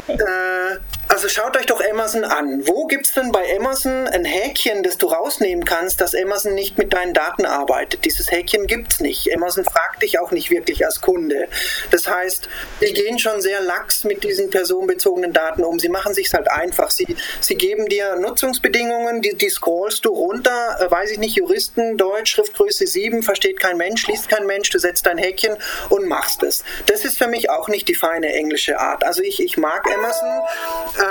äh, 0.08 0.78
also 1.18 1.30
schaut 1.30 1.58
euch 1.58 1.66
doch 1.66 1.82
Amazon 1.84 2.24
an. 2.26 2.68
Wo 2.68 2.86
gibt 2.86 3.08
es 3.08 3.14
denn 3.14 3.32
bei 3.32 3.44
Amazon 3.58 4.08
ein 4.08 4.24
Häkchen, 4.24 4.84
das 4.84 5.00
du 5.00 5.08
rausnehmen 5.08 5.66
kannst, 5.66 6.00
dass 6.00 6.14
Amazon 6.14 6.54
nicht 6.54 6.78
mit 6.78 6.94
deinen 6.94 7.16
Daten 7.16 7.48
arbeitet? 7.48 8.06
Dieses 8.06 8.30
Häkchen 8.30 8.68
gibt 8.68 8.94
es 8.94 9.00
nicht. 9.00 9.36
Amazon 9.36 9.64
fragt 9.64 10.04
dich 10.04 10.20
auch 10.20 10.30
nicht 10.30 10.52
wirklich 10.52 10.86
als 10.86 11.02
Kunde. 11.02 11.48
Das 11.90 12.08
heißt, 12.08 12.48
die 12.82 12.94
gehen 12.94 13.18
schon 13.18 13.42
sehr 13.42 13.62
lax 13.62 14.04
mit 14.04 14.24
diesen 14.24 14.52
personenbezogenen 14.52 15.34
Daten 15.34 15.64
um. 15.64 15.80
Sie 15.80 15.90
machen 15.90 16.14
sich 16.14 16.32
halt 16.32 16.52
einfach. 16.52 16.92
Sie, 16.92 17.16
sie 17.42 17.56
geben 17.56 17.88
dir 17.88 18.18
Nutzungsbedingungen, 18.18 19.24
die, 19.24 19.36
die 19.36 19.50
scrollst 19.50 20.06
du 20.06 20.10
runter, 20.10 20.78
äh, 20.80 20.92
weiß 20.92 21.10
ich 21.10 21.18
nicht, 21.18 21.36
Juristen, 21.36 21.98
Deutsch, 21.98 22.34
Schriftgröße 22.34 22.86
7, 22.86 23.24
versteht 23.24 23.60
kein 23.60 23.78
Mensch, 23.78 24.06
liest 24.06 24.30
kein 24.30 24.46
Mensch, 24.46 24.70
du 24.70 24.78
setzt 24.78 25.08
dein 25.08 25.18
Häkchen 25.18 25.58
und 25.90 26.06
machst 26.06 26.44
es. 26.44 26.64
Das 26.86 27.06
ist 27.06 27.18
für 27.18 27.28
mich 27.28 27.50
auch 27.50 27.70
nicht 27.70 27.88
die 27.88 27.96
feine 27.96 28.32
englische 28.34 28.78
Art. 28.78 29.04
Also 29.04 29.24
ich, 29.24 29.42
ich 29.42 29.58
mag 29.58 29.84
Amazon 29.92 30.42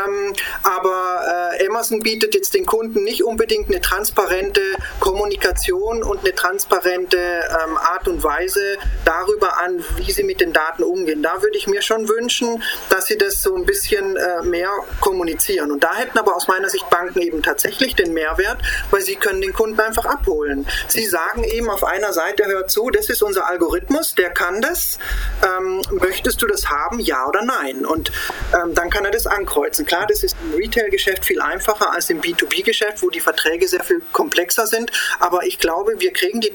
ähm, 0.05 0.33
aber 0.63 1.55
äh, 1.61 1.67
Amazon 1.67 2.01
bietet 2.01 2.35
jetzt 2.35 2.55
den 2.55 2.67
Kunden 2.67 3.05
nicht 3.05 3.25
unbedingt 3.25 3.69
eine 3.69 3.81
transparente 3.81 4.61
Kommunikation 5.01 6.03
und 6.03 6.21
eine 6.21 6.35
transparente 6.35 7.19
ähm, 7.19 7.77
Art 7.77 8.09
und 8.09 8.23
Weise 8.23 8.77
darüber 9.05 9.59
an, 9.59 9.83
wie 9.97 10.11
sie 10.11 10.23
mit 10.23 10.41
den 10.41 10.53
Daten 10.53 10.83
umgehen. 10.83 11.23
Da 11.23 11.43
würde 11.43 11.57
ich 11.57 11.67
mir 11.67 11.83
schon 11.83 12.09
wünschen, 12.09 12.63
dass 12.91 13.07
sie 13.07 13.19
das 13.19 13.43
so 13.43 13.55
ein 13.55 13.65
bisschen 13.65 14.17
äh, 14.17 14.43
mehr 14.43 14.71
kommunizieren. 15.01 15.71
Und 15.71 15.83
da 15.85 15.95
hätten 15.95 16.19
aber 16.19 16.37
aus 16.37 16.49
meiner 16.49 16.69
Sicht 16.69 16.89
Banken 16.91 17.21
eben 17.21 17.43
tatsächlich 17.43 17.95
den 17.95 18.13
Mehrwert, 18.13 18.59
weil 18.91 19.03
sie 19.03 19.17
können 19.17 19.41
den 19.41 19.53
Kunden 19.53 19.81
einfach 19.81 20.05
abholen. 20.05 20.67
Sie 20.89 21.07
sagen 21.07 21.45
eben 21.45 21.71
auf 21.71 21.85
einer 21.85 22.13
Seite, 22.13 22.47
hört 22.47 22.71
zu, 22.71 22.91
das 22.91 23.09
ist 23.09 23.23
unser 23.23 23.49
Algorithmus, 23.49 24.15
der 24.15 24.31
kann 24.31 24.61
das. 24.61 24.99
Ähm, 25.43 25.83
möchtest 25.91 26.43
du 26.43 26.47
das 26.47 26.69
haben, 26.69 27.01
ja 27.01 27.27
oder 27.27 27.43
nein? 27.43 27.87
Und 27.87 28.11
ähm, 28.55 28.75
dann 28.75 28.91
kann 28.91 29.05
er 29.05 29.11
das 29.11 29.27
ankreuzen. 29.27 29.86
Klar, 29.87 30.07
das 30.09 30.23
ist 30.23 30.37
im 30.45 30.59
Retail-Geschäft 30.59 31.25
viel 31.25 31.41
einfacher 31.41 31.93
als 31.93 32.11
im 32.11 32.21
B2B-Geschäft, 32.21 33.03
wo 33.03 33.11
die 33.11 33.21
Verträge 33.21 33.67
sehr 33.69 33.83
viel 33.83 34.03
komplexer 34.13 34.67
sind. 34.67 34.91
Aber 35.21 35.45
ich 35.47 35.59
glaube, 35.59 35.95
wir 35.99 36.13
kriegen 36.13 36.41
die 36.41 36.53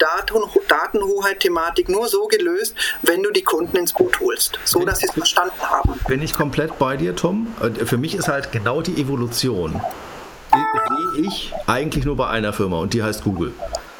Datenhoheit-Thematik 0.67 1.89
nur 1.89 2.07
so 2.07 2.27
gelöst, 2.27 2.75
wenn 3.01 3.23
du 3.23 3.31
die 3.31 3.43
Kunden 3.43 3.77
ins 3.77 3.93
Boot 3.93 4.19
holst, 4.19 4.59
so 4.65 4.85
dass 4.85 4.99
sie 4.99 5.07
es 5.07 5.13
verstanden 5.13 5.61
haben. 5.61 5.99
Bin 6.07 6.21
ich 6.21 6.33
komplett 6.33 6.77
bei 6.77 6.97
dir, 6.97 7.15
Tom. 7.15 7.55
Für 7.85 7.97
mich 7.97 8.15
ist 8.15 8.27
halt 8.27 8.51
genau 8.51 8.81
die 8.81 9.01
Evolution 9.01 9.81
sehe 11.15 11.25
ich 11.25 11.53
eigentlich 11.67 12.05
nur 12.05 12.15
bei 12.15 12.27
einer 12.27 12.53
Firma 12.53 12.77
und 12.77 12.93
die 12.93 13.03
heißt 13.03 13.23
Google. 13.23 13.53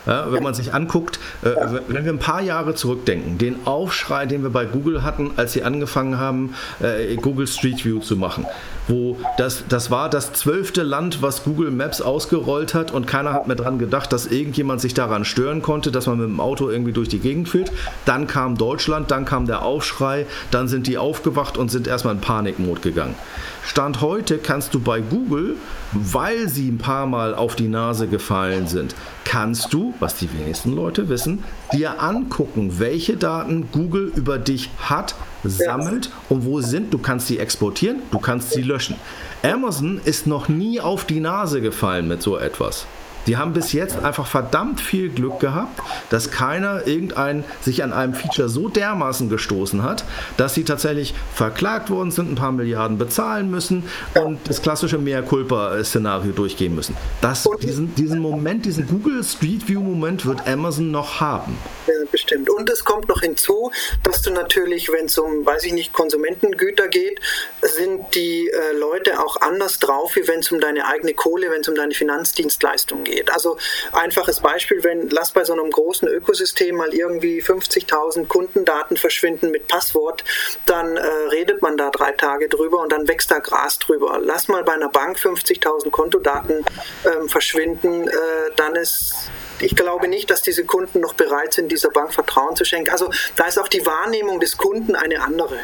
Ja, 0.07 0.32
wenn 0.32 0.41
man 0.41 0.55
sich 0.55 0.73
anguckt, 0.73 1.19
äh, 1.43 1.51
wenn 1.88 2.05
wir 2.05 2.11
ein 2.11 2.17
paar 2.17 2.41
Jahre 2.41 2.73
zurückdenken, 2.73 3.38
den 3.38 3.67
Aufschrei, 3.67 4.25
den 4.25 4.41
wir 4.41 4.49
bei 4.49 4.65
Google 4.65 5.03
hatten, 5.03 5.34
als 5.38 5.53
sie 5.53 5.61
angefangen 5.61 6.17
haben, 6.17 6.55
äh, 6.79 7.15
Google 7.17 7.45
Street 7.45 7.86
View 7.86 7.99
zu 7.99 8.15
machen, 8.15 8.47
wo 8.88 9.17
das, 9.38 9.63
das 9.69 9.91
war 9.91 10.09
das 10.09 10.34
zwölfte 10.34 10.84
Land, 10.84 11.21
was 11.21 11.43
Google 11.43 11.71
Maps 11.71 12.01
ausgerollt 12.01 12.73
hat 12.73 12.91
und 12.91 13.07
keiner 13.07 13.34
hat 13.34 13.47
mehr 13.47 13.55
dran 13.55 13.79
gedacht, 13.79 14.11
dass 14.11 14.27
irgendjemand 14.27 14.82
sich 14.82 14.93
daran 14.93 15.25
stören 15.25 15.61
konnte, 15.61 15.91
dass 15.91 16.07
man 16.07 16.17
mit 16.17 16.27
dem 16.27 16.39
Auto 16.39 16.69
irgendwie 16.69 16.91
durch 16.91 17.09
die 17.09 17.19
Gegend 17.19 17.49
führt. 17.49 17.71
Dann 18.05 18.27
kam 18.27 18.57
Deutschland, 18.57 19.11
dann 19.11 19.25
kam 19.25 19.45
der 19.45 19.63
Aufschrei, 19.63 20.25
dann 20.49 20.67
sind 20.67 20.88
die 20.88 20.97
aufgewacht 20.97 21.57
und 21.57 21.69
sind 21.69 21.88
erstmal 21.88 22.15
in 22.15 22.21
Panikmod 22.21 22.82
gegangen. 22.82 23.15
Stand 23.63 24.01
heute 24.01 24.38
kannst 24.38 24.73
du 24.73 24.79
bei 24.79 25.01
Google, 25.01 25.55
weil 25.91 26.49
sie 26.49 26.69
ein 26.69 26.77
paar 26.77 27.05
Mal 27.05 27.36
auf 27.36 27.55
die 27.55 27.67
Nase 27.67 28.07
gefallen 28.07 28.67
sind, 28.67 28.95
kannst 29.23 29.73
du, 29.73 29.93
was 29.99 30.15
die 30.15 30.32
wenigsten 30.34 30.75
Leute 30.75 31.09
wissen, 31.09 31.43
dir 31.74 32.01
angucken, 32.01 32.80
welche 32.80 33.17
Daten 33.17 33.69
Google 33.72 34.11
über 34.15 34.38
dich 34.38 34.69
hat, 34.78 35.15
sammelt 35.43 36.11
und 36.30 36.45
wo 36.45 36.61
sie 36.61 36.69
sind. 36.69 36.93
Du 36.93 36.97
kannst 36.97 37.28
sie 37.28 37.39
exportieren, 37.39 37.97
du 38.11 38.19
kannst 38.19 38.51
sie 38.51 38.61
löschen. 38.61 38.95
Amazon 39.43 39.99
ist 40.03 40.28
noch 40.28 40.49
nie 40.49 40.80
auf 40.80 41.05
die 41.05 41.19
Nase 41.19 41.61
gefallen 41.61 42.07
mit 42.07 42.22
so 42.22 42.38
etwas. 42.38 42.86
Die 43.28 43.38
haben 43.38 43.53
bis 43.53 43.74
jetzt 43.74 44.03
einfach 44.03 44.26
verdammt 44.26 44.82
viel 44.82 45.09
Glück 45.09 45.39
gehabt, 45.39 45.80
dass 46.09 46.32
keiner 46.32 46.88
irgendein 46.88 47.43
sich 47.61 47.84
an 47.84 47.93
einem 47.93 48.13
Feature 48.13 48.49
so 48.49 48.67
dermaßen 48.67 49.30
gestoßen 49.30 49.84
hat, 49.84 50.03
dass 50.38 50.55
sie 50.55 50.63
tatsächlich 50.63 51.13
verklagt 51.34 51.89
worden 51.89 52.11
sind, 52.11 52.32
ein 52.32 52.36
paar 52.36 52.51
Milliarden 52.51 52.97
bezahlen 52.97 53.51
müssen 53.51 53.84
und 54.15 54.39
das 54.47 54.61
klassische 54.61 54.97
Mehr 54.97 55.22
Culpa-Szenario 55.22 56.32
durchgehen 56.32 56.74
müssen. 56.74 56.97
Das, 57.22 57.47
diesen, 57.61 57.93
diesen 57.95 58.19
Moment, 58.19 58.65
diesen 58.65 58.88
Google 58.88 59.24
Street 59.24 59.67
View-Moment 59.67 60.26
wird 60.26 60.47
Amazon 60.47 60.91
noch 60.91 61.22
haben. 61.22 61.57
Ja, 61.88 61.93
bestimmt. 62.11 62.49
Und 62.49 62.69
es 62.69 62.84
kommt 62.84 63.07
noch 63.07 63.22
hinzu, 63.22 63.72
dass 64.03 64.22
du 64.22 64.32
natürlich, 64.32 64.91
wenn 64.91 65.05
es 65.05 65.17
um, 65.17 65.45
weiß 65.45 65.65
ich 65.65 65.74
nicht, 65.74 65.93
Konsumentengüter 65.93 66.88
geht, 66.88 67.19
sind 67.61 68.15
die 68.15 68.49
äh, 68.49 68.78
Leute 68.78 69.19
auch 69.19 69.39
anders 69.41 69.80
drauf, 69.80 70.15
wie 70.15 70.28
wenn 70.28 70.39
es 70.39 70.51
um 70.51 70.59
deine 70.59 70.88
eigene 70.88 71.13
Kohle, 71.13 71.51
wenn 71.51 71.61
es 71.61 71.67
um 71.67 71.76
deine 71.76 71.93
Finanzdienstleistung 71.93 73.03
geht 73.03 73.11
geht. 73.12 73.32
Also 73.32 73.57
einfaches 73.91 74.39
Beispiel, 74.39 74.84
wenn 74.84 75.09
lass 75.09 75.32
bei 75.32 75.43
so 75.43 75.53
einem 75.53 75.70
großen 75.70 76.07
Ökosystem 76.07 76.76
mal 76.76 76.93
irgendwie 76.93 77.41
50.000 77.41 78.28
Kundendaten 78.28 78.97
verschwinden 78.97 79.51
mit 79.51 79.68
Passwort, 79.68 80.24
dann 80.66 80.97
äh, 80.97 81.01
redet 81.32 81.62
man 81.62 81.78
da 81.78 81.89
drei 81.89 82.12
Tage 82.14 82.49
drüber 82.49 82.80
und 82.80 82.91
dann 82.91 83.07
wächst 83.07 83.32
da 83.32 83.39
Gras 83.39 83.80
drüber. 83.80 84.20
Lass 84.22 84.47
mal 84.47 84.64
bei 84.64 84.74
einer 84.74 84.89
Bank 84.89 85.18
50.000 85.18 85.91
Kontodaten 85.91 86.66
ähm, 87.05 87.30
verschwinden, 87.30 88.07
äh, 88.07 88.12
dann 88.55 88.76
ist 88.76 89.14
ich 89.59 89.76
glaube 89.76 90.07
nicht, 90.07 90.32
dass 90.32 90.41
diese 90.41 90.66
Kunden 90.66 91.01
noch 91.01 91.14
bereit 91.14 91.53
sind, 91.53 91.72
dieser 91.72 91.91
Bank 91.91 92.12
Vertrauen 92.14 92.55
zu 92.55 92.66
schenken. 92.66 92.89
Also 92.89 93.12
da 93.36 93.45
ist 93.45 93.59
auch 93.59 93.68
die 93.68 93.86
Wahrnehmung 93.86 94.39
des 94.39 94.57
Kunden 94.57 94.95
eine 94.95 95.22
andere. 95.22 95.59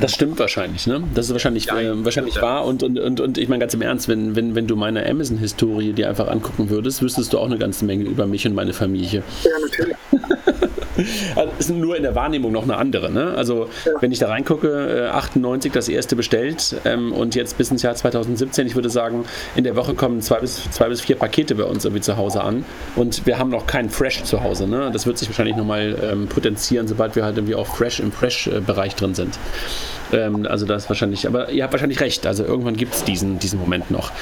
Das 0.00 0.12
stimmt 0.12 0.38
wahrscheinlich, 0.38 0.86
ne? 0.86 1.02
Das 1.14 1.26
ist 1.26 1.32
wahrscheinlich, 1.32 1.66
ja, 1.66 1.80
äh, 1.80 2.04
wahrscheinlich 2.04 2.36
ja. 2.36 2.42
wahr 2.42 2.64
und, 2.64 2.82
und, 2.82 2.98
und, 2.98 3.20
und 3.20 3.38
ich 3.38 3.48
meine 3.48 3.60
ganz 3.60 3.74
im 3.74 3.82
Ernst, 3.82 4.08
wenn, 4.08 4.34
wenn, 4.36 4.54
wenn 4.54 4.66
du 4.66 4.76
meine 4.76 5.08
Amazon-Historie 5.08 5.92
dir 5.92 6.08
einfach 6.08 6.28
angucken 6.28 6.70
würdest, 6.70 7.02
wüsstest 7.02 7.32
du 7.32 7.38
auch 7.38 7.46
eine 7.46 7.58
ganze 7.58 7.84
Menge 7.84 8.04
über 8.04 8.26
mich 8.26 8.46
und 8.46 8.54
meine 8.54 8.72
Familie. 8.72 9.22
Ja, 9.42 9.50
natürlich. 9.60 9.96
Also 11.36 11.52
ist 11.58 11.70
nur 11.70 11.96
in 11.96 12.02
der 12.02 12.14
Wahrnehmung 12.14 12.52
noch 12.52 12.64
eine 12.64 12.76
andere. 12.76 13.10
Ne? 13.10 13.34
Also 13.36 13.68
wenn 14.00 14.12
ich 14.12 14.18
da 14.18 14.28
reingucke, 14.28 15.10
98 15.12 15.70
äh, 15.70 15.74
das 15.74 15.88
erste 15.88 16.16
bestellt 16.16 16.76
ähm, 16.84 17.12
und 17.12 17.34
jetzt 17.34 17.58
bis 17.58 17.70
ins 17.70 17.82
Jahr 17.82 17.94
2017, 17.94 18.66
ich 18.66 18.74
würde 18.74 18.90
sagen, 18.90 19.24
in 19.56 19.64
der 19.64 19.76
Woche 19.76 19.94
kommen 19.94 20.20
zwei 20.20 20.38
bis, 20.40 20.70
zwei 20.70 20.88
bis 20.88 21.00
vier 21.00 21.16
Pakete 21.16 21.54
bei 21.54 21.64
uns 21.64 21.84
irgendwie 21.84 22.02
zu 22.02 22.16
Hause 22.16 22.42
an 22.42 22.64
und 22.96 23.26
wir 23.26 23.38
haben 23.38 23.50
noch 23.50 23.66
keinen 23.66 23.90
Fresh 23.90 24.24
zu 24.24 24.42
Hause. 24.42 24.66
Ne? 24.66 24.90
Das 24.92 25.06
wird 25.06 25.18
sich 25.18 25.28
wahrscheinlich 25.28 25.56
nochmal 25.56 25.96
ähm, 26.02 26.28
potenzieren, 26.28 26.88
sobald 26.88 27.16
wir 27.16 27.24
halt 27.24 27.36
irgendwie 27.36 27.54
auch 27.54 27.66
Fresh 27.66 28.00
im 28.00 28.12
Fresh-Bereich 28.12 28.94
drin 28.94 29.14
sind. 29.14 29.38
Ähm, 30.12 30.46
also 30.48 30.66
das 30.66 30.88
wahrscheinlich, 30.88 31.26
aber 31.26 31.50
ihr 31.50 31.62
habt 31.62 31.72
wahrscheinlich 31.72 32.00
recht, 32.00 32.26
also 32.26 32.44
irgendwann 32.44 32.76
gibt 32.76 32.94
es 32.94 33.04
diesen, 33.04 33.38
diesen 33.38 33.58
Moment 33.58 33.90
noch. 33.90 34.12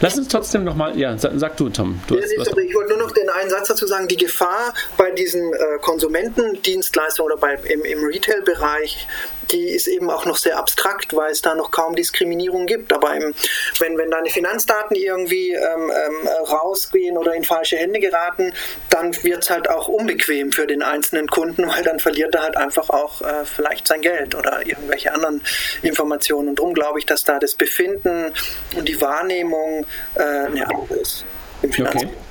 Lass 0.00 0.16
uns 0.16 0.28
trotzdem 0.28 0.64
nochmal, 0.64 0.96
ja, 0.98 1.16
sag, 1.18 1.32
sag, 1.36 1.56
du, 1.56 1.68
Tom. 1.70 2.00
Du 2.06 2.16
ja, 2.16 2.22
hast, 2.22 2.38
was 2.38 2.48
ich 2.48 2.74
wollte 2.74 2.90
nur 2.90 3.06
noch 3.06 3.12
den 3.12 3.28
einen 3.28 3.50
Satz 3.50 3.68
dazu 3.68 3.86
sagen, 3.86 4.06
die 4.08 4.16
Gefahr 4.16 4.72
bei 4.96 5.10
diesen 5.10 5.52
äh, 5.52 5.78
Konsumentendienstleistungen 5.80 7.32
oder 7.32 7.40
bei, 7.40 7.54
im, 7.54 7.84
im 7.84 8.04
Retail-Bereich 8.04 9.06
die 9.50 9.68
ist 9.70 9.86
eben 9.86 10.10
auch 10.10 10.26
noch 10.26 10.36
sehr 10.36 10.58
abstrakt, 10.58 11.14
weil 11.14 11.32
es 11.32 11.42
da 11.42 11.54
noch 11.54 11.70
kaum 11.70 11.94
Diskriminierung 11.94 12.66
gibt. 12.66 12.92
Aber 12.92 13.14
im, 13.14 13.34
wenn, 13.78 13.98
wenn 13.98 14.10
deine 14.10 14.30
Finanzdaten 14.30 14.96
irgendwie 14.96 15.52
ähm, 15.52 15.90
ähm, 15.90 16.28
rausgehen 16.50 17.16
oder 17.16 17.34
in 17.34 17.44
falsche 17.44 17.76
Hände 17.76 18.00
geraten, 18.00 18.52
dann 18.90 19.14
wird 19.22 19.42
es 19.42 19.50
halt 19.50 19.68
auch 19.68 19.88
unbequem 19.88 20.52
für 20.52 20.66
den 20.66 20.82
einzelnen 20.82 21.26
Kunden, 21.28 21.66
weil 21.68 21.82
dann 21.82 21.98
verliert 21.98 22.34
er 22.34 22.42
halt 22.42 22.56
einfach 22.56 22.90
auch 22.90 23.22
äh, 23.22 23.44
vielleicht 23.44 23.86
sein 23.86 24.00
Geld 24.00 24.34
oder 24.34 24.66
irgendwelche 24.66 25.12
anderen 25.12 25.42
Informationen. 25.82 26.48
Und 26.48 26.58
darum 26.58 26.74
glaube 26.74 26.98
ich, 26.98 27.06
dass 27.06 27.24
da 27.24 27.38
das 27.38 27.54
Befinden 27.54 28.32
und 28.76 28.88
die 28.88 29.00
Wahrnehmung 29.00 29.86
äh, 30.14 30.22
eine 30.22 30.68
andere 30.68 30.94
ist 30.94 31.24
im 31.62 31.72
Finanzmarkt. 31.72 32.08
Okay. 32.08 32.27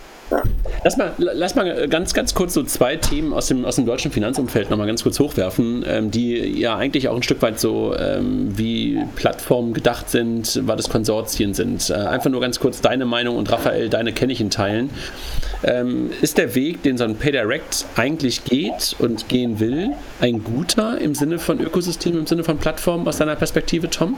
Lass 0.83 0.97
mal, 0.97 1.13
lass 1.17 1.55
mal 1.55 1.87
ganz, 1.87 2.13
ganz 2.13 2.33
kurz 2.33 2.53
so 2.53 2.63
zwei 2.63 2.95
Themen 2.97 3.33
aus 3.33 3.47
dem, 3.47 3.65
aus 3.65 3.75
dem 3.75 3.85
deutschen 3.85 4.11
Finanzumfeld 4.11 4.69
nochmal 4.69 4.87
ganz 4.87 5.03
kurz 5.03 5.19
hochwerfen, 5.19 5.83
ähm, 5.87 6.11
die 6.11 6.59
ja 6.59 6.75
eigentlich 6.75 7.07
auch 7.07 7.15
ein 7.15 7.23
Stück 7.23 7.41
weit 7.41 7.59
so 7.59 7.95
ähm, 7.95 8.57
wie 8.57 9.03
Plattformen 9.15 9.73
gedacht 9.73 10.09
sind, 10.09 10.61
weil 10.67 10.77
das 10.77 10.89
Konsortien 10.89 11.53
sind. 11.53 11.89
Äh, 11.89 11.93
einfach 11.93 12.29
nur 12.29 12.41
ganz 12.41 12.59
kurz 12.59 12.81
deine 12.81 13.05
Meinung 13.05 13.37
und 13.37 13.51
Raphael, 13.51 13.89
deine 13.89 14.13
kenne 14.13 14.33
ich 14.33 14.41
in 14.41 14.49
Teilen. 14.49 14.89
Ähm, 15.63 16.11
ist 16.21 16.37
der 16.37 16.55
Weg, 16.55 16.83
den 16.83 16.97
so 16.97 17.05
ein 17.05 17.15
PayDirect 17.15 17.85
eigentlich 17.95 18.43
geht 18.43 18.95
und 18.99 19.29
gehen 19.29 19.59
will, 19.59 19.91
ein 20.21 20.43
guter 20.43 20.99
im 20.99 21.15
Sinne 21.15 21.39
von 21.39 21.59
Ökosystem, 21.59 22.17
im 22.17 22.27
Sinne 22.27 22.43
von 22.43 22.57
Plattformen 22.57 23.07
aus 23.07 23.17
deiner 23.17 23.35
Perspektive, 23.35 23.89
Tom? 23.89 24.17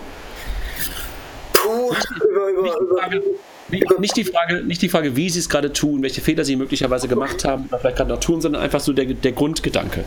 Puh, 1.53 1.93
über, 2.29 2.49
über, 2.49 2.79
über, 2.79 3.21
nicht 3.71 4.15
die, 4.15 4.23
Frage, 4.23 4.63
nicht 4.63 4.81
die 4.81 4.89
Frage, 4.89 5.15
wie 5.15 5.29
sie 5.29 5.39
es 5.39 5.49
gerade 5.49 5.71
tun, 5.71 6.01
welche 6.01 6.21
Fehler 6.21 6.43
sie 6.43 6.55
möglicherweise 6.55 7.07
gemacht 7.07 7.45
haben 7.45 7.65
oder 7.67 7.79
vielleicht 7.79 7.97
gerade 7.97 8.09
noch 8.09 8.19
tun, 8.19 8.41
sondern 8.41 8.61
einfach 8.61 8.79
so 8.79 8.93
der, 8.93 9.05
der 9.05 9.31
Grundgedanke. 9.31 10.03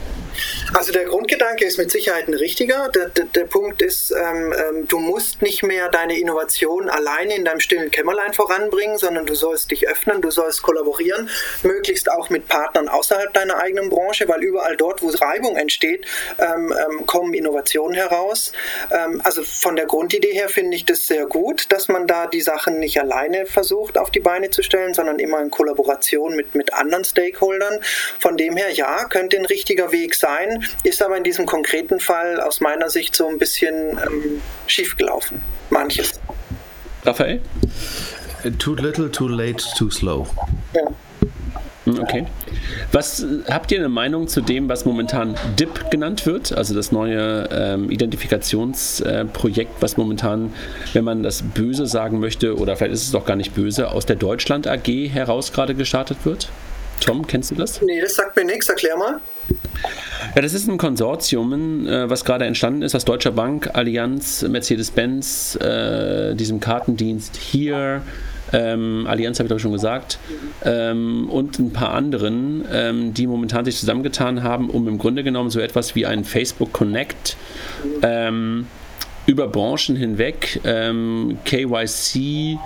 Also 0.75 0.93
der 0.93 1.05
Grundgedanke 1.05 1.65
ist 1.65 1.79
mit 1.79 1.91
Sicherheit 1.91 2.29
ein 2.29 2.35
richtiger. 2.35 2.89
Der, 2.95 3.09
der, 3.09 3.27
der 3.27 3.45
Punkt 3.45 3.83
ist, 3.83 4.11
ähm, 4.11 4.53
ähm, 4.53 4.89
du 4.89 4.99
musst 4.99 5.43
nicht 5.43 5.63
mehr 5.63 5.89
deine 5.91 6.19
Innovation 6.19 6.89
alleine 6.89 7.37
in 7.37 7.45
deinem 7.45 7.61
stillen 7.61 7.91
Kämmerlein 7.91 8.33
voranbringen, 8.33 8.99
sondern 8.99 9.27
du 9.27 9.35
sollst 9.35 9.71
dich 9.71 9.89
öffnen, 9.89 10.23
du 10.23 10.31
sollst 10.31 10.63
kollaborieren, 10.63 11.29
möglichst 11.63 12.11
auch 12.11 12.31
mit 12.31 12.49
Partnern 12.49 12.89
außerhalb 12.89 13.33
deiner 13.33 13.59
eigenen 13.59 13.91
Branche, 13.91 14.29
weil 14.29 14.43
überall 14.43 14.77
dort, 14.77 15.03
wo 15.03 15.13
Reibung 15.23 15.57
entsteht, 15.57 16.07
ähm, 16.39 16.73
ähm, 16.73 17.07
kommen 17.07 17.35
Innovationen 17.35 17.95
heraus. 17.95 18.53
Ähm, 18.91 19.21
also 19.25 19.43
von 19.43 19.77
der 19.77 19.87
Grundidee 19.87 20.33
her 20.33 20.49
finde 20.49 20.77
ich 20.77 20.85
das 20.85 21.07
sehr 21.07 21.27
gut, 21.27 21.71
dass 21.71 21.89
man 21.89 22.07
da 22.07 22.27
die 22.27 22.41
Sachen 22.41 22.79
nicht 22.79 22.99
alleine 23.01 23.47
versucht 23.53 23.99
auf 23.99 24.11
die 24.11 24.21
Beine 24.21 24.51
zu 24.51 24.63
stellen, 24.63 24.95
sondern 24.95 25.19
immer 25.19 25.41
in 25.41 25.51
Kollaboration 25.51 26.35
mit, 26.35 26.55
mit 26.55 26.73
anderen 26.75 27.05
Stakeholdern. 27.05 27.79
Von 28.19 28.37
dem 28.37 28.57
her, 28.57 28.71
ja, 28.73 29.05
könnte 29.05 29.37
ein 29.37 29.47
richtiger 29.47 29.93
Weg 29.93 30.15
sein, 30.15 30.65
ist 30.83 31.03
aber 31.03 31.17
in 31.17 31.25
diesem 31.25 31.47
konkreten 31.47 32.01
Fall 32.01 32.41
aus 32.41 32.61
meiner 32.61 32.91
Sicht 32.91 33.15
so 33.15 33.29
ein 33.29 33.39
bisschen 33.39 33.99
ähm, 33.99 34.43
schief 34.67 34.97
gelaufen. 34.97 35.41
Manches. 35.71 36.21
Raphael? 37.05 37.41
Too 38.59 38.75
little, 38.75 39.11
too 39.11 39.29
late, 39.29 39.63
too 39.77 39.91
slow. 39.91 40.27
Ja. 40.75 40.83
Hm, 41.85 41.99
okay. 41.99 42.27
Was 42.93 43.25
habt 43.49 43.73
ihr 43.73 43.79
eine 43.79 43.89
Meinung 43.89 44.29
zu 44.29 44.41
dem, 44.41 44.69
was 44.69 44.85
momentan 44.85 45.35
DIP 45.59 45.91
genannt 45.91 46.27
wird? 46.27 46.53
Also 46.53 46.75
das 46.75 46.93
neue 46.93 47.49
ähm, 47.51 47.91
Identifikationsprojekt, 47.91 49.71
äh, 49.71 49.83
was 49.83 49.97
momentan, 49.97 50.53
wenn 50.93 51.05
man 51.05 51.23
das 51.23 51.43
böse 51.43 51.87
sagen 51.87 52.21
möchte, 52.21 52.57
oder 52.57 52.77
vielleicht 52.77 52.95
ist 52.95 53.05
es 53.05 53.11
doch 53.11 53.25
gar 53.25 53.37
nicht 53.37 53.55
böse, 53.55 53.91
aus 53.91 54.07
der 54.07 54.17
Deutschland 54.17 54.67
AG 54.67 54.87
heraus 54.87 55.53
gerade 55.53 55.75
gestartet 55.75 56.19
wird? 56.25 56.49
Tom, 57.01 57.27
kennst 57.27 57.51
du 57.51 57.57
das? 57.57 57.83
Nee, 57.83 58.01
das 58.01 58.15
sagt 58.15 58.37
mir 58.37 58.45
nichts. 58.45 58.69
Erklär 58.69 58.97
mal. 58.97 59.21
Ja, 60.37 60.43
das 60.43 60.55
ist 60.55 60.69
ein 60.69 60.79
Konsortium, 60.79 61.87
äh, 61.89 62.09
was 62.09 62.25
gerade 62.25 62.45
entstanden 62.45 62.83
ist 62.83 62.95
aus 62.95 63.05
Deutscher 63.05 63.33
Bank, 63.33 63.71
Allianz, 63.75 64.43
Mercedes-Benz, 64.43 65.57
äh, 65.57 66.35
diesem 66.37 66.61
Kartendienst 66.61 67.37
hier 67.37 68.03
ähm, 68.53 69.07
Allianz 69.07 69.39
habe 69.39 69.47
ich 69.47 69.51
ich 69.51 69.59
schon 69.59 69.73
gesagt, 69.73 70.19
ähm, 70.65 71.29
und 71.31 71.59
ein 71.59 71.73
paar 71.73 71.93
anderen, 71.93 72.65
ähm, 72.73 73.15
die 73.15 73.27
momentan 73.27 73.65
sich 73.65 73.77
zusammengetan 73.77 74.43
haben, 74.43 74.71
um 74.71 74.89
im 74.89 74.99
Grunde 74.99 75.25
genommen 75.25 75.51
so 75.51 75.61
etwas 75.61 75.95
wie 75.95 76.07
ein 76.07 76.25
Facebook 76.25 76.73
Connect 76.73 77.37
ähm, 78.03 78.67
über 79.27 79.47
Branchen 79.49 79.97
hinweg 79.97 80.61
ähm, 80.65 81.39
KYC 81.45 82.59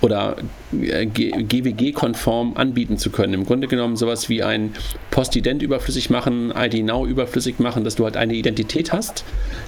oder 0.00 0.36
GWG-konform 0.72 2.56
anbieten 2.56 2.96
zu 2.96 3.10
können. 3.10 3.34
Im 3.34 3.44
Grunde 3.44 3.68
genommen 3.68 3.96
sowas 3.96 4.28
wie 4.28 4.42
ein 4.42 4.74
Postident 5.10 5.62
überflüssig 5.62 6.08
machen, 6.10 6.52
ID 6.56 6.84
Now 6.84 7.06
überflüssig 7.06 7.58
machen, 7.58 7.84
dass 7.84 7.96
du 7.96 8.04
halt 8.04 8.16
eine 8.16 8.34
Identität 8.34 8.92
hast, 8.92 9.24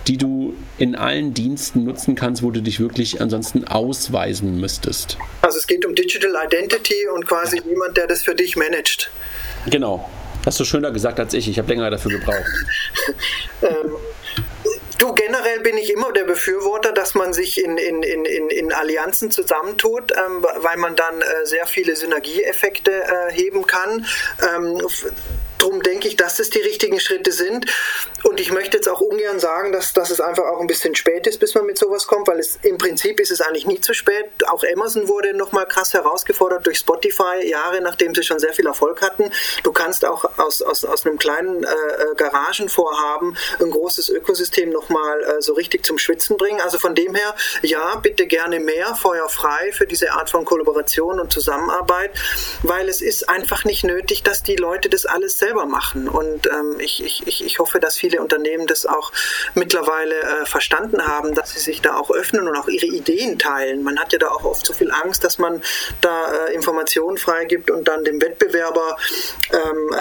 die 0.07 0.16
du 0.16 0.55
in 0.78 0.95
allen 0.95 1.35
Diensten 1.35 1.85
nutzen 1.85 2.14
kannst, 2.14 2.43
wo 2.43 2.51
du 2.51 2.62
dich 2.62 2.80
wirklich 2.80 3.20
ansonsten 3.20 3.64
ausweisen 3.64 4.59
müsstest. 4.59 5.18
Also 5.43 5.59
es 5.59 5.66
geht 5.66 5.85
um 5.85 5.95
Digital 5.95 6.33
Identity 6.47 7.09
und 7.14 7.26
quasi 7.26 7.59
ja. 7.59 7.62
jemand, 7.68 7.97
der 7.97 8.07
das 8.07 8.22
für 8.22 8.35
dich 8.35 8.57
managt. 8.57 9.11
Genau. 9.70 10.09
Hast 10.45 10.59
du 10.59 10.64
schöner 10.64 10.91
gesagt 10.91 11.20
als 11.20 11.35
ich. 11.35 11.49
Ich 11.49 11.59
habe 11.59 11.68
länger 11.68 11.89
dafür 11.91 12.11
gebraucht. 12.11 12.43
ähm, 13.62 13.93
Du, 14.99 15.14
generell 15.14 15.61
bin 15.61 15.76
ich 15.78 15.93
immer 15.93 16.12
der 16.12 16.24
Befürworter, 16.24 16.93
dass 16.93 17.14
man 17.14 17.32
sich 17.32 17.62
in, 17.62 17.76
in, 17.76 18.03
in, 18.03 18.24
in 18.24 18.72
Allianzen 18.72 19.30
zusammentut, 19.30 20.12
ähm, 20.12 20.43
weil 20.43 20.76
man 20.76 20.97
dann 20.97 21.20
äh, 21.20 21.45
sehr 21.45 21.66
viele 21.66 21.97
Synergieeffekte 21.97 22.90
äh, 22.93 23.32
heben 23.32 23.66
kann. 23.66 24.07
Ähm, 24.55 24.80
Darum 25.63 25.81
denke 25.81 26.09
ich, 26.09 26.17
dass 26.17 26.41
es 26.41 26.51
die 26.51 26.59
richtigen 26.59 26.99
Schritte 26.99 27.31
sind. 27.31 27.67
Und 28.25 28.41
ich 28.41 28.51
möchte 28.51 28.77
jetzt 28.79 28.89
auch 28.89 29.01
ungern 29.01 29.39
sagen, 29.39 29.71
dass, 29.71 29.93
dass 29.93 30.11
es 30.11 30.21
einfach 30.21 30.43
auch 30.45 30.61
ein 30.61 30.67
bisschen 30.67 30.97
spät 30.97 31.29
ist, 31.29 31.39
bis 31.39 31.55
man 31.55 31.67
mit 31.67 31.79
sowas 31.79 32.09
kommt, 32.09 32.27
weil 32.27 32.41
es 32.41 32.59
im 32.63 32.79
Prinzip 32.79 33.21
ist 33.21 33.31
es 33.31 33.41
eigentlich 33.41 33.65
nie 33.65 33.81
zu 33.81 33.95
spät. 33.95 34.27
Auch 34.49 34.65
Amazon 34.75 35.07
wurde 35.07 35.35
nochmal 35.35 35.69
krass 35.69 35.95
herausgefordert 35.95 36.67
durch 36.67 36.79
Spotify, 36.79 37.47
Jahre 37.49 37.81
nachdem 37.81 38.13
sie 38.13 38.25
schon 38.25 38.41
sehr 38.41 38.53
viel 38.55 38.67
Erfolg 38.67 39.03
hatten. 39.03 39.31
Du 39.63 39.71
kannst 39.71 40.05
auch 40.05 40.37
aus, 40.37 40.63
aus, 40.63 40.85
aus 40.85 41.07
einem 41.07 41.17
kleinen 41.17 41.63
äh, 41.63 41.69
äh 41.69 42.15
Garagenvorhaben 42.17 43.37
ein 43.61 43.71
großes 43.71 44.09
Ökosystem 44.09 44.71
nochmal 44.71 45.23
äh, 45.23 45.43
so 45.43 45.53
richtig 45.53 45.85
zum 45.85 45.97
Schwitzen 45.97 46.37
bringen. 46.39 46.61
Also 46.61 46.79
von 46.79 46.97
dem 46.97 47.15
her, 47.15 47.37
ja, 47.63 47.95
bitte 47.97 48.27
gerne 48.27 48.59
mehr, 48.59 48.97
Feuer 48.97 49.29
frei 49.29 49.71
für 49.71 49.87
diese 49.87 50.11
Art 50.13 50.29
von 50.29 50.45
Kollaboration 50.45 51.21
und 51.21 51.33
Zusammenarbeit, 51.33 52.11
weil 52.65 52.89
es 52.89 53.01
ist 53.01 53.29
einfach 53.29 53.65
nicht 53.65 53.85
nötig, 53.85 54.25
dass 54.25 54.43
die 54.43 54.57
Leute 54.57 54.89
das 54.89 55.07
alles 55.07 55.39
selbst 55.39 55.51
selber 55.53 55.66
machen. 55.66 56.09
Und 56.09 56.46
ähm, 56.46 56.76
ich, 56.78 57.03
ich, 57.05 57.44
ich 57.44 57.59
hoffe, 57.59 57.78
dass 57.78 57.96
viele 57.96 58.20
Unternehmen 58.20 58.66
das 58.66 58.86
auch 58.86 59.12
mittlerweile 59.55 60.14
äh, 60.14 60.46
verstanden 60.46 61.07
haben, 61.07 61.34
dass 61.34 61.53
sie 61.53 61.61
sich 61.61 61.82
da 61.82 61.96
auch 61.96 62.11
öffnen 62.11 62.48
und 62.48 62.57
auch 62.57 62.68
ihre 62.68 62.86
Ideen 62.86 63.38
teilen. 63.38 63.82
Man 63.82 63.98
hat 63.98 64.12
ja 64.12 64.18
da 64.18 64.28
auch 64.28 64.44
oft 64.44 64.64
so 64.64 64.72
viel 64.72 64.90
Angst, 64.90 65.24
dass 65.24 65.38
man 65.38 65.62
da 66.00 66.46
äh, 66.46 66.55
Informationen 66.55 67.18
freigibt 67.18 67.70
und 67.70 67.86
dann 67.86 68.05
dem 68.05 68.20
Wettbewerber 68.20 68.96
ähm, 69.53 69.94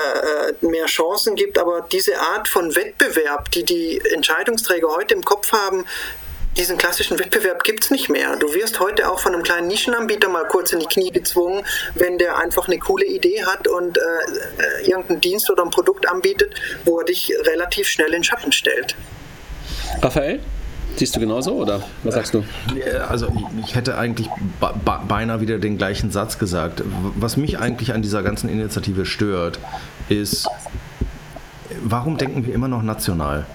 äh, 0.62 0.66
mehr 0.66 0.86
Chancen 0.86 1.36
gibt. 1.36 1.58
Aber 1.58 1.82
diese 1.92 2.18
Art 2.20 2.48
von 2.48 2.76
Wettbewerb, 2.76 3.52
die 3.52 3.64
die 3.64 4.02
Entscheidungsträger 4.14 4.88
heute 4.90 5.14
im 5.14 5.24
Kopf 5.24 5.52
haben, 5.52 5.86
diesen 6.58 6.78
klassischen 6.78 7.18
Wettbewerb 7.18 7.64
gibt 7.64 7.84
es 7.84 7.92
nicht 7.92 8.10
mehr. 8.10 8.36
Du 8.36 8.54
wirst 8.54 8.80
heute 8.80 9.10
auch 9.10 9.20
von 9.20 9.34
einem 9.34 9.44
kleinen 9.44 9.68
Nischenanbieter 9.68 10.30
mal 10.30 10.46
kurz 10.46 10.74
in 10.74 10.80
die 10.80 10.86
Knie 10.86 11.12
gezwungen, 11.12 11.64
wenn 11.96 12.18
der 12.18 12.38
einfach 12.38 12.68
eine 12.68 12.78
coole 12.78 13.06
Idee 13.06 13.44
hat 13.46 13.68
und 13.68 13.98
äh, 13.98 14.02
äh, 14.02 14.90
irgendeinen 14.90 15.22
Dienst 15.22 15.50
oder 15.50 15.64
ein 15.64 15.70
Produkt 15.70 16.10
anbietet, 16.10 16.54
wo 16.86 17.00
er 17.00 17.06
dich 17.06 17.32
relativ 17.46 17.88
schnell 17.88 18.14
in 18.14 18.24
Schatten 18.24 18.52
stellt. 18.52 18.96
Raphael? 20.02 20.40
Siehst 20.98 21.16
du 21.16 21.22
genauso 21.22 21.54
oder 21.54 21.82
was 22.04 22.16
sagst 22.16 22.34
du? 22.34 22.44
Also 23.08 23.34
ich 23.66 23.76
hätte 23.76 23.98
eigentlich 23.98 24.30
beinahe 25.08 25.40
wieder 25.40 25.58
den 25.58 25.78
gleichen 25.78 26.12
Satz 26.12 26.38
gesagt. 26.38 26.84
Was 27.16 27.38
mich 27.38 27.60
eigentlich 27.60 27.94
an 27.94 28.02
dieser 28.02 28.24
ganzen 28.24 28.50
Initiative 28.50 29.06
stört, 29.06 29.58
ist, 30.10 30.50
warum 31.82 32.18
denken 32.18 32.46
wir 32.46 32.54
immer 32.54 32.68
noch 32.68 32.84
national? 32.84 33.46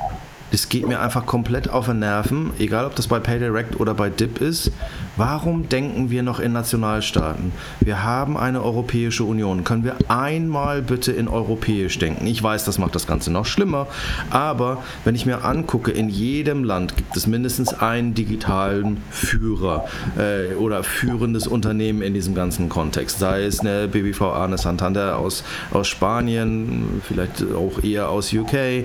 Das 0.50 0.68
geht 0.68 0.86
mir 0.86 1.00
einfach 1.00 1.26
komplett 1.26 1.68
auf 1.68 1.86
den 1.86 1.98
Nerven, 1.98 2.52
egal 2.58 2.86
ob 2.86 2.94
das 2.94 3.08
bei 3.08 3.18
PayDirect 3.18 3.80
oder 3.80 3.94
bei 3.94 4.10
DIP 4.10 4.40
ist. 4.40 4.70
Warum 5.18 5.70
denken 5.70 6.10
wir 6.10 6.22
noch 6.22 6.40
in 6.40 6.52
Nationalstaaten? 6.52 7.52
Wir 7.80 8.04
haben 8.04 8.36
eine 8.36 8.62
Europäische 8.62 9.24
Union. 9.24 9.64
Können 9.64 9.82
wir 9.82 9.96
einmal 10.08 10.82
bitte 10.82 11.10
in 11.10 11.26
europäisch 11.26 11.98
denken? 11.98 12.26
Ich 12.26 12.42
weiß, 12.42 12.66
das 12.66 12.76
macht 12.76 12.94
das 12.94 13.06
Ganze 13.06 13.32
noch 13.32 13.46
schlimmer, 13.46 13.86
aber 14.28 14.82
wenn 15.04 15.14
ich 15.14 15.24
mir 15.24 15.42
angucke, 15.42 15.90
in 15.90 16.10
jedem 16.10 16.64
Land 16.64 16.98
gibt 16.98 17.16
es 17.16 17.26
mindestens 17.26 17.72
einen 17.72 18.12
digitalen 18.12 19.02
Führer 19.10 19.86
äh, 20.18 20.54
oder 20.56 20.82
führendes 20.82 21.46
Unternehmen 21.46 22.02
in 22.02 22.12
diesem 22.12 22.34
ganzen 22.34 22.68
Kontext. 22.68 23.18
Sei 23.18 23.44
es 23.44 23.60
eine 23.60 23.88
BBVA, 23.88 24.44
eine 24.44 24.58
Santander 24.58 25.16
aus, 25.16 25.44
aus 25.72 25.88
Spanien, 25.88 27.00
vielleicht 27.02 27.42
auch 27.54 27.82
eher 27.82 28.10
aus 28.10 28.34
UK, 28.34 28.52
äh, 28.52 28.84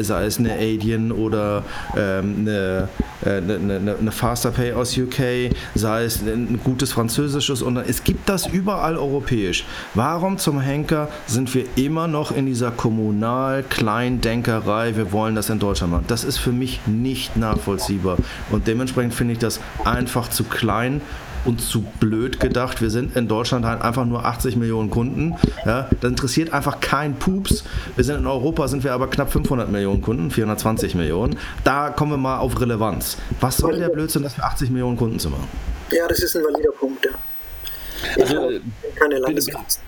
sei 0.00 0.24
es 0.24 0.40
eine 0.40 0.54
Adyen 0.54 1.12
oder 1.12 1.62
ähm, 1.96 2.38
eine, 2.40 2.88
äh, 3.24 3.36
eine, 3.36 3.54
eine, 3.54 3.96
eine 4.00 4.10
Fasterpay 4.10 4.72
aus 4.72 4.98
UK 4.98 5.54
sei 5.74 6.04
es 6.04 6.22
ein 6.22 6.60
gutes 6.62 6.92
französisches 6.92 7.62
Unternehmen. 7.62 7.90
Es 7.90 8.04
gibt 8.04 8.28
das 8.28 8.46
überall 8.46 8.96
europäisch. 8.96 9.64
Warum 9.94 10.38
zum 10.38 10.60
Henker 10.60 11.08
sind 11.26 11.52
wir 11.54 11.64
immer 11.76 12.06
noch 12.08 12.32
in 12.32 12.46
dieser 12.46 12.70
Kommunal-Kleindenkerei, 12.70 14.96
wir 14.96 15.12
wollen 15.12 15.34
das 15.34 15.50
in 15.50 15.58
Deutschland 15.58 15.92
machen? 15.92 16.04
Das 16.08 16.24
ist 16.24 16.38
für 16.38 16.52
mich 16.52 16.80
nicht 16.86 17.36
nachvollziehbar. 17.36 18.16
Und 18.50 18.66
dementsprechend 18.66 19.12
finde 19.14 19.34
ich 19.34 19.38
das 19.38 19.60
einfach 19.84 20.28
zu 20.28 20.44
klein 20.44 21.02
und 21.44 21.60
zu 21.60 21.82
blöd 22.00 22.40
gedacht. 22.40 22.80
Wir 22.80 22.90
sind 22.90 23.16
in 23.16 23.28
Deutschland 23.28 23.64
halt 23.64 23.82
einfach 23.82 24.04
nur 24.04 24.24
80 24.24 24.56
Millionen 24.56 24.90
Kunden. 24.90 25.36
Ja, 25.64 25.88
das 26.00 26.10
interessiert 26.10 26.52
einfach 26.52 26.80
kein 26.80 27.16
Pups. 27.18 27.64
Wir 27.96 28.04
sind 28.04 28.18
in 28.18 28.26
Europa, 28.26 28.68
sind 28.68 28.84
wir 28.84 28.92
aber 28.92 29.08
knapp 29.08 29.32
500 29.32 29.70
Millionen 29.70 30.02
Kunden, 30.02 30.30
420 30.30 30.94
Millionen. 30.94 31.38
Da 31.64 31.90
kommen 31.90 32.12
wir 32.12 32.18
mal 32.18 32.38
auf 32.38 32.60
Relevanz. 32.60 33.16
Was 33.40 33.56
soll 33.56 33.78
der 33.78 33.88
Blödsinn, 33.88 34.22
das 34.22 34.34
für 34.34 34.44
80 34.44 34.70
Millionen 34.70 34.96
Kunden 34.96 35.18
zu 35.18 35.30
machen? 35.30 35.48
Ja, 35.90 36.06
das 36.06 36.20
ist 36.20 36.36
ein 36.36 36.44
valider 36.44 36.72
Punkt. 36.72 37.04
Ja. 37.06 38.22
Also, 38.22 38.60
keine 38.96 39.18
Landesgrenzen 39.18 39.87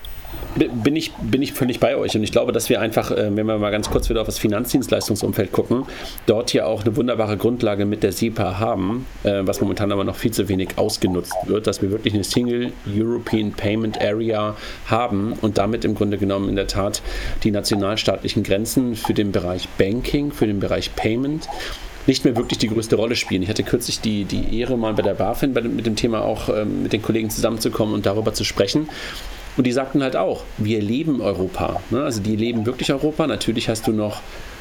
bin 0.56 0.96
ich, 0.96 1.12
bin 1.12 1.42
ich 1.42 1.52
völlig 1.52 1.80
bei 1.80 1.96
euch 1.96 2.16
und 2.16 2.24
ich 2.24 2.32
glaube, 2.32 2.52
dass 2.52 2.68
wir 2.68 2.80
einfach, 2.80 3.10
äh, 3.10 3.34
wenn 3.34 3.46
wir 3.46 3.58
mal 3.58 3.70
ganz 3.70 3.90
kurz 3.90 4.08
wieder 4.08 4.20
auf 4.20 4.26
das 4.26 4.38
Finanzdienstleistungsumfeld 4.38 5.52
gucken, 5.52 5.84
dort 6.26 6.50
hier 6.50 6.66
auch 6.66 6.84
eine 6.84 6.96
wunderbare 6.96 7.36
Grundlage 7.36 7.86
mit 7.86 8.02
der 8.02 8.12
SEPA 8.12 8.58
haben, 8.58 9.06
äh, 9.22 9.42
was 9.42 9.60
momentan 9.60 9.92
aber 9.92 10.04
noch 10.04 10.16
viel 10.16 10.32
zu 10.32 10.48
wenig 10.48 10.70
ausgenutzt 10.76 11.34
wird, 11.46 11.66
dass 11.66 11.82
wir 11.82 11.90
wirklich 11.90 12.14
eine 12.14 12.24
Single 12.24 12.72
European 12.86 13.52
Payment 13.52 14.00
Area 14.00 14.56
haben 14.86 15.34
und 15.40 15.58
damit 15.58 15.84
im 15.84 15.94
Grunde 15.94 16.18
genommen 16.18 16.48
in 16.48 16.56
der 16.56 16.66
Tat 16.66 17.02
die 17.44 17.50
nationalstaatlichen 17.50 18.42
Grenzen 18.42 18.96
für 18.96 19.14
den 19.14 19.32
Bereich 19.32 19.68
Banking, 19.78 20.32
für 20.32 20.46
den 20.46 20.58
Bereich 20.58 20.94
Payment 20.96 21.48
nicht 22.06 22.24
mehr 22.24 22.34
wirklich 22.34 22.58
die 22.58 22.68
größte 22.68 22.96
Rolle 22.96 23.14
spielen. 23.14 23.42
Ich 23.42 23.48
hatte 23.48 23.62
kürzlich 23.62 24.00
die, 24.00 24.24
die 24.24 24.58
Ehre, 24.58 24.76
mal 24.76 24.94
bei 24.94 25.02
der 25.02 25.14
BaFin 25.14 25.52
bei, 25.52 25.60
mit 25.60 25.86
dem 25.86 25.96
Thema 25.96 26.22
auch 26.22 26.48
ähm, 26.48 26.82
mit 26.82 26.92
den 26.92 27.02
Kollegen 27.02 27.30
zusammenzukommen 27.30 27.94
und 27.94 28.06
darüber 28.06 28.32
zu 28.32 28.42
sprechen. 28.42 28.88
Und 29.56 29.66
die 29.66 29.72
sagten 29.72 30.02
halt 30.02 30.16
auch, 30.16 30.44
wir 30.58 30.80
leben 30.80 31.20
Europa. 31.20 31.80
Ne? 31.90 32.02
Also 32.02 32.20
die 32.20 32.36
leben 32.36 32.66
wirklich 32.66 32.92
Europa. 32.92 33.26
Natürlich 33.26 33.68
hast 33.68 33.86
du 33.86 33.92
noch 33.92 34.20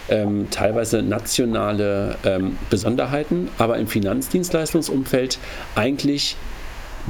ähm, 0.09 0.47
teilweise 0.49 1.01
nationale 1.01 2.15
ähm, 2.25 2.57
Besonderheiten, 2.69 3.49
aber 3.57 3.77
im 3.77 3.87
Finanzdienstleistungsumfeld 3.87 5.37
eigentlich 5.75 6.35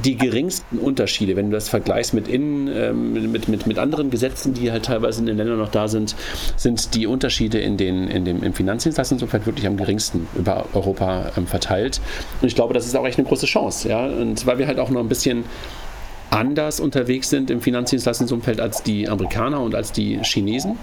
die 0.04 0.16
geringsten 0.16 0.78
Unterschiede, 0.78 1.36
wenn 1.36 1.50
du 1.50 1.56
das 1.56 1.68
vergleichst 1.68 2.14
mit, 2.14 2.28
in, 2.28 2.68
ähm, 2.68 3.32
mit, 3.32 3.48
mit, 3.48 3.66
mit 3.66 3.78
anderen 3.78 4.10
Gesetzen, 4.10 4.54
die 4.54 4.70
halt 4.70 4.84
teilweise 4.84 5.20
in 5.20 5.26
den 5.26 5.36
Ländern 5.36 5.58
noch 5.58 5.70
da 5.70 5.88
sind, 5.88 6.14
sind 6.56 6.94
die 6.94 7.06
Unterschiede 7.06 7.58
in 7.58 7.76
den, 7.76 8.08
in 8.08 8.24
dem, 8.24 8.42
im 8.42 8.54
Finanzdienstleistungsumfeld 8.54 9.46
wirklich 9.46 9.66
am 9.66 9.76
geringsten 9.76 10.26
über 10.36 10.66
Europa 10.72 11.32
ähm, 11.36 11.46
verteilt. 11.46 12.00
Und 12.40 12.48
ich 12.48 12.54
glaube, 12.54 12.72
das 12.72 12.86
ist 12.86 12.96
auch 12.96 13.06
echt 13.06 13.18
eine 13.18 13.26
große 13.26 13.46
Chance. 13.46 13.88
Ja? 13.88 14.06
Und 14.06 14.46
weil 14.46 14.58
wir 14.58 14.66
halt 14.66 14.78
auch 14.78 14.90
noch 14.90 15.00
ein 15.00 15.08
bisschen 15.08 15.44
anders 16.30 16.80
unterwegs 16.80 17.28
sind 17.28 17.50
im 17.50 17.60
Finanzdienstleistungsumfeld 17.60 18.60
als 18.60 18.82
die 18.82 19.08
Amerikaner 19.08 19.60
und 19.60 19.74
als 19.74 19.92
die 19.92 20.20
Chinesen. 20.22 20.78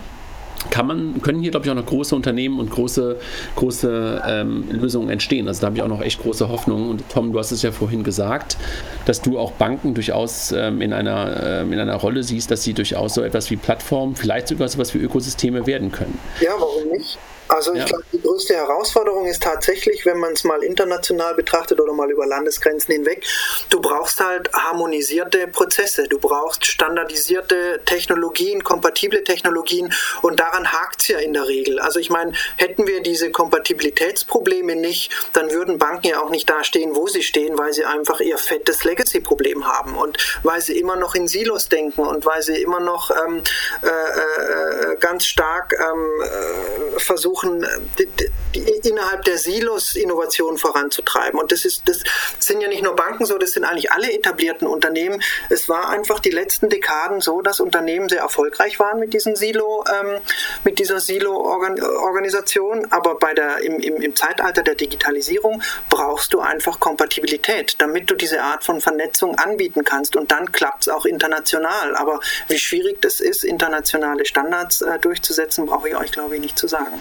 Kann 0.71 0.87
man, 0.87 1.21
können 1.21 1.39
hier, 1.39 1.51
glaube 1.51 1.65
ich, 1.65 1.71
auch 1.71 1.75
noch 1.75 1.85
große 1.85 2.15
Unternehmen 2.15 2.59
und 2.59 2.71
große, 2.71 3.17
große 3.55 4.21
ähm, 4.27 4.65
Lösungen 4.71 5.09
entstehen. 5.09 5.47
Also 5.47 5.61
da 5.61 5.67
habe 5.67 5.77
ich 5.77 5.83
auch 5.83 5.87
noch 5.87 6.01
echt 6.01 6.19
große 6.21 6.49
Hoffnung. 6.49 6.89
Und 6.89 7.07
Tom, 7.09 7.31
du 7.31 7.39
hast 7.39 7.51
es 7.51 7.61
ja 7.61 7.71
vorhin 7.71 8.03
gesagt, 8.03 8.57
dass 9.05 9.21
du 9.21 9.37
auch 9.37 9.51
Banken 9.51 9.93
durchaus 9.93 10.51
ähm, 10.51 10.81
in, 10.81 10.93
einer, 10.93 11.61
ähm, 11.61 11.73
in 11.73 11.79
einer 11.79 11.95
Rolle 11.95 12.23
siehst, 12.23 12.49
dass 12.51 12.63
sie 12.63 12.73
durchaus 12.73 13.13
so 13.13 13.21
etwas 13.21 13.49
wie 13.51 13.55
Plattformen, 13.55 14.15
vielleicht 14.15 14.47
sogar 14.47 14.67
so 14.67 14.75
etwas 14.75 14.93
wie 14.95 14.99
Ökosysteme 14.99 15.67
werden 15.67 15.91
können. 15.91 16.17
Ja, 16.41 16.51
warum 16.57 16.91
nicht? 16.91 17.17
Also 17.47 17.73
ich 17.73 17.79
ja. 17.79 17.85
glaube, 17.85 18.03
die 18.11 18.21
größte 18.21 18.55
Herausforderung 18.55 19.25
ist 19.27 19.43
tatsächlich, 19.43 20.05
wenn 20.05 20.19
man 20.19 20.33
es 20.33 20.43
mal 20.43 20.63
international 20.63 21.33
betrachtet 21.35 21.79
oder 21.79 21.93
mal 21.93 22.11
über 22.11 22.25
Landesgrenzen 22.25 22.93
hinweg, 22.93 23.25
du 23.69 23.79
brauchst 23.79 24.19
halt 24.19 24.51
harmonisierte 24.53 25.47
Prozesse, 25.47 26.07
du 26.07 26.19
brauchst 26.19 26.65
standardisierte 26.65 27.81
Technologien, 27.85 28.63
kompatible 28.63 29.23
Technologien 29.23 29.93
und 30.21 30.39
daran 30.39 30.71
hakt 30.71 31.01
es 31.01 31.07
ja 31.07 31.19
in 31.19 31.33
der 31.33 31.47
Regel. 31.47 31.79
Also 31.79 31.99
ich 31.99 32.09
meine, 32.09 32.33
hätten 32.55 32.87
wir 32.87 33.01
diese 33.01 33.31
Kompatibilitätsprobleme 33.31 34.75
nicht, 34.75 35.11
dann 35.33 35.51
würden 35.51 35.77
Banken 35.77 36.07
ja 36.07 36.21
auch 36.21 36.29
nicht 36.29 36.49
da 36.49 36.63
stehen, 36.63 36.95
wo 36.95 37.07
sie 37.07 37.23
stehen, 37.23 37.57
weil 37.57 37.73
sie 37.73 37.85
einfach 37.85 38.19
ihr 38.19 38.37
fettes 38.37 38.83
Legacy-Problem 38.83 39.67
haben 39.67 39.95
und 39.95 40.17
weil 40.43 40.61
sie 40.61 40.77
immer 40.77 40.95
noch 40.95 41.15
in 41.15 41.27
Silos 41.27 41.69
denken 41.69 42.01
und 42.01 42.25
weil 42.25 42.41
sie 42.41 42.61
immer 42.61 42.79
noch 42.79 43.11
ähm, 43.11 43.43
äh, 43.81 43.87
äh, 43.87 44.95
ganz 44.99 45.25
stark 45.25 45.73
ähm, 45.79 46.21
äh, 46.21 46.99
versuchen, 46.99 47.36
versuchen, 47.37 47.65
die, 47.97 48.07
die, 48.55 48.87
innerhalb 48.89 49.23
der 49.25 49.37
Silos 49.37 49.95
Innovation 49.95 50.57
voranzutreiben. 50.57 51.39
Und 51.39 51.51
das 51.51 51.65
ist, 51.65 51.87
das 51.87 52.01
sind 52.39 52.61
ja 52.61 52.67
nicht 52.67 52.83
nur 52.83 52.95
Banken 52.95 53.25
so, 53.25 53.37
das 53.37 53.51
sind 53.51 53.63
eigentlich 53.63 53.91
alle 53.91 54.11
etablierten 54.11 54.67
Unternehmen. 54.67 55.21
Es 55.49 55.69
war 55.69 55.89
einfach 55.89 56.19
die 56.19 56.31
letzten 56.31 56.69
Dekaden 56.69 57.21
so, 57.21 57.41
dass 57.41 57.59
Unternehmen 57.59 58.09
sehr 58.09 58.21
erfolgreich 58.21 58.79
waren 58.79 58.99
mit 58.99 59.13
diesen 59.13 59.35
Silo, 59.35 59.83
ähm, 59.87 60.19
mit 60.63 60.79
dieser 60.79 60.99
Silo-Organisation. 60.99 62.87
Aber 62.91 63.15
bei 63.15 63.33
der, 63.33 63.59
im, 63.59 63.79
im, 63.79 64.01
im 64.01 64.15
Zeitalter 64.15 64.63
der 64.63 64.75
Digitalisierung 64.75 65.61
brauchst 65.89 66.33
du 66.33 66.39
einfach 66.39 66.79
Kompatibilität, 66.79 67.75
damit 67.79 68.09
du 68.09 68.15
diese 68.15 68.41
Art 68.41 68.63
von 68.63 68.81
Vernetzung 68.81 69.35
anbieten 69.35 69.83
kannst. 69.83 70.15
Und 70.15 70.31
dann 70.31 70.51
klappt 70.51 70.83
es 70.83 70.89
auch 70.89 71.05
international. 71.05 71.95
Aber 71.95 72.19
wie 72.47 72.57
schwierig 72.57 73.01
das 73.01 73.19
ist, 73.19 73.43
internationale 73.43 74.25
Standards 74.25 74.81
äh, 74.81 74.99
durchzusetzen, 74.99 75.65
brauche 75.65 75.89
ich 75.89 75.95
euch, 75.95 76.11
glaube 76.11 76.35
ich, 76.35 76.41
nicht 76.41 76.57
zu 76.57 76.67
sagen. 76.67 76.99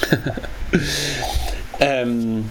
ähm, 1.80 2.44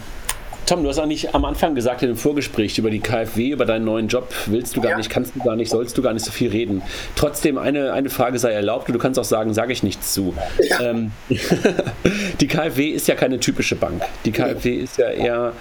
Tom, 0.65 0.81
du 0.81 0.89
hast 0.89 0.97
auch 0.97 1.05
nicht 1.05 1.35
am 1.35 1.45
Anfang 1.45 1.75
gesagt 1.75 2.01
in 2.01 2.07
dem 2.07 2.17
Vorgespräch 2.17 2.77
über 2.79 2.89
die 2.89 2.99
KfW, 2.99 3.51
über 3.51 3.65
deinen 3.65 3.85
neuen 3.85 4.07
Job, 4.07 4.33
willst 4.47 4.75
du 4.75 4.81
gar 4.81 4.91
ja. 4.91 4.97
nicht, 4.97 5.11
kannst 5.11 5.35
du 5.35 5.43
gar 5.43 5.55
nicht, 5.55 5.69
sollst 5.69 5.95
du 5.95 6.01
gar 6.01 6.13
nicht 6.13 6.25
so 6.25 6.31
viel 6.31 6.49
reden. 6.49 6.81
Trotzdem, 7.15 7.59
eine, 7.59 7.93
eine 7.93 8.09
Frage 8.09 8.39
sei 8.39 8.51
erlaubt 8.51 8.87
und 8.87 8.93
du 8.93 8.99
kannst 8.99 9.19
auch 9.19 9.25
sagen, 9.25 9.53
sage 9.53 9.73
ich 9.73 9.83
nichts 9.83 10.13
zu. 10.13 10.33
Ja. 10.67 10.81
Ähm, 10.81 11.11
die 12.41 12.47
KfW 12.47 12.89
ist 12.89 13.07
ja 13.07 13.13
keine 13.13 13.39
typische 13.39 13.75
Bank. 13.75 14.01
Die 14.25 14.31
KfW 14.31 14.75
ist 14.75 14.97
ja 14.97 15.09
eher 15.09 15.53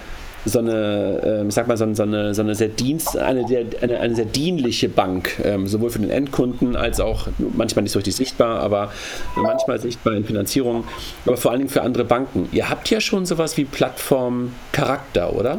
so 0.45 0.59
eine, 0.59 1.45
äh, 1.47 1.51
sag 1.51 1.68
mal, 1.68 1.76
so, 1.76 1.92
so, 1.95 2.03
eine, 2.03 2.34
so 2.34 2.42
eine 2.42 2.55
sehr 2.55 2.68
Dienst, 2.68 3.16
eine, 3.16 3.45
eine, 3.80 4.01
eine 4.01 4.14
sehr 4.14 4.24
dienliche 4.24 4.88
Bank, 4.88 5.40
ähm, 5.42 5.66
sowohl 5.66 5.90
für 5.90 6.01
den 6.01 6.11
Endkunden 6.11 6.76
als 6.76 7.01
auch 7.01 7.28
manchmal 7.38 7.82
nicht 7.84 7.92
so 7.92 7.99
richtig 7.99 8.16
sichtbar, 8.16 8.61
aber 8.61 8.92
manchmal 9.36 9.80
sichtbar 9.80 10.14
in 10.14 10.24
Finanzierung, 10.24 10.84
aber 11.26 11.36
vor 11.36 11.51
allen 11.51 11.61
Dingen 11.61 11.70
für 11.70 11.82
andere 11.82 12.05
Banken. 12.05 12.49
Ihr 12.53 12.68
habt 12.68 12.90
ja 12.90 13.01
schon 13.01 13.26
sowas 13.26 13.57
wie 13.57 13.64
Plattformcharakter, 13.64 15.34
oder? 15.34 15.59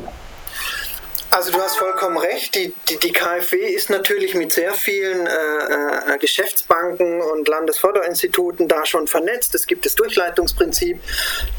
Also 1.36 1.52
du 1.52 1.62
hast 1.62 1.76
vollkommen 1.78 2.18
recht. 2.18 2.56
Die, 2.56 2.74
die, 2.88 2.98
die 2.98 3.12
KfW 3.12 3.58
ist 3.58 3.90
natürlich 3.90 4.36
mit 4.36 4.54
sehr 4.54 4.72
vielen 4.72 5.28
äh, 5.28 6.14
äh, 6.14 6.18
Geschäftsbanken 6.18 7.20
und 7.20 7.46
Landesförderinstituten 7.50 8.70
da 8.70 8.86
schon 8.86 9.06
vernetzt. 9.06 9.54
Es 9.54 9.68
gibt 9.68 9.86
das 9.86 9.96
Durchleitungsprinzip. 9.96 10.98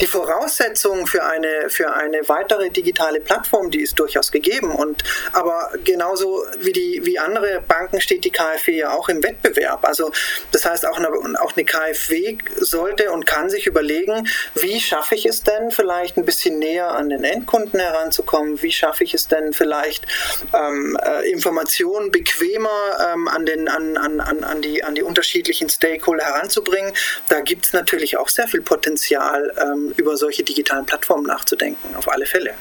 Die 0.00 0.06
Voraussetzung 0.06 1.06
für 1.06 1.26
eine, 1.26 1.68
für 1.68 1.92
eine 1.92 2.26
weitere 2.26 2.70
digitale 2.70 3.20
Plattform, 3.20 3.70
die 3.70 3.82
ist 3.82 3.98
durchaus 3.98 4.32
gegeben. 4.32 4.74
Und, 4.74 5.04
aber 5.34 5.70
genauso 5.84 6.46
wie, 6.60 6.72
die, 6.72 7.02
wie 7.04 7.18
andere 7.18 7.60
Banken 7.60 8.00
steht 8.00 8.24
die 8.24 8.30
KfW 8.30 8.78
ja 8.78 8.94
auch 8.94 9.10
im 9.10 9.22
Wettbewerb. 9.22 9.84
Also 9.84 10.10
das 10.52 10.64
heißt, 10.64 10.86
auch 10.86 10.96
eine, 10.96 11.10
auch 11.42 11.54
eine 11.54 11.66
KfW 11.66 12.38
sollte 12.60 13.10
und 13.10 13.26
kann 13.26 13.50
sich 13.50 13.66
überlegen, 13.66 14.26
wie 14.54 14.80
schaffe 14.80 15.16
ich 15.16 15.26
es 15.26 15.42
denn 15.42 15.70
vielleicht 15.70 16.16
ein 16.16 16.24
bisschen 16.24 16.58
näher 16.58 16.92
an 16.92 17.10
den 17.10 17.24
Endkunden 17.24 17.78
heranzukommen? 17.78 18.62
Wie 18.62 18.72
schaffe 18.72 19.04
ich 19.04 19.12
es 19.12 19.28
denn 19.28 19.52
vielleicht 19.52 19.65
vielleicht 19.66 20.06
ähm, 20.54 20.96
äh, 21.04 21.28
Informationen 21.30 22.12
bequemer 22.12 22.68
ähm, 23.12 23.26
an, 23.26 23.46
den, 23.46 23.68
an, 23.68 23.96
an, 23.96 24.20
an, 24.20 24.62
die, 24.62 24.84
an 24.84 24.94
die 24.94 25.02
unterschiedlichen 25.02 25.68
Stakeholder 25.68 26.24
heranzubringen. 26.24 26.92
Da 27.28 27.40
gibt 27.40 27.66
es 27.66 27.72
natürlich 27.72 28.16
auch 28.16 28.28
sehr 28.28 28.46
viel 28.46 28.62
Potenzial, 28.62 29.52
ähm, 29.60 29.92
über 29.96 30.16
solche 30.16 30.44
digitalen 30.44 30.86
Plattformen 30.86 31.26
nachzudenken, 31.26 31.96
auf 31.96 32.08
alle 32.08 32.26
Fälle. 32.26 32.54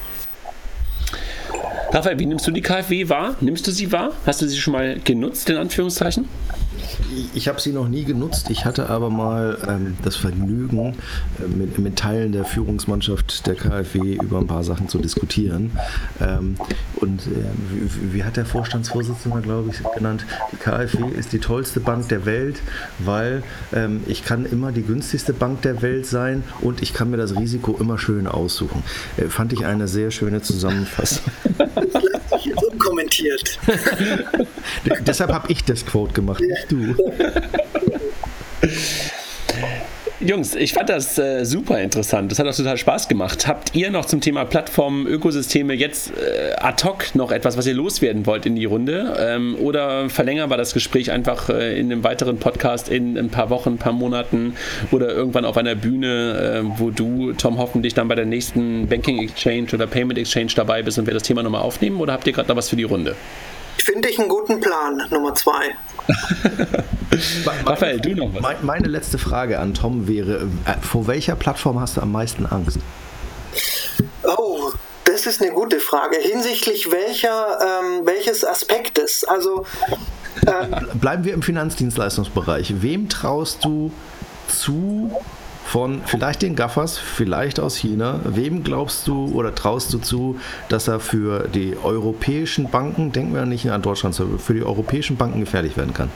Raphael, 1.91 2.18
wie 2.20 2.26
nimmst 2.26 2.47
du 2.47 2.51
die 2.51 2.62
KfW 2.62 3.08
wahr? 3.10 3.36
Nimmst 3.39 3.68
du 3.68 3.72
sie 3.72 3.91
wahr? 3.91 4.14
Hast 4.26 4.41
du 4.41 4.47
sie 4.47 4.58
schon 4.58 4.74
mal 4.74 4.99
genutzt, 4.99 5.49
in 5.49 5.58
Anführungszeichen? 5.58 6.28
Ich 7.34 7.47
habe 7.47 7.59
sie 7.59 7.72
noch 7.72 7.88
nie 7.88 8.03
genutzt. 8.03 8.49
Ich 8.49 8.66
hatte 8.66 8.89
aber 8.89 9.09
mal 9.09 9.57
ähm, 9.68 9.97
das 10.03 10.16
Vergnügen, 10.16 10.95
äh, 11.39 11.47
mit, 11.47 11.78
mit, 11.80 11.95
Teilen 11.95 12.32
der 12.32 12.45
Führungsmannschaft 12.45 13.47
der 13.47 13.55
KfW 13.55 14.16
über 14.16 14.39
ein 14.39 14.47
paar 14.47 14.63
Sachen 14.63 14.89
zu 14.89 14.99
diskutieren. 14.99 15.72
Ähm, 16.20 16.55
und 16.95 17.22
äh, 17.28 17.30
wie, 17.72 18.13
wie, 18.13 18.24
hat 18.24 18.38
der 18.38 18.45
Vorstandsvorsitzende, 18.45 19.41
glaube 19.41 19.70
ich, 19.70 19.82
genannt, 19.95 20.26
die 20.51 20.57
KfW 20.57 21.09
ist 21.18 21.34
die 21.34 21.39
tollste 21.39 21.80
Bank 21.80 22.09
der 22.09 22.26
Welt, 22.26 22.61
weil 22.99 23.43
ähm, 23.74 24.01
ich 24.07 24.24
kann 24.26 24.45
immer 24.45 24.72
die 24.72 24.84
günstigste 24.84 25.34
Bank 25.34 25.61
der 25.61 25.82
Welt 25.82 26.05
sein 26.05 26.43
und 26.61 26.82
ich 26.82 26.93
kann 26.93 27.09
mir 27.09 27.18
das 27.18 27.36
Risiko 27.36 27.78
immer 27.80 27.97
schön 27.97 28.28
aussuchen. 28.28 28.84
Äh, 29.18 29.26
fand 29.26 29.53
ich 29.53 29.66
eine 29.66 29.88
sehr 29.88 30.11
schöne 30.11 30.41
Zusammenfassung. 30.41 31.24
unkommentiert. 32.96 33.60
Deshalb 35.06 35.32
habe 35.32 35.52
ich 35.52 35.64
das 35.64 35.86
Quote 35.86 36.14
gemacht, 36.14 36.41
nicht 36.41 36.72
du. 36.72 36.96
Jungs, 40.26 40.55
ich 40.55 40.73
fand 40.73 40.89
das 40.89 41.19
äh, 41.19 41.45
super 41.45 41.80
interessant. 41.80 42.32
Das 42.32 42.39
hat 42.39 42.47
auch 42.47 42.55
total 42.55 42.78
Spaß 42.78 43.07
gemacht. 43.07 43.47
Habt 43.47 43.76
ihr 43.76 43.91
noch 43.91 44.05
zum 44.05 44.21
Thema 44.21 44.43
Plattformen, 44.43 45.05
Ökosysteme 45.05 45.76
jetzt 45.76 46.11
äh, 46.17 46.53
ad 46.57 46.84
hoc 46.84 47.13
noch 47.13 47.32
etwas, 47.32 47.57
was 47.57 47.67
ihr 47.67 47.76
loswerden 47.76 48.26
wollt 48.26 48.47
in 48.47 48.55
die 48.55 48.65
Runde? 48.65 49.15
Ähm, 49.19 49.55
oder 49.61 50.09
verlängern 50.09 50.49
wir 50.49 50.57
das 50.57 50.73
Gespräch 50.73 51.11
einfach 51.11 51.49
äh, 51.49 51.80
in 51.80 51.91
einem 51.91 52.03
weiteren 52.03 52.38
Podcast 52.39 52.89
in 52.89 53.19
ein 53.19 53.30
paar 53.30 53.51
Wochen, 53.51 53.73
ein 53.73 53.78
paar 53.78 53.93
Monaten 53.93 54.55
oder 54.89 55.09
irgendwann 55.09 55.45
auf 55.45 55.57
einer 55.57 55.76
Bühne, 55.76 56.63
äh, 56.65 56.80
wo 56.80 56.89
du, 56.89 57.34
Tom, 57.34 57.59
hoffentlich 57.59 57.93
dann 57.93 58.07
bei 58.07 58.15
der 58.15 58.26
nächsten 58.26 58.88
Banking 58.88 59.21
Exchange 59.21 59.67
oder 59.73 59.86
Payment 59.86 60.17
Exchange 60.17 60.53
dabei 60.55 60.82
bist 60.82 60.97
und 60.97 61.05
wir 61.05 61.13
das 61.13 61.21
Thema 61.21 61.43
nochmal 61.43 61.61
aufnehmen? 61.61 61.99
Oder 61.99 62.13
habt 62.13 62.26
ihr 62.26 62.34
gerade 62.34 62.49
noch 62.49 62.55
was 62.55 62.69
für 62.69 62.76
die 62.76 62.84
Runde? 62.84 63.15
Finde 63.86 64.10
ich 64.10 64.18
einen 64.18 64.30
guten 64.30 64.60
Plan, 64.62 65.04
Nummer 65.12 65.36
zwei. 65.36 65.76
Raphael, 67.68 68.00
du 68.00 68.16
noch 68.16 68.34
was? 68.34 68.56
Meine 68.64 68.88
letzte 68.88 69.20
Frage 69.20 69.60
an 69.60 69.76
Tom 69.76 70.08
wäre: 70.08 70.48
äh, 70.66 70.74
Vor 70.82 71.06
welcher 71.06 71.36
Plattform 71.36 71.80
hast 71.80 71.98
du 71.98 72.02
am 72.02 72.12
meisten 72.12 72.48
Angst? 72.48 72.80
Oh, 74.24 74.72
das 75.04 75.28
ist 75.28 75.40
eine 75.40 75.52
gute 75.52 75.80
Frage. 75.80 76.18
Hinsichtlich 76.20 76.90
welcher, 76.92 77.60
ähm, 77.62 78.08
welches 78.08 78.44
Aspektes? 78.44 79.24
Also. 79.24 79.68
Äh, 80.48 80.96
Bleiben 80.96 81.24
wir 81.24 81.36
im 81.36 81.44
Finanzdienstleistungsbereich. 81.44 82.82
Wem 82.82 83.08
traust 83.08 83.64
du 83.64 83.92
zu, 84.48 85.12
von 85.66 86.01
vielleicht 86.05 86.43
den 86.43 86.55
Gaffers, 86.55 86.97
vielleicht 86.97 87.59
aus 87.59 87.76
China. 87.76 88.22
Wem 88.24 88.63
glaubst 88.63 89.07
du 89.07 89.34
oder 89.34 89.53
traust 89.53 89.91
du 89.93 89.97
zu, 89.97 90.39
dass 90.70 90.88
er 90.88 90.99
für 90.99 91.47
die 91.47 91.76
europäischen 91.84 92.70
Banken, 92.70 93.11
denken 93.11 93.34
wir 93.34 93.45
nicht 93.45 93.70
an 93.70 93.82
Deutschland, 93.82 94.16
für 94.16 94.53
die 94.53 94.63
europäischen 94.63 95.18
Banken 95.18 95.39
gefährlich 95.41 95.76
werden 95.76 95.93
kann? 95.93 96.09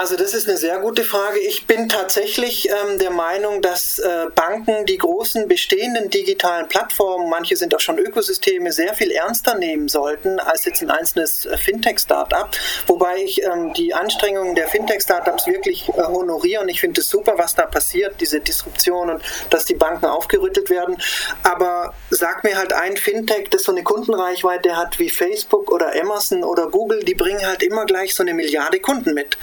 Also 0.00 0.16
das 0.16 0.32
ist 0.32 0.48
eine 0.48 0.56
sehr 0.56 0.78
gute 0.78 1.04
Frage. 1.04 1.38
Ich 1.40 1.66
bin 1.66 1.86
tatsächlich 1.90 2.70
ähm, 2.70 2.98
der 2.98 3.10
Meinung, 3.10 3.60
dass 3.60 3.98
äh, 3.98 4.28
Banken 4.34 4.86
die 4.86 4.96
großen 4.96 5.46
bestehenden 5.46 6.08
digitalen 6.08 6.68
Plattformen, 6.68 7.28
manche 7.28 7.54
sind 7.54 7.74
auch 7.74 7.80
schon 7.80 7.98
Ökosysteme, 7.98 8.72
sehr 8.72 8.94
viel 8.94 9.10
ernster 9.10 9.56
nehmen 9.56 9.88
sollten 9.88 10.40
als 10.40 10.64
jetzt 10.64 10.80
ein 10.80 10.90
einzelnes 10.90 11.44
äh, 11.44 11.54
Fintech-Startup. 11.58 12.48
Wobei 12.86 13.18
ich 13.18 13.42
ähm, 13.42 13.74
die 13.74 13.92
Anstrengungen 13.92 14.54
der 14.54 14.68
Fintech-Startups 14.68 15.46
wirklich 15.46 15.90
äh, 15.90 16.02
honoriere 16.04 16.62
und 16.62 16.70
ich 16.70 16.80
finde 16.80 17.02
es 17.02 17.10
super, 17.10 17.34
was 17.36 17.54
da 17.54 17.66
passiert, 17.66 18.18
diese 18.22 18.40
Disruption 18.40 19.10
und 19.10 19.22
dass 19.50 19.66
die 19.66 19.74
Banken 19.74 20.06
aufgerüttelt 20.06 20.70
werden. 20.70 20.96
Aber 21.42 21.92
sag 22.08 22.42
mir 22.42 22.56
halt 22.56 22.72
ein 22.72 22.96
Fintech, 22.96 23.50
das 23.50 23.64
so 23.64 23.72
eine 23.72 23.82
Kundenreichweite 23.82 24.78
hat 24.78 24.98
wie 24.98 25.10
Facebook 25.10 25.70
oder 25.70 25.92
Amazon 26.00 26.42
oder 26.42 26.70
Google, 26.70 27.00
die 27.00 27.14
bringen 27.14 27.46
halt 27.46 27.62
immer 27.62 27.84
gleich 27.84 28.14
so 28.14 28.22
eine 28.22 28.32
Milliarde 28.32 28.80
Kunden 28.80 29.12
mit. 29.12 29.36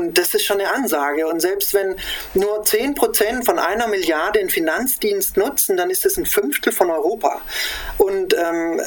Das 0.00 0.34
ist 0.34 0.44
schon 0.44 0.60
eine 0.60 0.70
Ansage. 0.72 1.26
Und 1.26 1.40
selbst 1.40 1.74
wenn 1.74 1.96
nur 2.34 2.62
10% 2.62 3.44
von 3.44 3.58
einer 3.58 3.86
Milliarde 3.86 4.38
den 4.38 4.50
Finanzdienst 4.50 5.36
nutzen, 5.36 5.76
dann 5.76 5.90
ist 5.90 6.04
das 6.04 6.16
ein 6.16 6.26
Fünftel 6.26 6.72
von 6.72 6.90
Europa. 6.90 7.40
Und 7.98 8.34
ähm, 8.34 8.80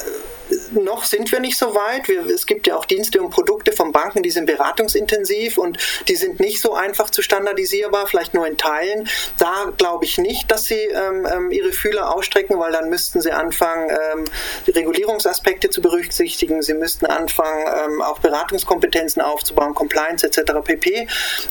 noch 0.72 1.04
sind 1.04 1.30
wir 1.32 1.40
nicht 1.40 1.56
so 1.56 1.74
weit. 1.74 2.08
Wir, 2.08 2.26
es 2.26 2.46
gibt 2.46 2.66
ja 2.66 2.76
auch 2.76 2.84
Dienste 2.84 3.20
und 3.20 3.30
Produkte 3.30 3.72
von 3.72 3.92
Banken, 3.92 4.22
die 4.22 4.30
sind 4.30 4.46
beratungsintensiv 4.46 5.58
und 5.58 5.78
die 6.08 6.16
sind 6.16 6.40
nicht 6.40 6.60
so 6.60 6.74
einfach 6.74 7.10
zu 7.10 7.22
standardisierbar, 7.22 8.06
vielleicht 8.06 8.34
nur 8.34 8.46
in 8.46 8.56
Teilen. 8.56 9.08
Da 9.38 9.72
glaube 9.76 10.04
ich 10.04 10.18
nicht, 10.18 10.50
dass 10.50 10.64
sie 10.64 10.80
ähm, 10.80 11.26
ähm, 11.30 11.50
ihre 11.50 11.72
Fühler 11.72 12.14
ausstrecken, 12.14 12.58
weil 12.58 12.72
dann 12.72 12.88
müssten 12.88 13.20
sie 13.20 13.32
anfangen, 13.32 13.90
ähm, 13.90 14.24
die 14.66 14.70
Regulierungsaspekte 14.72 15.70
zu 15.70 15.82
berücksichtigen. 15.82 16.62
Sie 16.62 16.74
müssten 16.74 17.06
anfangen, 17.06 17.64
ähm, 17.84 18.02
auch 18.02 18.18
Beratungskompetenzen 18.20 19.22
aufzubauen, 19.22 19.74
Compliance 19.74 20.26
etc. 20.26 20.52
pp. 20.64 21.08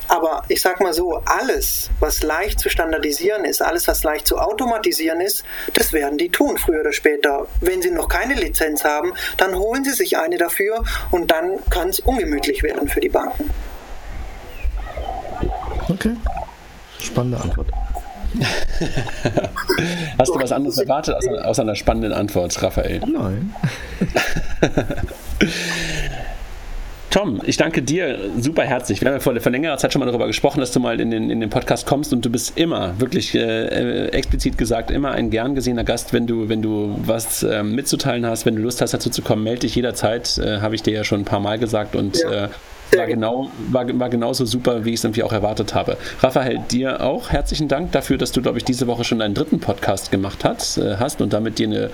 Aber 0.08 0.44
ich 0.48 0.62
sage 0.62 0.84
mal 0.84 0.94
so, 0.94 1.22
alles, 1.26 1.90
was 2.00 2.24
leicht 2.24 2.60
zu 2.60 2.70
standardisieren 2.70 3.46
ist, 3.46 3.62
alles, 3.62 3.88
was 3.88 4.04
leicht 4.04 4.28
zu 4.28 4.38
automatisieren 4.38 5.22
ist, 5.22 5.44
das 5.74 5.94
werden 5.94 6.18
die 6.18 6.30
tun, 6.30 6.58
früher 6.58 6.82
oder 6.82 6.94
später. 6.94 7.48
Wenn 7.62 7.82
sie 7.82 7.92
noch 7.92 8.08
keine 8.08 8.34
Lizenz 8.34 8.84
haben, 8.88 9.14
dann 9.38 9.56
holen 9.56 9.84
sie 9.84 9.94
sich 9.94 10.18
eine 10.18 10.38
dafür 10.38 10.84
und 11.12 11.30
dann 11.32 11.60
kann 11.70 11.90
es 11.90 12.00
ungemütlich 12.00 12.64
werden 12.64 12.88
für 12.88 13.00
die 13.00 13.10
Banken. 13.10 13.50
Okay. 15.90 16.16
Spannende 17.00 17.40
Antwort. 17.40 17.68
Hast 20.20 20.30
du 20.30 20.40
was 20.40 20.52
anderes 20.52 20.78
erwartet 20.78 21.16
aus 21.44 21.60
einer 21.60 21.76
spannenden 21.76 22.14
Antwort, 22.14 22.62
Raphael? 22.62 23.02
Nein. 23.08 23.56
Tom, 27.10 27.42
ich 27.46 27.56
danke 27.56 27.82
dir 27.82 28.20
super 28.38 28.64
herzlich. 28.64 29.00
Wir 29.00 29.08
haben 29.08 29.16
ja 29.16 29.20
vor, 29.22 29.40
vor 29.40 29.52
längerer 29.52 29.78
Zeit 29.78 29.94
schon 29.94 30.02
mal 30.02 30.06
darüber 30.06 30.28
gesprochen, 30.28 30.60
dass 30.60 30.72
du 30.72 30.80
mal 30.80 31.00
in 31.00 31.10
den, 31.10 31.30
in 31.30 31.40
den 31.40 31.50
Podcast 31.50 31.88
kommst 31.88 32.12
und 32.12 32.26
du 32.26 32.30
bist 32.30 32.58
immer, 32.58 33.00
wirklich 33.00 33.34
äh, 33.34 33.40
äh 33.40 34.08
explizit 34.10 34.58
gesagt, 34.58 34.92
immer 34.92 35.12
ein 35.12 35.30
gern 35.30 35.56
gesehener 35.56 35.86
Gast, 35.86 36.12
wenn 36.12 36.28
du, 36.28 36.50
wenn 36.50 36.62
du 36.62 37.00
was 37.06 37.44
äh, 37.44 37.64
mitzuteilen 37.64 38.26
hast, 38.26 38.46
wenn 38.46 38.58
du 38.58 38.62
Lust 38.62 38.82
hast 38.82 38.94
dazu 38.94 39.10
zu 39.10 39.22
kommen, 39.22 39.44
melde 39.44 39.62
dich 39.62 39.76
jederzeit, 39.76 40.38
äh, 40.38 40.60
habe 40.60 40.76
ich 40.76 40.84
dir 40.84 40.94
ja 40.94 41.04
schon 41.06 41.22
ein 41.22 41.26
paar 41.26 41.40
Mal 41.40 41.58
gesagt 41.58 41.96
und 41.96 42.18
ja. 42.18 42.50
War, 42.96 43.06
genau, 43.06 43.52
war, 43.70 44.00
war 44.00 44.10
genauso 44.10 44.46
super, 44.46 44.86
wie 44.86 44.92
ich 44.92 44.96
es 44.96 45.04
irgendwie 45.04 45.24
auch 45.24 45.34
erwartet 45.34 45.76
habe. 45.76 45.98
Raphael, 46.22 46.60
dir 46.72 47.02
auch 47.02 47.30
herzlichen 47.30 47.68
Dank 47.68 47.92
dafür, 47.92 48.18
dass 48.18 48.32
du, 48.32 48.42
glaube 48.42 48.60
ich, 48.60 48.64
diese 48.64 48.88
Woche 48.88 49.04
schon 49.04 49.20
deinen 49.20 49.34
dritten 49.34 49.60
Podcast 49.60 50.10
gemacht 50.10 50.46
hast, 50.46 50.78
äh, 50.78 50.96
hast 50.98 51.20
und 51.22 51.34
damit 51.34 51.60
dir 51.60 51.68
eine, 51.68 51.90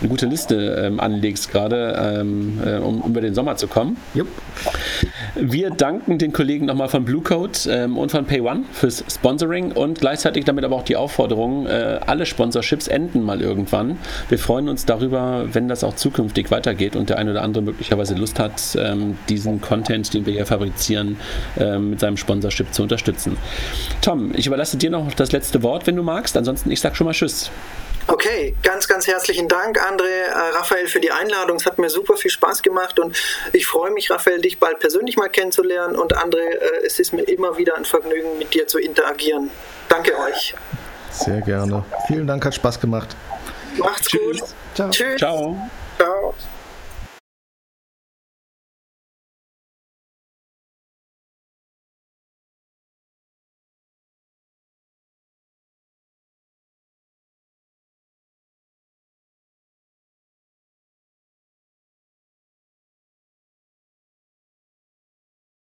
eine 0.00 0.08
gute 0.10 0.26
Liste 0.26 0.84
ähm, 0.84 1.00
anlegst, 1.00 1.50
gerade 1.50 2.18
ähm, 2.20 2.60
äh, 2.64 2.76
um, 2.76 3.02
über 3.02 3.22
den 3.22 3.34
Sommer 3.34 3.56
zu 3.56 3.66
kommen. 3.66 3.96
Jupp. 4.14 4.28
Wir 5.34 5.70
danken 5.70 6.18
den 6.18 6.32
Kollegen 6.32 6.66
nochmal 6.66 6.88
von 6.88 7.04
Blue 7.04 7.22
Code 7.22 7.58
ähm, 7.68 7.96
und 7.96 8.10
von 8.10 8.26
PayOne 8.26 8.64
fürs 8.72 9.04
Sponsoring 9.10 9.72
und 9.72 10.00
gleichzeitig 10.00 10.44
damit 10.44 10.64
aber 10.64 10.76
auch 10.76 10.84
die 10.84 10.96
Aufforderung, 10.96 11.66
äh, 11.66 12.00
alle 12.06 12.26
Sponsorships 12.26 12.88
enden 12.88 13.22
mal 13.22 13.40
irgendwann. 13.40 13.98
Wir 14.28 14.38
freuen 14.38 14.68
uns 14.68 14.84
darüber, 14.84 15.46
wenn 15.52 15.68
das 15.68 15.82
auch 15.82 15.96
zukünftig 15.96 16.50
weitergeht 16.50 16.94
und 16.94 17.08
der 17.08 17.18
eine 17.18 17.30
oder 17.30 17.42
andere 17.42 17.62
möglicherweise 17.62 18.14
Lust 18.14 18.38
hat, 18.38 18.76
ähm, 18.78 19.16
diesen 19.30 19.60
Content, 19.62 20.12
den 20.12 20.25
hier 20.32 20.46
fabrizieren, 20.46 21.18
äh, 21.58 21.78
mit 21.78 22.00
seinem 22.00 22.16
Sponsorship 22.16 22.72
zu 22.72 22.82
unterstützen. 22.82 23.36
Tom, 24.02 24.32
ich 24.34 24.46
überlasse 24.46 24.76
dir 24.76 24.90
noch 24.90 25.12
das 25.14 25.32
letzte 25.32 25.62
Wort, 25.62 25.86
wenn 25.86 25.96
du 25.96 26.02
magst. 26.02 26.36
Ansonsten, 26.36 26.70
ich 26.70 26.80
sag 26.80 26.96
schon 26.96 27.06
mal 27.06 27.12
Tschüss. 27.12 27.50
Okay, 28.08 28.54
ganz, 28.62 28.86
ganz 28.86 29.08
herzlichen 29.08 29.48
Dank, 29.48 29.82
André, 29.82 30.04
äh, 30.04 30.56
Raphael, 30.56 30.86
für 30.86 31.00
die 31.00 31.10
Einladung. 31.10 31.56
Es 31.56 31.66
hat 31.66 31.78
mir 31.78 31.90
super 31.90 32.16
viel 32.16 32.30
Spaß 32.30 32.62
gemacht 32.62 33.00
und 33.00 33.16
ich 33.52 33.66
freue 33.66 33.90
mich, 33.90 34.10
Raphael, 34.10 34.40
dich 34.40 34.60
bald 34.60 34.78
persönlich 34.78 35.16
mal 35.16 35.28
kennenzulernen. 35.28 35.96
Und 35.96 36.16
André, 36.16 36.38
äh, 36.38 36.86
es 36.86 37.00
ist 37.00 37.12
mir 37.12 37.22
immer 37.22 37.58
wieder 37.58 37.76
ein 37.76 37.84
Vergnügen, 37.84 38.38
mit 38.38 38.54
dir 38.54 38.68
zu 38.68 38.78
interagieren. 38.78 39.50
Danke 39.88 40.12
euch. 40.18 40.54
Sehr 41.10 41.40
gerne. 41.40 41.84
Vielen 42.06 42.28
Dank, 42.28 42.44
hat 42.44 42.54
Spaß 42.54 42.80
gemacht. 42.80 43.16
Macht's 43.78 44.06
Tschüss. 44.06 44.40
gut. 44.40 44.48
Ciao. 44.74 44.90
Tschüss. 44.90 45.16
Ciao. 45.18 45.68